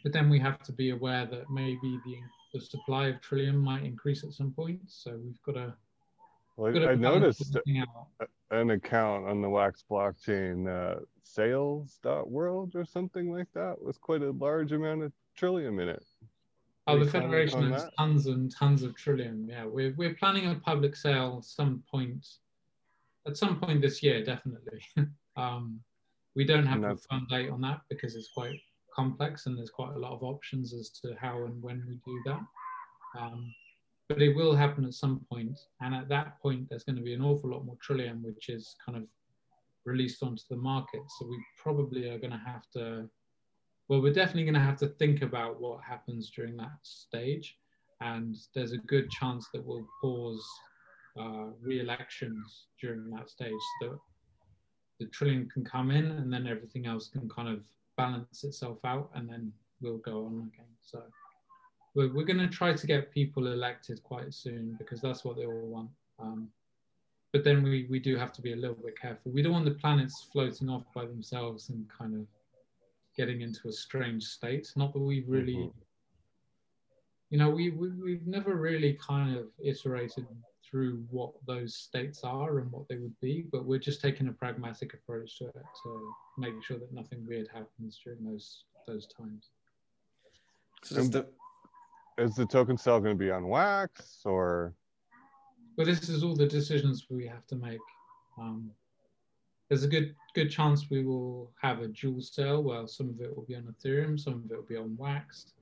but 0.03 0.11
then 0.11 0.29
we 0.29 0.39
have 0.39 0.61
to 0.63 0.73
be 0.73 0.89
aware 0.89 1.25
that 1.25 1.49
maybe 1.49 1.99
the 2.05 2.15
the 2.53 2.61
supply 2.61 3.07
of 3.07 3.21
Trilium 3.21 3.55
might 3.55 3.83
increase 3.83 4.23
at 4.23 4.31
some 4.31 4.51
point. 4.51 4.79
So 4.87 5.19
we've 5.23 5.41
got 5.43 5.53
to. 5.53 5.73
Well, 6.55 6.71
got 6.71 6.87
I 6.87 6.95
noticed 6.95 7.57
an 8.51 8.69
account 8.69 9.27
on 9.27 9.41
the 9.41 9.49
Wax 9.49 9.83
blockchain, 9.89 10.67
uh, 10.67 10.99
sales.world 11.23 12.75
or 12.75 12.85
something 12.85 13.31
like 13.31 13.47
that, 13.55 13.81
with 13.81 13.99
quite 14.01 14.21
a 14.21 14.31
large 14.31 14.71
amount 14.71 15.01
of 15.01 15.11
Trilium 15.35 15.81
in 15.81 15.89
it. 15.89 16.05
Oh, 16.85 16.99
the 16.99 17.09
Federation 17.09 17.71
has 17.71 17.85
that? 17.85 17.93
tons 17.97 18.27
and 18.27 18.53
tons 18.53 18.83
of 18.83 18.95
Trilium. 18.95 19.49
Yeah, 19.49 19.65
we're 19.65 19.95
we're 19.97 20.13
planning 20.13 20.51
a 20.51 20.55
public 20.55 20.95
sale 20.95 21.41
some 21.41 21.81
point, 21.89 22.27
at 23.25 23.35
some 23.35 23.59
point 23.59 23.81
this 23.81 24.03
year, 24.03 24.23
definitely. 24.23 24.79
um, 25.35 25.79
we 26.35 26.45
don't 26.45 26.65
have 26.65 26.83
a 26.83 26.97
firm 26.97 27.25
date 27.29 27.49
on 27.49 27.61
that 27.61 27.81
because 27.89 28.15
it's 28.15 28.29
quite 28.31 28.59
complex 28.95 29.45
and 29.45 29.57
there's 29.57 29.69
quite 29.69 29.95
a 29.95 29.99
lot 29.99 30.11
of 30.11 30.23
options 30.23 30.73
as 30.73 30.89
to 30.89 31.15
how 31.19 31.43
and 31.45 31.61
when 31.61 31.83
we 31.87 31.95
do 32.05 32.21
that. 32.25 32.41
Um, 33.19 33.53
but 34.09 34.21
it 34.21 34.35
will 34.35 34.55
happen 34.55 34.85
at 34.85 34.93
some 34.93 35.25
point, 35.31 35.57
and 35.81 35.95
at 35.95 36.09
that 36.09 36.39
point, 36.41 36.67
there's 36.69 36.83
going 36.83 36.97
to 36.97 37.01
be 37.01 37.13
an 37.13 37.21
awful 37.21 37.49
lot 37.49 37.65
more 37.65 37.77
Trilium, 37.77 38.21
which 38.21 38.49
is 38.49 38.75
kind 38.85 38.97
of 38.97 39.05
released 39.85 40.21
onto 40.21 40.43
the 40.49 40.57
market. 40.57 41.01
So 41.17 41.25
we 41.27 41.41
probably 41.61 42.09
are 42.09 42.19
going 42.19 42.31
to 42.31 42.41
have 42.45 42.63
to 42.73 43.09
well, 43.89 44.01
we're 44.01 44.13
definitely 44.13 44.45
going 44.45 44.53
to 44.53 44.59
have 44.59 44.77
to 44.77 44.87
think 44.87 45.21
about 45.21 45.59
what 45.59 45.83
happens 45.83 46.31
during 46.31 46.55
that 46.57 46.77
stage. 46.83 47.57
And 48.01 48.35
there's 48.55 48.71
a 48.71 48.77
good 48.77 49.09
chance 49.09 49.49
that 49.53 49.65
we'll 49.65 49.87
pause 50.01 50.45
uh, 51.19 51.47
re-elections 51.61 52.65
during 52.81 53.09
that 53.11 53.29
stage 53.29 53.51
so 53.81 53.89
that 53.89 53.99
the 54.99 55.05
Trilium 55.07 55.49
can 55.49 55.63
come 55.63 55.91
in 55.91 56.05
and 56.05 56.31
then 56.31 56.47
everything 56.47 56.85
else 56.85 57.07
can 57.07 57.29
kind 57.29 57.49
of 57.49 57.63
balance 57.97 58.43
itself 58.43 58.79
out 58.85 59.09
and 59.15 59.29
then 59.29 59.51
we'll 59.81 59.97
go 59.97 60.25
on 60.25 60.49
again. 60.53 60.65
So 60.81 61.03
we're, 61.95 62.13
we're 62.13 62.25
going 62.25 62.39
to 62.39 62.47
try 62.47 62.73
to 62.73 62.87
get 62.87 63.11
people 63.11 63.47
elected 63.47 64.01
quite 64.03 64.33
soon 64.33 64.75
because 64.77 65.01
that's 65.01 65.23
what 65.23 65.37
they 65.37 65.45
all 65.45 65.67
want. 65.67 65.89
Um, 66.19 66.49
but 67.31 67.43
then 67.43 67.63
we, 67.63 67.87
we 67.89 67.99
do 67.99 68.15
have 68.15 68.31
to 68.33 68.41
be 68.41 68.53
a 68.53 68.55
little 68.55 68.75
bit 68.75 68.99
careful. 68.99 69.31
We 69.31 69.41
don't 69.41 69.53
want 69.53 69.65
the 69.65 69.71
planets 69.71 70.27
floating 70.31 70.69
off 70.69 70.83
by 70.93 71.05
themselves 71.05 71.69
and 71.69 71.87
kind 71.89 72.15
of 72.15 72.27
getting 73.17 73.41
into 73.41 73.67
a 73.67 73.71
strange 73.71 74.23
state. 74.23 74.71
Not 74.75 74.93
that 74.93 74.99
we've 74.99 75.27
really, 75.27 75.55
Mhm. 75.55 75.73
you 77.29 77.37
know, 77.37 77.49
we, 77.49 77.71
we 77.71 77.89
we've 77.89 78.27
never 78.27 78.55
really 78.55 78.93
kind 79.05 79.35
of 79.35 79.47
iterated 79.63 80.27
through 80.69 81.03
what 81.09 81.31
those 81.45 81.75
states 81.75 82.23
are 82.23 82.59
and 82.59 82.71
what 82.71 82.87
they 82.87 82.97
would 82.97 83.19
be, 83.19 83.45
but 83.51 83.65
we're 83.65 83.79
just 83.79 84.01
taking 84.01 84.27
a 84.27 84.31
pragmatic 84.31 84.93
approach 84.93 85.37
to 85.39 85.45
it 85.45 85.65
to 85.83 86.13
make 86.37 86.53
sure 86.63 86.77
that 86.77 86.93
nothing 86.93 87.25
weird 87.27 87.47
happens 87.53 87.99
during 88.03 88.23
those 88.23 88.63
those 88.87 89.07
times. 89.07 89.49
So 90.83 91.03
the, 91.03 91.27
Is 92.17 92.35
the 92.35 92.45
token 92.45 92.77
cell 92.77 92.99
going 92.99 93.17
to 93.17 93.23
be 93.23 93.31
on 93.31 93.47
Wax 93.47 94.21
or? 94.25 94.73
But 95.77 95.85
this 95.85 96.09
is 96.09 96.23
all 96.23 96.35
the 96.35 96.47
decisions 96.47 97.07
we 97.09 97.25
have 97.27 97.47
to 97.47 97.55
make. 97.55 97.79
Um, 98.37 98.69
there's 99.69 99.83
a 99.83 99.87
good 99.87 100.15
good 100.35 100.51
chance 100.51 100.89
we 100.89 101.03
will 101.03 101.51
have 101.61 101.79
a 101.81 101.87
dual 101.87 102.21
cell. 102.21 102.61
Well, 102.61 102.87
some 102.87 103.09
of 103.09 103.21
it 103.21 103.35
will 103.35 103.45
be 103.45 103.55
on 103.55 103.63
Ethereum, 103.63 104.19
some 104.19 104.43
of 104.45 104.51
it 104.51 104.55
will 104.55 104.63
be 104.63 104.77
on 104.77 104.95
Waxed. 104.97 105.53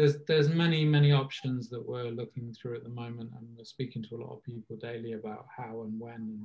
There's 0.00 0.16
there's 0.26 0.48
many 0.48 0.82
many 0.86 1.12
options 1.12 1.68
that 1.68 1.86
we're 1.86 2.10
looking 2.10 2.54
through 2.54 2.76
at 2.76 2.84
the 2.84 2.88
moment, 2.88 3.32
and 3.36 3.46
we're 3.54 3.66
speaking 3.66 4.02
to 4.04 4.16
a 4.16 4.22
lot 4.24 4.32
of 4.32 4.42
people 4.42 4.76
daily 4.76 5.12
about 5.12 5.44
how 5.54 5.82
and 5.82 6.00
when 6.00 6.14
and 6.14 6.44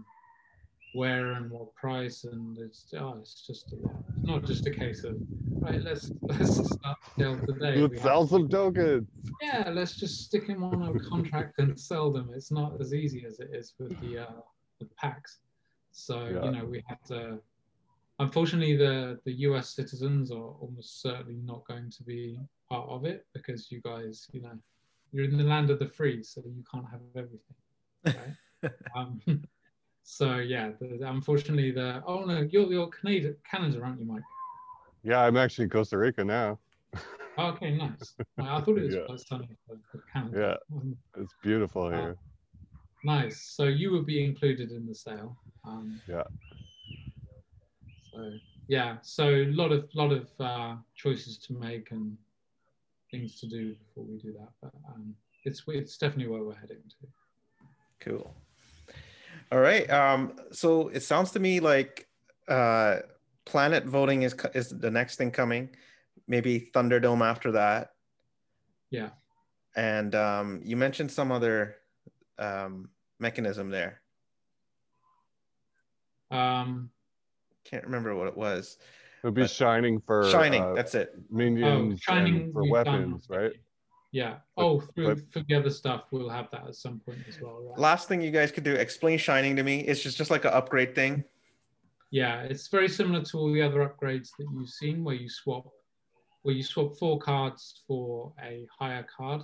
where 0.91 1.31
and 1.31 1.49
what 1.49 1.73
price, 1.73 2.25
and 2.25 2.57
it's 2.57 2.93
oh, 2.99 3.15
it's 3.17 3.47
just 3.47 3.71
a 3.71 3.77
lot. 3.77 4.03
It's 4.09 4.27
not 4.27 4.45
just 4.45 4.67
a 4.67 4.71
case 4.71 5.05
of 5.05 5.15
right. 5.61 5.81
Let's 5.81 6.11
let's 6.27 6.69
start 6.69 6.97
sell 7.17 7.39
today. 7.47 7.77
Let's 7.77 8.01
sell 8.01 8.27
some 8.27 8.49
tokens. 8.49 9.07
yeah, 9.41 9.69
let's 9.71 9.95
just 9.95 10.25
stick 10.25 10.47
them 10.47 10.61
on 10.61 10.93
a 10.93 10.99
contract 10.99 11.57
and 11.59 11.79
sell 11.79 12.11
them. 12.11 12.31
It's 12.35 12.51
not 12.51 12.73
as 12.81 12.93
easy 12.93 13.23
as 13.25 13.39
it 13.39 13.51
is 13.53 13.73
with 13.79 13.97
the 14.01 14.17
uh, 14.17 14.41
the 14.81 14.89
packs. 14.97 15.39
So 15.93 16.25
Yeah. 16.25 16.43
you 16.43 16.51
know 16.51 16.65
we 16.65 16.83
have 16.87 17.01
to. 17.03 17.39
Unfortunately, 18.19 18.75
the 18.75 19.17
the 19.23 19.33
U.S. 19.47 19.73
citizens 19.73 20.29
are 20.29 20.51
almost 20.59 21.01
certainly 21.01 21.39
not 21.45 21.65
going 21.65 21.89
to 21.89 22.03
be 22.03 22.37
part 22.69 22.89
of 22.89 23.05
it 23.05 23.25
because 23.33 23.71
you 23.71 23.81
guys, 23.81 24.27
you 24.31 24.41
know, 24.41 24.57
you're 25.11 25.25
in 25.25 25.37
the 25.37 25.43
land 25.43 25.69
of 25.69 25.79
the 25.79 25.87
free, 25.87 26.23
so 26.23 26.41
you 26.45 26.63
can't 26.71 26.85
have 26.89 27.01
everything, 27.15 27.55
right? 28.63 28.71
um, 28.95 29.21
so 30.03 30.37
yeah, 30.37 30.71
the, 30.79 31.07
unfortunately, 31.07 31.71
the 31.71 32.03
oh 32.05 32.25
no, 32.25 32.41
you're 32.49 32.71
you're 32.71 32.89
Canada, 32.89 33.33
Canada, 33.49 33.81
aren't 33.81 33.99
you, 33.99 34.05
Mike? 34.05 34.21
Yeah, 35.03 35.21
I'm 35.21 35.37
actually 35.37 35.65
in 35.65 35.69
Costa 35.69 35.97
Rica 35.97 36.23
now. 36.23 36.59
Oh, 37.37 37.47
okay, 37.47 37.75
nice. 37.75 38.15
I 38.39 38.61
thought 38.61 38.77
it 38.77 38.83
was 38.85 38.95
Yeah. 38.95 39.05
quite 39.05 39.19
sunny 39.19 39.49
for 39.67 39.77
for 39.91 40.03
Canada. 40.11 40.57
Um, 40.73 40.95
It's 41.17 41.33
beautiful 41.43 41.87
Uh, 41.87 41.91
here. 41.91 42.17
Nice. 43.03 43.41
So 43.41 43.65
you 43.65 43.91
would 43.91 44.05
be 44.05 44.23
included 44.23 44.71
in 44.71 44.85
the 44.85 44.95
sale. 44.95 45.37
Um, 45.63 45.99
Yeah. 46.07 46.23
So 48.13 48.31
yeah, 48.67 48.97
so 49.01 49.29
a 49.29 49.45
lot 49.51 49.71
of 49.71 49.89
lot 49.93 50.11
of 50.11 50.29
uh, 50.39 50.75
choices 50.95 51.37
to 51.39 51.53
make 51.53 51.91
and 51.91 52.17
things 53.15 53.39
to 53.39 53.47
do 53.47 53.75
before 53.75 54.03
we 54.03 54.17
do 54.17 54.33
that. 54.33 54.49
But 54.61 54.71
um, 54.89 55.15
it's 55.43 55.63
it's 55.67 55.97
definitely 55.97 56.31
where 56.31 56.43
we're 56.43 56.55
heading 56.55 56.77
to. 56.77 57.07
Cool. 57.99 58.35
All 59.51 59.59
right. 59.59 59.89
Um, 59.89 60.33
so 60.51 60.89
it 60.89 61.01
sounds 61.01 61.31
to 61.31 61.39
me 61.39 61.59
like 61.59 62.07
uh, 62.47 62.97
planet 63.45 63.85
voting 63.85 64.23
is 64.23 64.35
is 64.53 64.69
the 64.69 64.91
next 64.91 65.17
thing 65.17 65.31
coming. 65.31 65.69
Maybe 66.27 66.71
Thunderdome 66.73 67.23
after 67.25 67.51
that. 67.53 67.91
Yeah. 68.89 69.09
And 69.75 70.15
um, 70.15 70.61
you 70.63 70.77
mentioned 70.77 71.11
some 71.11 71.31
other 71.31 71.75
um, 72.39 72.89
mechanism 73.19 73.69
there. 73.69 74.01
Um, 76.31 76.89
Can't 77.65 77.83
remember 77.83 78.15
what 78.15 78.27
it 78.27 78.37
was. 78.37 78.77
It'll 79.25 79.33
be 79.33 79.41
but- 79.41 79.49
shining 79.49 79.99
for 80.01 80.29
Shining. 80.29 80.61
uh, 80.61 80.75
that's 80.75 80.93
it. 80.93 81.15
minions 81.31 81.99
Shining 81.99 82.53
for 82.53 82.61
we've 82.61 82.71
done 82.83 82.85
weapons, 82.85 83.25
right? 83.27 83.53
yeah. 84.11 84.35
But- 84.55 84.63
oh, 84.63 84.79
through 84.81 85.15
but- 85.15 85.33
for 85.33 85.39
the 85.39 85.55
other 85.55 85.71
stuff, 85.71 86.03
we'll 86.11 86.29
have 86.29 86.51
that 86.51 86.67
at 86.67 86.75
some 86.75 86.99
point 86.99 87.17
as 87.27 87.41
well. 87.41 87.63
Right? 87.63 87.79
Last 87.79 88.07
thing 88.07 88.21
you 88.21 88.29
guys 88.29 88.51
could 88.51 88.63
do, 88.63 88.75
explain 88.75 89.17
Shining 89.17 89.55
to 89.55 89.63
me. 89.63 89.79
It's 89.79 90.03
just 90.03 90.15
just 90.15 90.29
like 90.29 90.45
an 90.45 90.53
upgrade 90.53 90.93
thing. 90.93 91.23
Yeah, 92.11 92.43
it's 92.43 92.67
very 92.67 92.87
similar 92.87 93.23
to 93.23 93.39
all 93.39 93.51
the 93.51 93.63
other 93.63 93.79
upgrades 93.79 94.29
that 94.37 94.45
you've 94.53 94.69
seen, 94.69 95.03
where 95.03 95.15
you 95.15 95.27
swap, 95.27 95.73
where 96.43 96.53
you 96.53 96.61
swap 96.61 96.95
four 96.95 97.17
cards 97.17 97.81
for 97.87 98.31
a 98.43 98.67
higher 98.77 99.07
card. 99.17 99.41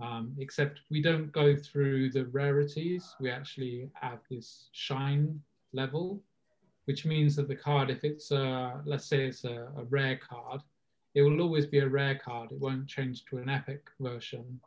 Um, 0.00 0.34
except 0.40 0.80
we 0.90 1.00
don't 1.00 1.30
go 1.30 1.54
through 1.54 2.10
the 2.10 2.26
rarities. 2.26 3.14
We 3.20 3.30
actually 3.30 3.88
have 3.94 4.18
this 4.28 4.68
shine 4.72 5.40
level, 5.72 6.20
which 6.86 7.04
means 7.04 7.36
that 7.36 7.48
the 7.48 7.56
card, 7.56 7.90
if 7.90 8.04
it's 8.04 8.30
a, 8.30 8.80
let's 8.84 9.06
say 9.06 9.26
it's 9.26 9.44
a, 9.44 9.68
a 9.76 9.84
rare 9.84 10.16
card, 10.16 10.60
it 11.14 11.22
will 11.22 11.40
always 11.40 11.66
be 11.66 11.78
a 11.78 11.88
rare 11.88 12.18
card. 12.18 12.52
It 12.52 12.60
won't 12.60 12.88
change 12.88 13.24
to 13.26 13.38
an 13.38 13.48
epic 13.48 13.88
version, 14.00 14.60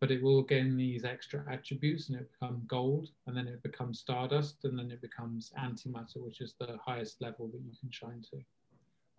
but 0.00 0.10
it 0.10 0.22
will 0.22 0.42
gain 0.42 0.76
these 0.76 1.04
extra 1.04 1.44
attributes 1.50 2.08
and 2.08 2.18
it 2.18 2.30
become 2.32 2.62
gold, 2.66 3.10
and 3.26 3.36
then 3.36 3.48
it 3.48 3.62
becomes 3.62 4.00
stardust, 4.00 4.64
and 4.64 4.78
then 4.78 4.90
it 4.90 5.02
becomes 5.02 5.52
antimatter, 5.58 6.18
which 6.18 6.40
is 6.40 6.54
the 6.58 6.78
highest 6.84 7.20
level 7.20 7.48
that 7.48 7.60
you 7.60 7.72
can 7.80 7.90
shine 7.90 8.22
to. 8.30 8.36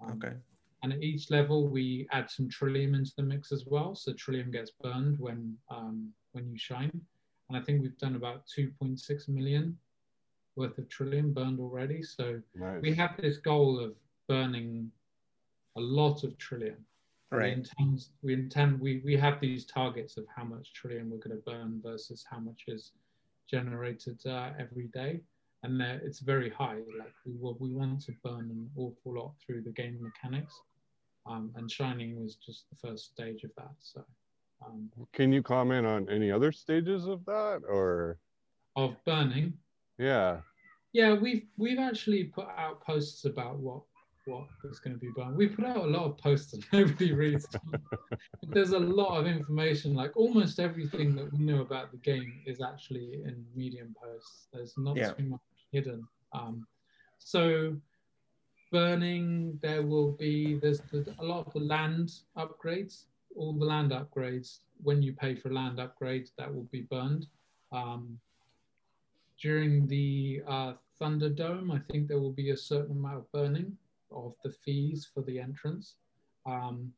Um, 0.02 0.18
Okay. 0.18 0.36
And 0.82 0.94
at 0.94 1.04
each 1.04 1.30
level, 1.30 1.68
we 1.68 2.08
add 2.14 2.30
some 2.30 2.48
Trilium 2.48 2.96
into 2.96 3.12
the 3.18 3.24
mix 3.24 3.52
as 3.52 3.66
well. 3.66 3.96
So 3.96 4.14
Trilium 4.14 4.50
gets 4.50 4.72
burned 4.82 5.20
when 5.20 5.58
um, 5.70 6.14
when 6.32 6.50
you 6.50 6.58
shine. 6.58 7.02
And 7.50 7.58
I 7.58 7.62
think 7.62 7.82
we've 7.82 7.98
done 7.98 8.16
about 8.16 8.46
2.6 8.48 9.28
million 9.28 9.78
worth 10.60 10.78
of 10.78 10.88
Trilium 10.90 11.34
burned 11.34 11.60
already. 11.60 12.04
So 12.04 12.42
Nice. 12.56 12.82
we 12.84 12.94
have 12.96 13.18
this 13.18 13.38
goal 13.38 13.80
of 13.80 13.96
burning 14.28 14.92
a 15.78 15.82
lot 15.82 16.24
of 16.24 16.38
Trilium. 16.38 16.86
We 17.32 17.38
Right. 17.40 17.54
intend, 17.58 18.08
we 18.24 18.34
intend, 18.34 18.80
we, 18.82 19.02
we 19.06 19.16
have 19.18 19.40
these 19.42 19.66
targets 19.66 20.18
of 20.18 20.26
how 20.36 20.44
much 20.44 20.74
Trilium 20.74 21.10
we're 21.10 21.18
going 21.26 21.38
to 21.38 21.44
burn 21.52 21.82
versus 21.84 22.26
how 22.30 22.40
much 22.40 22.66
is 22.68 22.94
generated 23.50 24.20
uh, 24.26 24.52
every 24.60 24.88
day. 24.94 25.22
and 25.64 25.82
it's 25.82 26.20
very 26.20 26.50
high. 26.50 26.80
Like 26.98 27.14
we 27.26 27.34
we 27.60 27.74
want 27.74 28.02
to 28.06 28.14
burn 28.24 28.50
an 28.50 28.70
awful 28.76 29.14
lot 29.16 29.34
through 29.46 29.62
the 29.64 29.72
game 29.72 29.98
mechanics, 30.02 30.62
um, 31.26 31.52
and 31.56 31.70
Shining 31.70 32.22
was 32.22 32.36
just 32.36 32.70
the 32.70 32.76
first 32.78 33.04
stage 33.14 33.44
of 33.44 33.52
that. 33.58 33.76
So, 33.80 34.04
um, 34.66 34.90
can 35.14 35.34
you 35.34 35.44
comment 35.44 35.86
on 35.86 36.10
any 36.10 36.32
other 36.32 36.52
stages 36.52 37.08
of 37.08 37.26
that 37.26 37.62
or 37.68 38.20
of 38.76 38.96
burning? 39.06 39.54
Yeah, 39.98 40.42
yeah, 40.94 41.14
we've 41.14 41.44
we've 41.58 41.80
actually 41.80 42.26
put 42.26 42.48
out 42.58 42.82
posts 42.82 43.26
about 43.26 43.58
what 43.58 43.82
what 44.26 44.46
is 44.64 44.80
going 44.80 44.94
to 44.94 45.00
be 45.00 45.12
burned. 45.16 45.36
We 45.36 45.48
put 45.48 45.66
out 45.66 45.78
a 45.78 45.88
lot 45.88 46.06
of 46.06 46.18
posts 46.18 46.54
and 46.54 46.66
nobody 46.74 47.14
reads. 47.14 47.48
There's 48.44 48.72
a 48.72 48.80
lot 48.80 49.18
of 49.18 49.28
information, 49.28 49.96
like 49.96 50.16
almost 50.16 50.60
everything 50.60 51.16
that 51.16 51.32
we 51.32 51.40
know 51.40 51.62
about 51.62 51.92
the 51.92 51.98
game 51.98 52.42
is 52.46 52.62
actually 52.62 53.22
in 53.26 53.44
Medium 53.56 53.96
posts. 54.02 54.48
There's 54.54 54.74
not 54.78 54.96
yeah. 54.96 55.12
too 55.12 55.24
much 55.24 55.42
hidden. 55.72 56.08
Um, 56.34 56.68
so 57.18 57.76
burning, 58.72 59.58
there 59.62 59.82
will 59.82 60.12
be, 60.12 60.60
there's, 60.60 60.82
there's 60.92 61.08
a 61.20 61.24
lot 61.24 61.48
of 61.48 61.54
the 61.54 61.60
land 61.60 62.12
upgrades, 62.38 63.06
all 63.36 63.54
the 63.54 63.66
land 63.66 63.92
upgrades, 63.92 64.60
when 64.84 65.02
you 65.02 65.14
pay 65.14 65.36
for 65.36 65.52
land 65.52 65.80
upgrades, 65.80 66.30
that 66.38 66.54
will 66.54 66.68
be 66.72 66.82
burned. 66.82 67.26
Um, 67.72 68.20
during 69.42 69.88
the 69.88 70.42
uh, 70.48 70.74
Thunderdome, 71.02 71.74
I 71.74 71.80
think 71.92 72.08
there 72.08 72.20
will 72.20 72.34
be 72.34 72.52
a 72.52 72.58
certain 72.58 72.98
amount 72.98 73.18
of 73.18 73.32
burning 73.32 73.78
of 74.12 74.36
the 74.44 74.52
fees 74.52 75.08
for 75.14 75.22
the 75.24 75.40
entrance. 75.40 75.96
Um, 76.46 76.92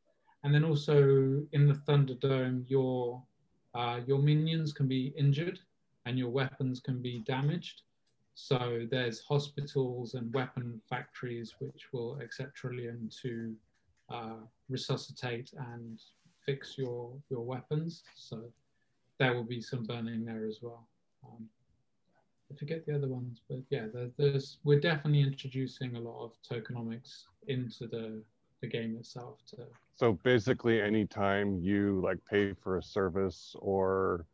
and 0.43 0.53
then 0.53 0.63
also 0.63 1.45
in 1.51 1.67
the 1.67 1.79
Thunderdome, 1.87 2.65
your 2.67 3.21
uh, 3.73 4.01
your 4.05 4.19
minions 4.19 4.73
can 4.73 4.87
be 4.87 5.13
injured 5.17 5.59
and 6.05 6.17
your 6.17 6.29
weapons 6.29 6.81
can 6.81 7.01
be 7.01 7.19
damaged. 7.19 7.83
So 8.33 8.85
there's 8.89 9.21
hospitals 9.21 10.15
and 10.15 10.33
weapon 10.33 10.81
factories 10.89 11.55
which 11.59 11.93
will 11.93 12.19
accept 12.19 12.57
Trilium 12.57 13.09
to 13.21 13.55
uh, 14.09 14.41
resuscitate 14.67 15.51
and 15.73 16.01
fix 16.45 16.77
your 16.77 17.13
your 17.29 17.41
weapons. 17.41 18.03
So 18.15 18.41
there 19.19 19.35
will 19.35 19.43
be 19.43 19.61
some 19.61 19.83
burning 19.83 20.25
there 20.25 20.45
as 20.47 20.59
well. 20.61 20.87
Um, 21.23 21.47
I 22.51 22.57
forget 22.57 22.85
the 22.85 22.95
other 22.95 23.07
ones, 23.07 23.41
but 23.49 23.59
yeah, 23.69 23.85
there, 23.93 24.09
there's 24.17 24.57
we're 24.63 24.79
definitely 24.79 25.21
introducing 25.21 25.95
a 25.95 25.99
lot 25.99 26.23
of 26.25 26.31
tokenomics 26.49 27.23
into 27.47 27.87
the 27.87 28.23
the 28.61 28.67
game 28.67 28.95
itself. 28.97 29.39
To 29.49 29.65
so 29.95 30.13
basically, 30.23 30.81
anytime 30.81 31.59
you 31.59 32.01
like 32.03 32.17
pay 32.29 32.53
for 32.53 32.77
a 32.77 32.83
service 32.83 33.55
or 33.59 34.25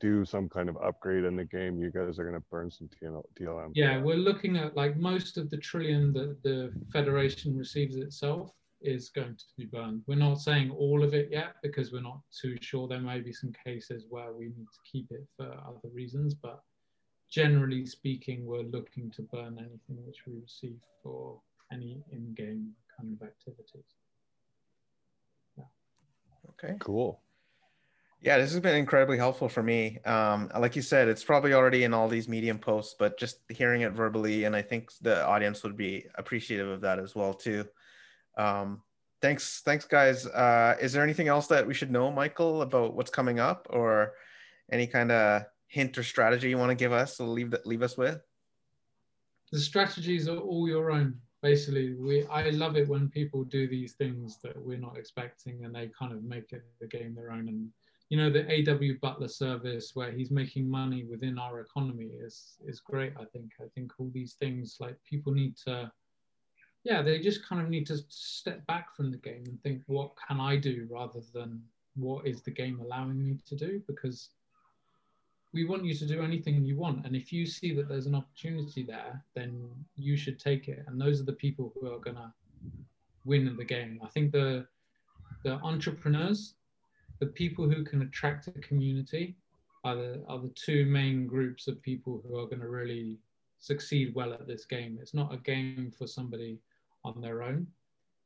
do 0.00 0.24
some 0.24 0.48
kind 0.48 0.68
of 0.68 0.76
upgrade 0.78 1.24
in 1.24 1.36
the 1.36 1.44
game, 1.44 1.78
you 1.78 1.90
guys 1.90 2.18
are 2.18 2.24
going 2.24 2.34
to 2.34 2.46
burn 2.50 2.70
some 2.70 2.88
TLM. 3.38 3.70
Yeah, 3.74 3.98
we're 4.00 4.16
looking 4.16 4.56
at 4.56 4.76
like 4.76 4.96
most 4.96 5.38
of 5.38 5.48
the 5.48 5.56
Trilium 5.56 6.12
that 6.14 6.42
the 6.42 6.72
Federation 6.92 7.56
receives 7.56 7.96
itself 7.96 8.52
is 8.80 9.10
going 9.10 9.36
to 9.36 9.44
be 9.56 9.66
burned. 9.66 10.02
We're 10.08 10.16
not 10.16 10.40
saying 10.40 10.72
all 10.72 11.04
of 11.04 11.14
it 11.14 11.28
yet 11.30 11.54
because 11.62 11.92
we're 11.92 12.02
not 12.02 12.20
too 12.36 12.56
sure. 12.60 12.88
There 12.88 13.00
may 13.00 13.20
be 13.20 13.32
some 13.32 13.52
cases 13.64 14.06
where 14.10 14.32
we 14.32 14.46
need 14.46 14.66
to 14.72 14.90
keep 14.90 15.06
it 15.10 15.24
for 15.36 15.46
other 15.46 15.88
reasons, 15.94 16.34
but 16.34 16.60
generally 17.32 17.86
speaking, 17.86 18.44
we're 18.44 18.62
looking 18.62 19.10
to 19.10 19.22
burn 19.22 19.56
anything 19.58 20.04
which 20.06 20.18
we 20.26 20.34
receive 20.40 20.76
for 21.02 21.40
any 21.72 22.02
in-game 22.12 22.70
kind 22.96 23.16
of 23.18 23.26
activities. 23.26 23.86
Yeah. 25.56 25.64
Okay. 26.50 26.76
Cool. 26.78 27.18
Yeah, 28.20 28.36
this 28.38 28.52
has 28.52 28.60
been 28.60 28.76
incredibly 28.76 29.16
helpful 29.16 29.48
for 29.48 29.62
me. 29.62 29.98
Um, 30.04 30.48
like 30.56 30.76
you 30.76 30.82
said, 30.82 31.08
it's 31.08 31.24
probably 31.24 31.54
already 31.54 31.84
in 31.84 31.94
all 31.94 32.06
these 32.06 32.28
medium 32.28 32.58
posts, 32.58 32.94
but 32.96 33.18
just 33.18 33.38
hearing 33.48 33.80
it 33.80 33.92
verbally, 33.92 34.44
and 34.44 34.54
I 34.54 34.62
think 34.62 34.92
the 35.00 35.26
audience 35.26 35.64
would 35.64 35.76
be 35.76 36.04
appreciative 36.16 36.68
of 36.68 36.82
that 36.82 37.00
as 37.00 37.16
well 37.16 37.34
too. 37.34 37.66
Um, 38.36 38.82
thanks, 39.22 39.62
thanks, 39.64 39.86
guys. 39.86 40.26
Uh, 40.26 40.76
is 40.80 40.92
there 40.92 41.02
anything 41.02 41.28
else 41.28 41.48
that 41.48 41.66
we 41.66 41.74
should 41.74 41.90
know, 41.90 42.12
Michael, 42.12 42.62
about 42.62 42.94
what's 42.94 43.10
coming 43.10 43.40
up, 43.40 43.66
or 43.70 44.12
any 44.70 44.86
kind 44.86 45.10
of 45.10 45.42
hint 45.72 45.96
or 45.96 46.02
strategy 46.02 46.50
you 46.50 46.58
want 46.58 46.70
to 46.70 46.74
give 46.74 46.92
us? 46.92 47.16
So 47.16 47.24
leave 47.24 47.50
that 47.52 47.66
leave 47.66 47.82
us 47.82 47.96
with. 47.96 48.20
The 49.52 49.58
strategies 49.58 50.28
are 50.28 50.36
all 50.36 50.68
your 50.68 50.90
own. 50.90 51.16
Basically, 51.40 51.94
we 51.94 52.26
I 52.26 52.50
love 52.50 52.76
it 52.76 52.88
when 52.88 53.08
people 53.08 53.44
do 53.44 53.66
these 53.66 53.94
things 53.94 54.38
that 54.42 54.56
we're 54.56 54.78
not 54.78 54.98
expecting, 54.98 55.64
and 55.64 55.74
they 55.74 55.90
kind 55.98 56.12
of 56.12 56.22
make 56.22 56.52
it 56.52 56.64
the 56.78 56.86
game 56.86 57.14
their 57.14 57.32
own. 57.32 57.48
And 57.48 57.70
you 58.10 58.18
know, 58.18 58.28
the 58.28 58.44
AW 58.46 58.98
Butler 59.00 59.28
service 59.28 59.92
where 59.94 60.12
he's 60.12 60.30
making 60.30 60.70
money 60.70 61.04
within 61.04 61.38
our 61.38 61.60
economy 61.60 62.10
is 62.20 62.58
is 62.66 62.80
great. 62.80 63.14
I 63.18 63.24
think. 63.24 63.52
I 63.60 63.68
think 63.74 63.92
all 63.98 64.10
these 64.12 64.34
things 64.34 64.76
like 64.78 64.96
people 65.08 65.32
need 65.32 65.56
to 65.64 65.90
yeah, 66.84 67.00
they 67.00 67.18
just 67.20 67.46
kind 67.48 67.62
of 67.62 67.70
need 67.70 67.86
to 67.86 67.98
step 68.08 68.66
back 68.66 68.94
from 68.94 69.10
the 69.10 69.16
game 69.16 69.44
and 69.46 69.62
think, 69.62 69.82
what 69.86 70.10
can 70.28 70.40
I 70.40 70.56
do 70.56 70.86
rather 70.90 71.20
than 71.32 71.62
what 71.94 72.26
is 72.26 72.42
the 72.42 72.50
game 72.50 72.80
allowing 72.80 73.24
me 73.24 73.38
to 73.46 73.54
do? 73.54 73.80
Because 73.86 74.30
we 75.52 75.64
want 75.64 75.84
you 75.84 75.94
to 75.94 76.06
do 76.06 76.22
anything 76.22 76.64
you 76.64 76.76
want. 76.76 77.04
And 77.04 77.14
if 77.14 77.32
you 77.32 77.46
see 77.46 77.74
that 77.74 77.88
there's 77.88 78.06
an 78.06 78.14
opportunity 78.14 78.82
there, 78.82 79.22
then 79.34 79.68
you 79.96 80.16
should 80.16 80.38
take 80.38 80.68
it. 80.68 80.84
And 80.86 81.00
those 81.00 81.20
are 81.20 81.24
the 81.24 81.32
people 81.32 81.72
who 81.74 81.92
are 81.92 81.98
going 81.98 82.16
to 82.16 82.32
win 83.24 83.46
in 83.46 83.56
the 83.56 83.64
game. 83.64 84.00
I 84.02 84.08
think 84.08 84.32
the, 84.32 84.66
the 85.44 85.54
entrepreneurs, 85.62 86.54
the 87.20 87.26
people 87.26 87.68
who 87.68 87.84
can 87.84 88.02
attract 88.02 88.48
a 88.48 88.52
community 88.52 89.36
are 89.84 89.96
the, 89.96 90.24
are 90.28 90.38
the 90.38 90.52
two 90.54 90.86
main 90.86 91.26
groups 91.26 91.68
of 91.68 91.82
people 91.82 92.22
who 92.26 92.38
are 92.38 92.46
going 92.46 92.60
to 92.60 92.68
really 92.68 93.18
succeed 93.58 94.14
well 94.14 94.32
at 94.32 94.46
this 94.46 94.64
game. 94.64 94.98
It's 95.00 95.14
not 95.14 95.34
a 95.34 95.36
game 95.36 95.92
for 95.96 96.06
somebody 96.06 96.58
on 97.04 97.20
their 97.20 97.42
own. 97.42 97.66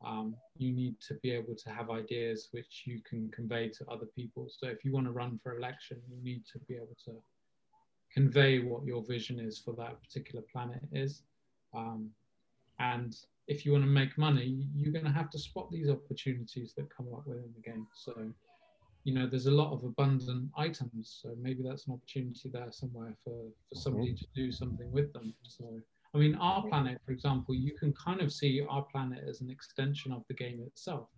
Um, 0.04 0.36
you 0.58 0.72
need 0.72 0.96
to 1.08 1.14
be 1.22 1.30
able 1.30 1.54
to 1.54 1.70
have 1.70 1.90
ideas 1.90 2.48
which 2.52 2.82
you 2.84 3.00
can 3.08 3.30
convey 3.30 3.68
to 3.70 3.86
other 3.88 4.06
people. 4.06 4.48
So 4.48 4.68
if 4.68 4.84
you 4.84 4.92
want 4.92 5.06
to 5.06 5.12
run 5.12 5.38
for 5.42 5.56
election, 5.56 6.00
you 6.10 6.22
need 6.22 6.42
to 6.52 6.58
be 6.68 6.74
able 6.74 6.96
to 7.06 7.12
convey 8.12 8.60
what 8.60 8.84
your 8.84 9.02
vision 9.02 9.40
is 9.40 9.58
for 9.58 9.74
that 9.74 10.00
particular 10.02 10.44
planet 10.52 10.82
is. 10.92 11.22
Um, 11.74 12.10
and 12.78 13.16
if 13.48 13.64
you 13.64 13.72
want 13.72 13.84
to 13.84 13.90
make 13.90 14.16
money, 14.18 14.66
you're 14.74 14.92
going 14.92 15.04
to 15.04 15.10
have 15.10 15.30
to 15.30 15.38
spot 15.38 15.70
these 15.70 15.88
opportunities 15.88 16.74
that 16.76 16.94
come 16.94 17.06
up 17.14 17.26
within 17.26 17.52
the 17.54 17.62
game. 17.62 17.86
So, 17.94 18.14
you 19.04 19.14
know, 19.14 19.26
there's 19.26 19.46
a 19.46 19.50
lot 19.50 19.72
of 19.72 19.84
abundant 19.84 20.50
items. 20.56 21.20
So 21.22 21.34
maybe 21.40 21.62
that's 21.62 21.86
an 21.86 21.94
opportunity 21.94 22.50
there 22.52 22.70
somewhere 22.70 23.14
for, 23.24 23.48
for 23.68 23.74
somebody 23.74 24.08
mm-hmm. 24.08 24.16
to 24.16 24.26
do 24.34 24.52
something 24.52 24.90
with 24.92 25.12
them. 25.12 25.32
So 25.42 25.64
I 26.16 26.18
mean, 26.18 26.34
our 26.36 26.62
planet, 26.62 26.98
for 27.04 27.12
example, 27.12 27.54
you 27.54 27.72
can 27.72 27.92
kind 27.92 28.22
of 28.22 28.32
see 28.32 28.64
our 28.70 28.82
planet 28.82 29.22
as 29.28 29.42
an 29.42 29.50
extension 29.50 30.12
of 30.12 30.24
the 30.28 30.34
game 30.34 30.62
itself. 30.66 31.08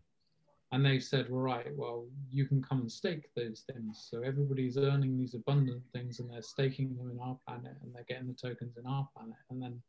And 0.72 0.84
they've 0.84 1.02
said, 1.02 1.30
well, 1.30 1.40
right, 1.40 1.68
well, 1.76 2.06
you 2.28 2.46
can 2.46 2.60
come 2.60 2.80
and 2.80 2.90
stake 2.90 3.30
those 3.36 3.64
things. 3.72 4.08
So 4.10 4.22
everybody's 4.22 4.76
earning 4.76 5.16
these 5.16 5.34
abundant 5.34 5.82
things 5.94 6.18
and 6.18 6.28
they're 6.28 6.42
staking 6.42 6.96
them 6.96 7.12
in 7.12 7.20
our 7.20 7.38
planet 7.46 7.76
and 7.80 7.94
they're 7.94 8.04
getting 8.08 8.26
the 8.26 8.34
tokens 8.34 8.76
in 8.76 8.86
our 8.86 9.08
planet. 9.16 9.36
And 9.50 9.62
then 9.62 9.80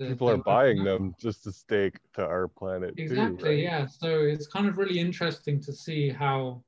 people 0.00 0.30
are 0.30 0.38
buying 0.38 0.82
them 0.84 1.14
just 1.20 1.44
to 1.44 1.52
stake 1.52 1.98
to 2.14 2.24
our 2.24 2.48
planet. 2.48 2.94
Exactly, 2.96 3.36
too, 3.36 3.46
right? 3.50 3.58
yeah. 3.58 3.86
So 3.86 4.22
it's 4.22 4.46
kind 4.46 4.68
of 4.68 4.78
really 4.78 4.98
interesting 4.98 5.60
to 5.60 5.72
see 5.72 6.08
how 6.08 6.64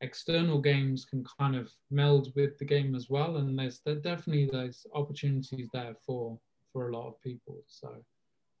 external 0.00 0.58
games 0.58 1.04
can 1.04 1.24
kind 1.38 1.54
of 1.54 1.70
meld 1.90 2.32
with 2.34 2.56
the 2.58 2.64
game 2.64 2.94
as 2.94 3.10
well. 3.10 3.36
And 3.36 3.58
there's 3.58 3.80
there 3.84 3.96
definitely 3.96 4.48
those 4.50 4.86
opportunities 4.94 5.68
there 5.74 5.94
for 6.06 6.40
for 6.72 6.88
a 6.88 6.96
lot 6.96 7.08
of 7.08 7.20
people. 7.22 7.62
So, 7.66 7.94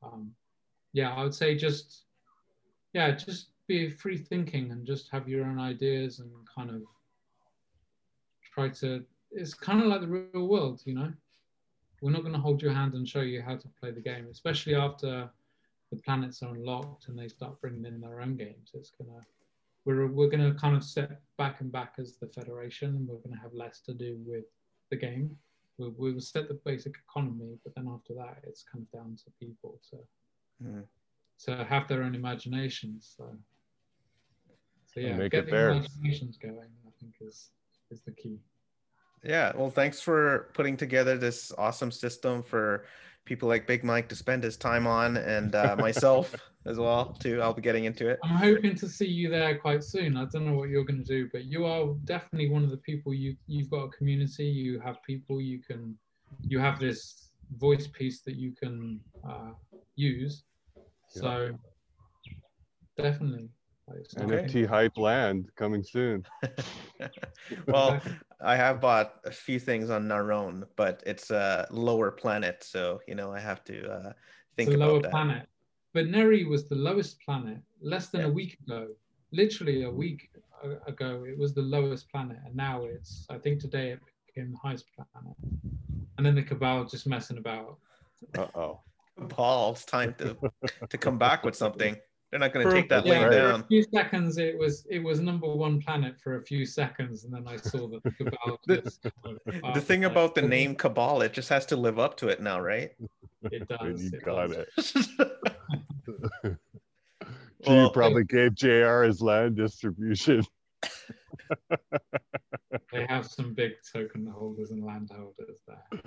um, 0.02 0.32
yeah, 0.92 1.14
I 1.14 1.22
would 1.22 1.34
say 1.34 1.56
just, 1.56 2.04
yeah, 2.92 3.10
just 3.10 3.50
be 3.66 3.90
free 3.90 4.16
thinking 4.16 4.70
and 4.70 4.86
just 4.86 5.10
have 5.10 5.28
your 5.28 5.44
own 5.44 5.58
ideas 5.58 6.20
and 6.20 6.30
kind 6.54 6.70
of 6.70 6.82
try 8.52 8.68
to. 8.68 9.04
It's 9.30 9.54
kind 9.54 9.82
of 9.82 9.88
like 9.88 10.00
the 10.00 10.06
real 10.06 10.48
world, 10.48 10.82
you 10.84 10.94
know. 10.94 11.12
We're 12.00 12.12
not 12.12 12.22
going 12.22 12.34
to 12.34 12.40
hold 12.40 12.62
your 12.62 12.72
hand 12.72 12.94
and 12.94 13.06
show 13.06 13.20
you 13.20 13.42
how 13.42 13.56
to 13.56 13.68
play 13.80 13.90
the 13.90 14.00
game, 14.00 14.28
especially 14.30 14.74
after 14.74 15.28
the 15.90 15.96
planets 15.96 16.42
are 16.42 16.54
unlocked 16.54 17.08
and 17.08 17.18
they 17.18 17.28
start 17.28 17.60
bringing 17.60 17.84
in 17.84 18.00
their 18.00 18.20
own 18.20 18.36
games. 18.36 18.70
It's 18.74 18.90
gonna 18.90 19.20
we're 19.84 20.06
we're 20.06 20.28
gonna 20.28 20.54
kind 20.54 20.76
of 20.76 20.84
step 20.84 21.20
back 21.38 21.60
and 21.60 21.72
back 21.72 21.94
as 21.98 22.16
the 22.16 22.26
federation, 22.26 22.94
and 22.94 23.08
we're 23.08 23.18
gonna 23.18 23.40
have 23.40 23.54
less 23.54 23.80
to 23.80 23.94
do 23.94 24.18
with 24.26 24.44
the 24.90 24.96
game 24.96 25.36
we, 25.78 25.88
we 25.96 26.12
will 26.12 26.20
set 26.20 26.48
the 26.48 26.58
basic 26.64 26.94
economy, 27.08 27.56
but 27.64 27.74
then 27.74 27.88
after 27.88 28.14
that, 28.14 28.38
it's 28.42 28.64
kind 28.70 28.84
of 28.84 29.00
down 29.00 29.16
to 29.16 29.30
people 29.40 29.80
to 29.90 29.96
mm. 30.64 30.84
to 31.44 31.64
have 31.64 31.88
their 31.88 32.02
own 32.02 32.14
imaginations. 32.14 33.14
So, 33.16 33.24
so 34.92 35.00
yeah, 35.00 35.16
make 35.16 35.32
get 35.32 35.46
the 35.46 35.52
theirs. 35.52 35.76
imaginations 35.76 36.36
going. 36.36 36.68
I 36.86 36.90
think 37.00 37.14
is 37.20 37.50
is 37.90 38.00
the 38.02 38.12
key. 38.12 38.38
Yeah, 39.24 39.52
well, 39.56 39.70
thanks 39.70 40.00
for 40.00 40.50
putting 40.54 40.76
together 40.76 41.16
this 41.16 41.52
awesome 41.58 41.90
system 41.90 42.42
for 42.42 42.84
people 43.24 43.48
like 43.48 43.66
Big 43.66 43.82
Mike 43.82 44.08
to 44.08 44.16
spend 44.16 44.42
his 44.42 44.56
time 44.56 44.86
on, 44.86 45.16
and 45.16 45.54
uh, 45.54 45.76
myself 45.78 46.34
as 46.68 46.78
well 46.78 47.06
too. 47.18 47.40
I'll 47.40 47.54
be 47.54 47.62
getting 47.62 47.84
into 47.84 48.08
it. 48.08 48.18
I'm 48.22 48.36
hoping 48.36 48.76
to 48.76 48.88
see 48.88 49.06
you 49.06 49.30
there 49.30 49.58
quite 49.58 49.82
soon. 49.82 50.16
I 50.16 50.26
don't 50.26 50.46
know 50.46 50.54
what 50.54 50.68
you're 50.68 50.84
going 50.84 51.02
to 51.02 51.04
do, 51.04 51.28
but 51.32 51.44
you 51.44 51.64
are 51.64 51.94
definitely 52.04 52.50
one 52.50 52.62
of 52.62 52.70
the 52.70 52.76
people. 52.76 53.14
You 53.14 53.36
you've 53.46 53.70
got 53.70 53.84
a 53.84 53.88
community. 53.88 54.44
You 54.44 54.78
have 54.80 55.02
people. 55.02 55.40
You 55.40 55.60
can 55.60 55.96
you 56.42 56.58
have 56.58 56.78
this 56.78 57.30
voice 57.56 57.86
piece 57.86 58.20
that 58.22 58.36
you 58.36 58.52
can 58.52 59.00
uh, 59.28 59.52
use. 59.96 60.44
So 61.08 61.50
definitely. 62.96 63.48
like, 63.88 63.98
it's 63.98 64.16
not- 64.16 64.30
Okay. 64.30 64.44
NFT 64.44 64.66
hype 64.66 64.98
land 64.98 65.50
coming 65.56 65.82
soon. 65.82 66.26
well, 67.66 67.98
I 68.42 68.56
have 68.56 68.80
bought 68.80 69.14
a 69.24 69.30
few 69.30 69.58
things 69.58 69.88
on 69.88 70.06
Naron, 70.06 70.64
but 70.76 71.02
it's 71.06 71.30
a 71.30 71.66
lower 71.70 72.10
planet, 72.10 72.62
so 72.62 73.00
you 73.08 73.14
know 73.14 73.32
I 73.32 73.40
have 73.40 73.64
to 73.64 73.90
uh, 73.90 74.12
think 74.56 74.68
it's 74.68 74.74
a 74.74 74.76
about 74.76 74.88
lower 74.88 75.02
that. 75.02 75.10
planet. 75.10 75.48
But 75.94 76.06
Neri 76.08 76.44
was 76.44 76.68
the 76.68 76.74
lowest 76.74 77.20
planet 77.20 77.58
less 77.80 78.08
than 78.08 78.20
Yeah. 78.20 78.28
a 78.28 78.30
week 78.30 78.58
ago. 78.66 78.88
Literally 79.32 79.82
a 79.82 79.90
week 79.90 80.30
ago, 80.86 81.24
it 81.24 81.36
was 81.38 81.54
the 81.54 81.62
lowest 81.62 82.10
planet, 82.10 82.38
and 82.44 82.54
now 82.54 82.84
it's. 82.84 83.26
I 83.30 83.38
think 83.38 83.60
today 83.60 83.90
it 83.92 84.00
became 84.26 84.52
the 84.52 84.58
highest 84.58 84.86
planet. 84.94 85.36
And 86.16 86.26
then 86.26 86.34
the 86.34 86.42
Cabal 86.42 86.84
just 86.84 87.06
messing 87.06 87.38
about. 87.38 87.78
Uh 88.36 88.46
oh. 88.54 88.80
Paul, 89.28 89.72
it's 89.72 89.84
time 89.84 90.14
to 90.18 90.36
to 90.88 90.98
come 90.98 91.18
back 91.18 91.44
with 91.44 91.56
something. 91.56 91.96
They're 92.30 92.40
not 92.40 92.52
going 92.52 92.66
to 92.68 92.72
take 92.72 92.88
that 92.90 93.06
Yeah, 93.06 93.12
lane 93.12 93.22
Right. 93.22 93.32
for 93.32 93.60
a 93.62 93.66
few 93.68 93.82
seconds, 93.84 94.36
it 94.36 94.58
was 94.58 94.86
it 94.90 94.98
was 95.02 95.20
number 95.20 95.46
one 95.54 95.80
planet 95.80 96.20
for 96.20 96.36
a 96.36 96.42
few 96.42 96.66
seconds, 96.66 97.24
and 97.24 97.32
then 97.32 97.44
I 97.48 97.56
saw 97.56 97.88
that 97.88 98.02
the 98.02 98.10
Cabal. 98.12 98.60
The- 98.66 98.82
just 98.82 99.02
The 99.74 99.80
thing 99.80 100.02
like, 100.02 100.12
about 100.12 100.34
the 100.34 100.42
name 100.42 100.74
Cabal, 100.74 101.22
it 101.22 101.32
just 101.32 101.48
has 101.48 101.64
to 101.66 101.76
live 101.76 101.98
up 101.98 102.16
to 102.18 102.28
it 102.28 102.42
now, 102.42 102.60
right? 102.60 102.90
it 103.50 103.66
does. 103.68 104.02
you 104.04 104.10
it 104.12 104.22
got 104.24 104.50
does. 104.50 104.94
it. 104.94 104.98
G 107.64 107.70
Well- 107.70 107.90
probably 107.90 108.24
gave 108.24 108.54
JR 108.54 109.02
his 109.04 109.22
land 109.22 109.56
distribution. 109.56 110.44
They 112.92 113.06
have 113.08 113.26
some 113.26 113.54
big 113.54 113.72
token 113.90 114.26
holders 114.26 114.70
and 114.70 114.84
landholders 114.84 115.58
there. 115.66 116.02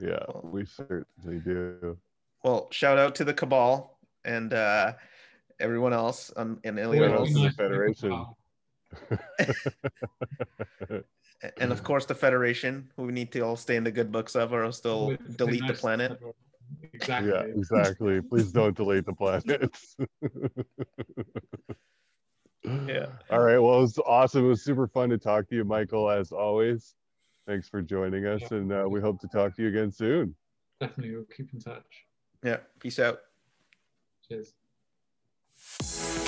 Yeah, 0.00 0.24
we 0.44 0.64
certainly 0.64 1.40
do. 1.44 1.98
well, 2.44 2.68
shout 2.70 2.96
out 2.98 3.14
to 3.16 3.24
the 3.24 3.34
Cabal 3.34 3.98
and 4.24 4.52
uh, 4.54 4.92
everyone 5.60 5.92
else 5.92 6.30
on, 6.36 6.58
in 6.64 6.78
Always 6.78 7.00
Shout 7.00 7.10
out 7.10 7.16
Illinois, 7.16 7.26
to 7.26 7.34
the 7.34 7.40
nice 7.40 7.56
to 7.56 7.58
the 7.58 7.62
Federation. 7.62 8.26
And 11.60 11.70
of 11.70 11.84
course 11.84 12.04
the 12.04 12.16
Federation, 12.16 12.90
who 12.96 13.04
we 13.04 13.12
need 13.12 13.30
to 13.32 13.40
all 13.42 13.54
stay 13.54 13.76
in 13.76 13.84
the 13.84 13.92
good 13.92 14.10
books 14.10 14.34
of, 14.34 14.52
or 14.52 14.64
else 14.64 14.80
they'll 14.80 14.92
Always 14.92 15.18
be 15.18 15.34
delete 15.34 15.60
the 15.60 15.66
nice 15.68 15.76
to 15.76 15.80
planet. 15.80 16.20
Exactly. 16.92 17.30
Yeah, 17.30 17.42
exactly. 17.42 18.20
Please 18.20 18.50
don't 18.50 18.76
delete 18.76 19.06
the 19.06 19.12
planets. 19.12 19.96
Yeah. 22.64 23.06
All 23.30 23.40
right. 23.40 23.58
Well, 23.58 23.78
it 23.78 23.82
was 23.82 23.98
awesome. 24.04 24.44
It 24.44 24.48
was 24.48 24.62
super 24.62 24.88
fun 24.88 25.08
to 25.10 25.16
talk 25.16 25.48
to 25.48 25.54
you, 25.54 25.64
Michael, 25.64 26.10
as 26.10 26.32
always. 26.32 26.96
Thanks 27.46 27.66
for 27.68 27.80
joining 27.80 28.26
us, 28.26 28.42
Yeah. 28.42 28.58
and 28.58 28.72
uh, 28.72 28.86
we 28.86 29.00
hope 29.00 29.20
to 29.20 29.28
talk 29.28 29.56
to 29.56 29.62
you 29.62 29.68
again 29.68 29.90
soon. 29.90 30.34
Definitely, 30.80 31.14
we'll 31.14 31.24
keep 31.24 31.50
in 31.54 31.60
touch. 31.60 32.04
Yeah. 32.44 32.58
Peace 32.78 32.98
out. 32.98 33.20
Cheers. 34.28 34.52
Thank 35.70 36.22
you 36.22 36.27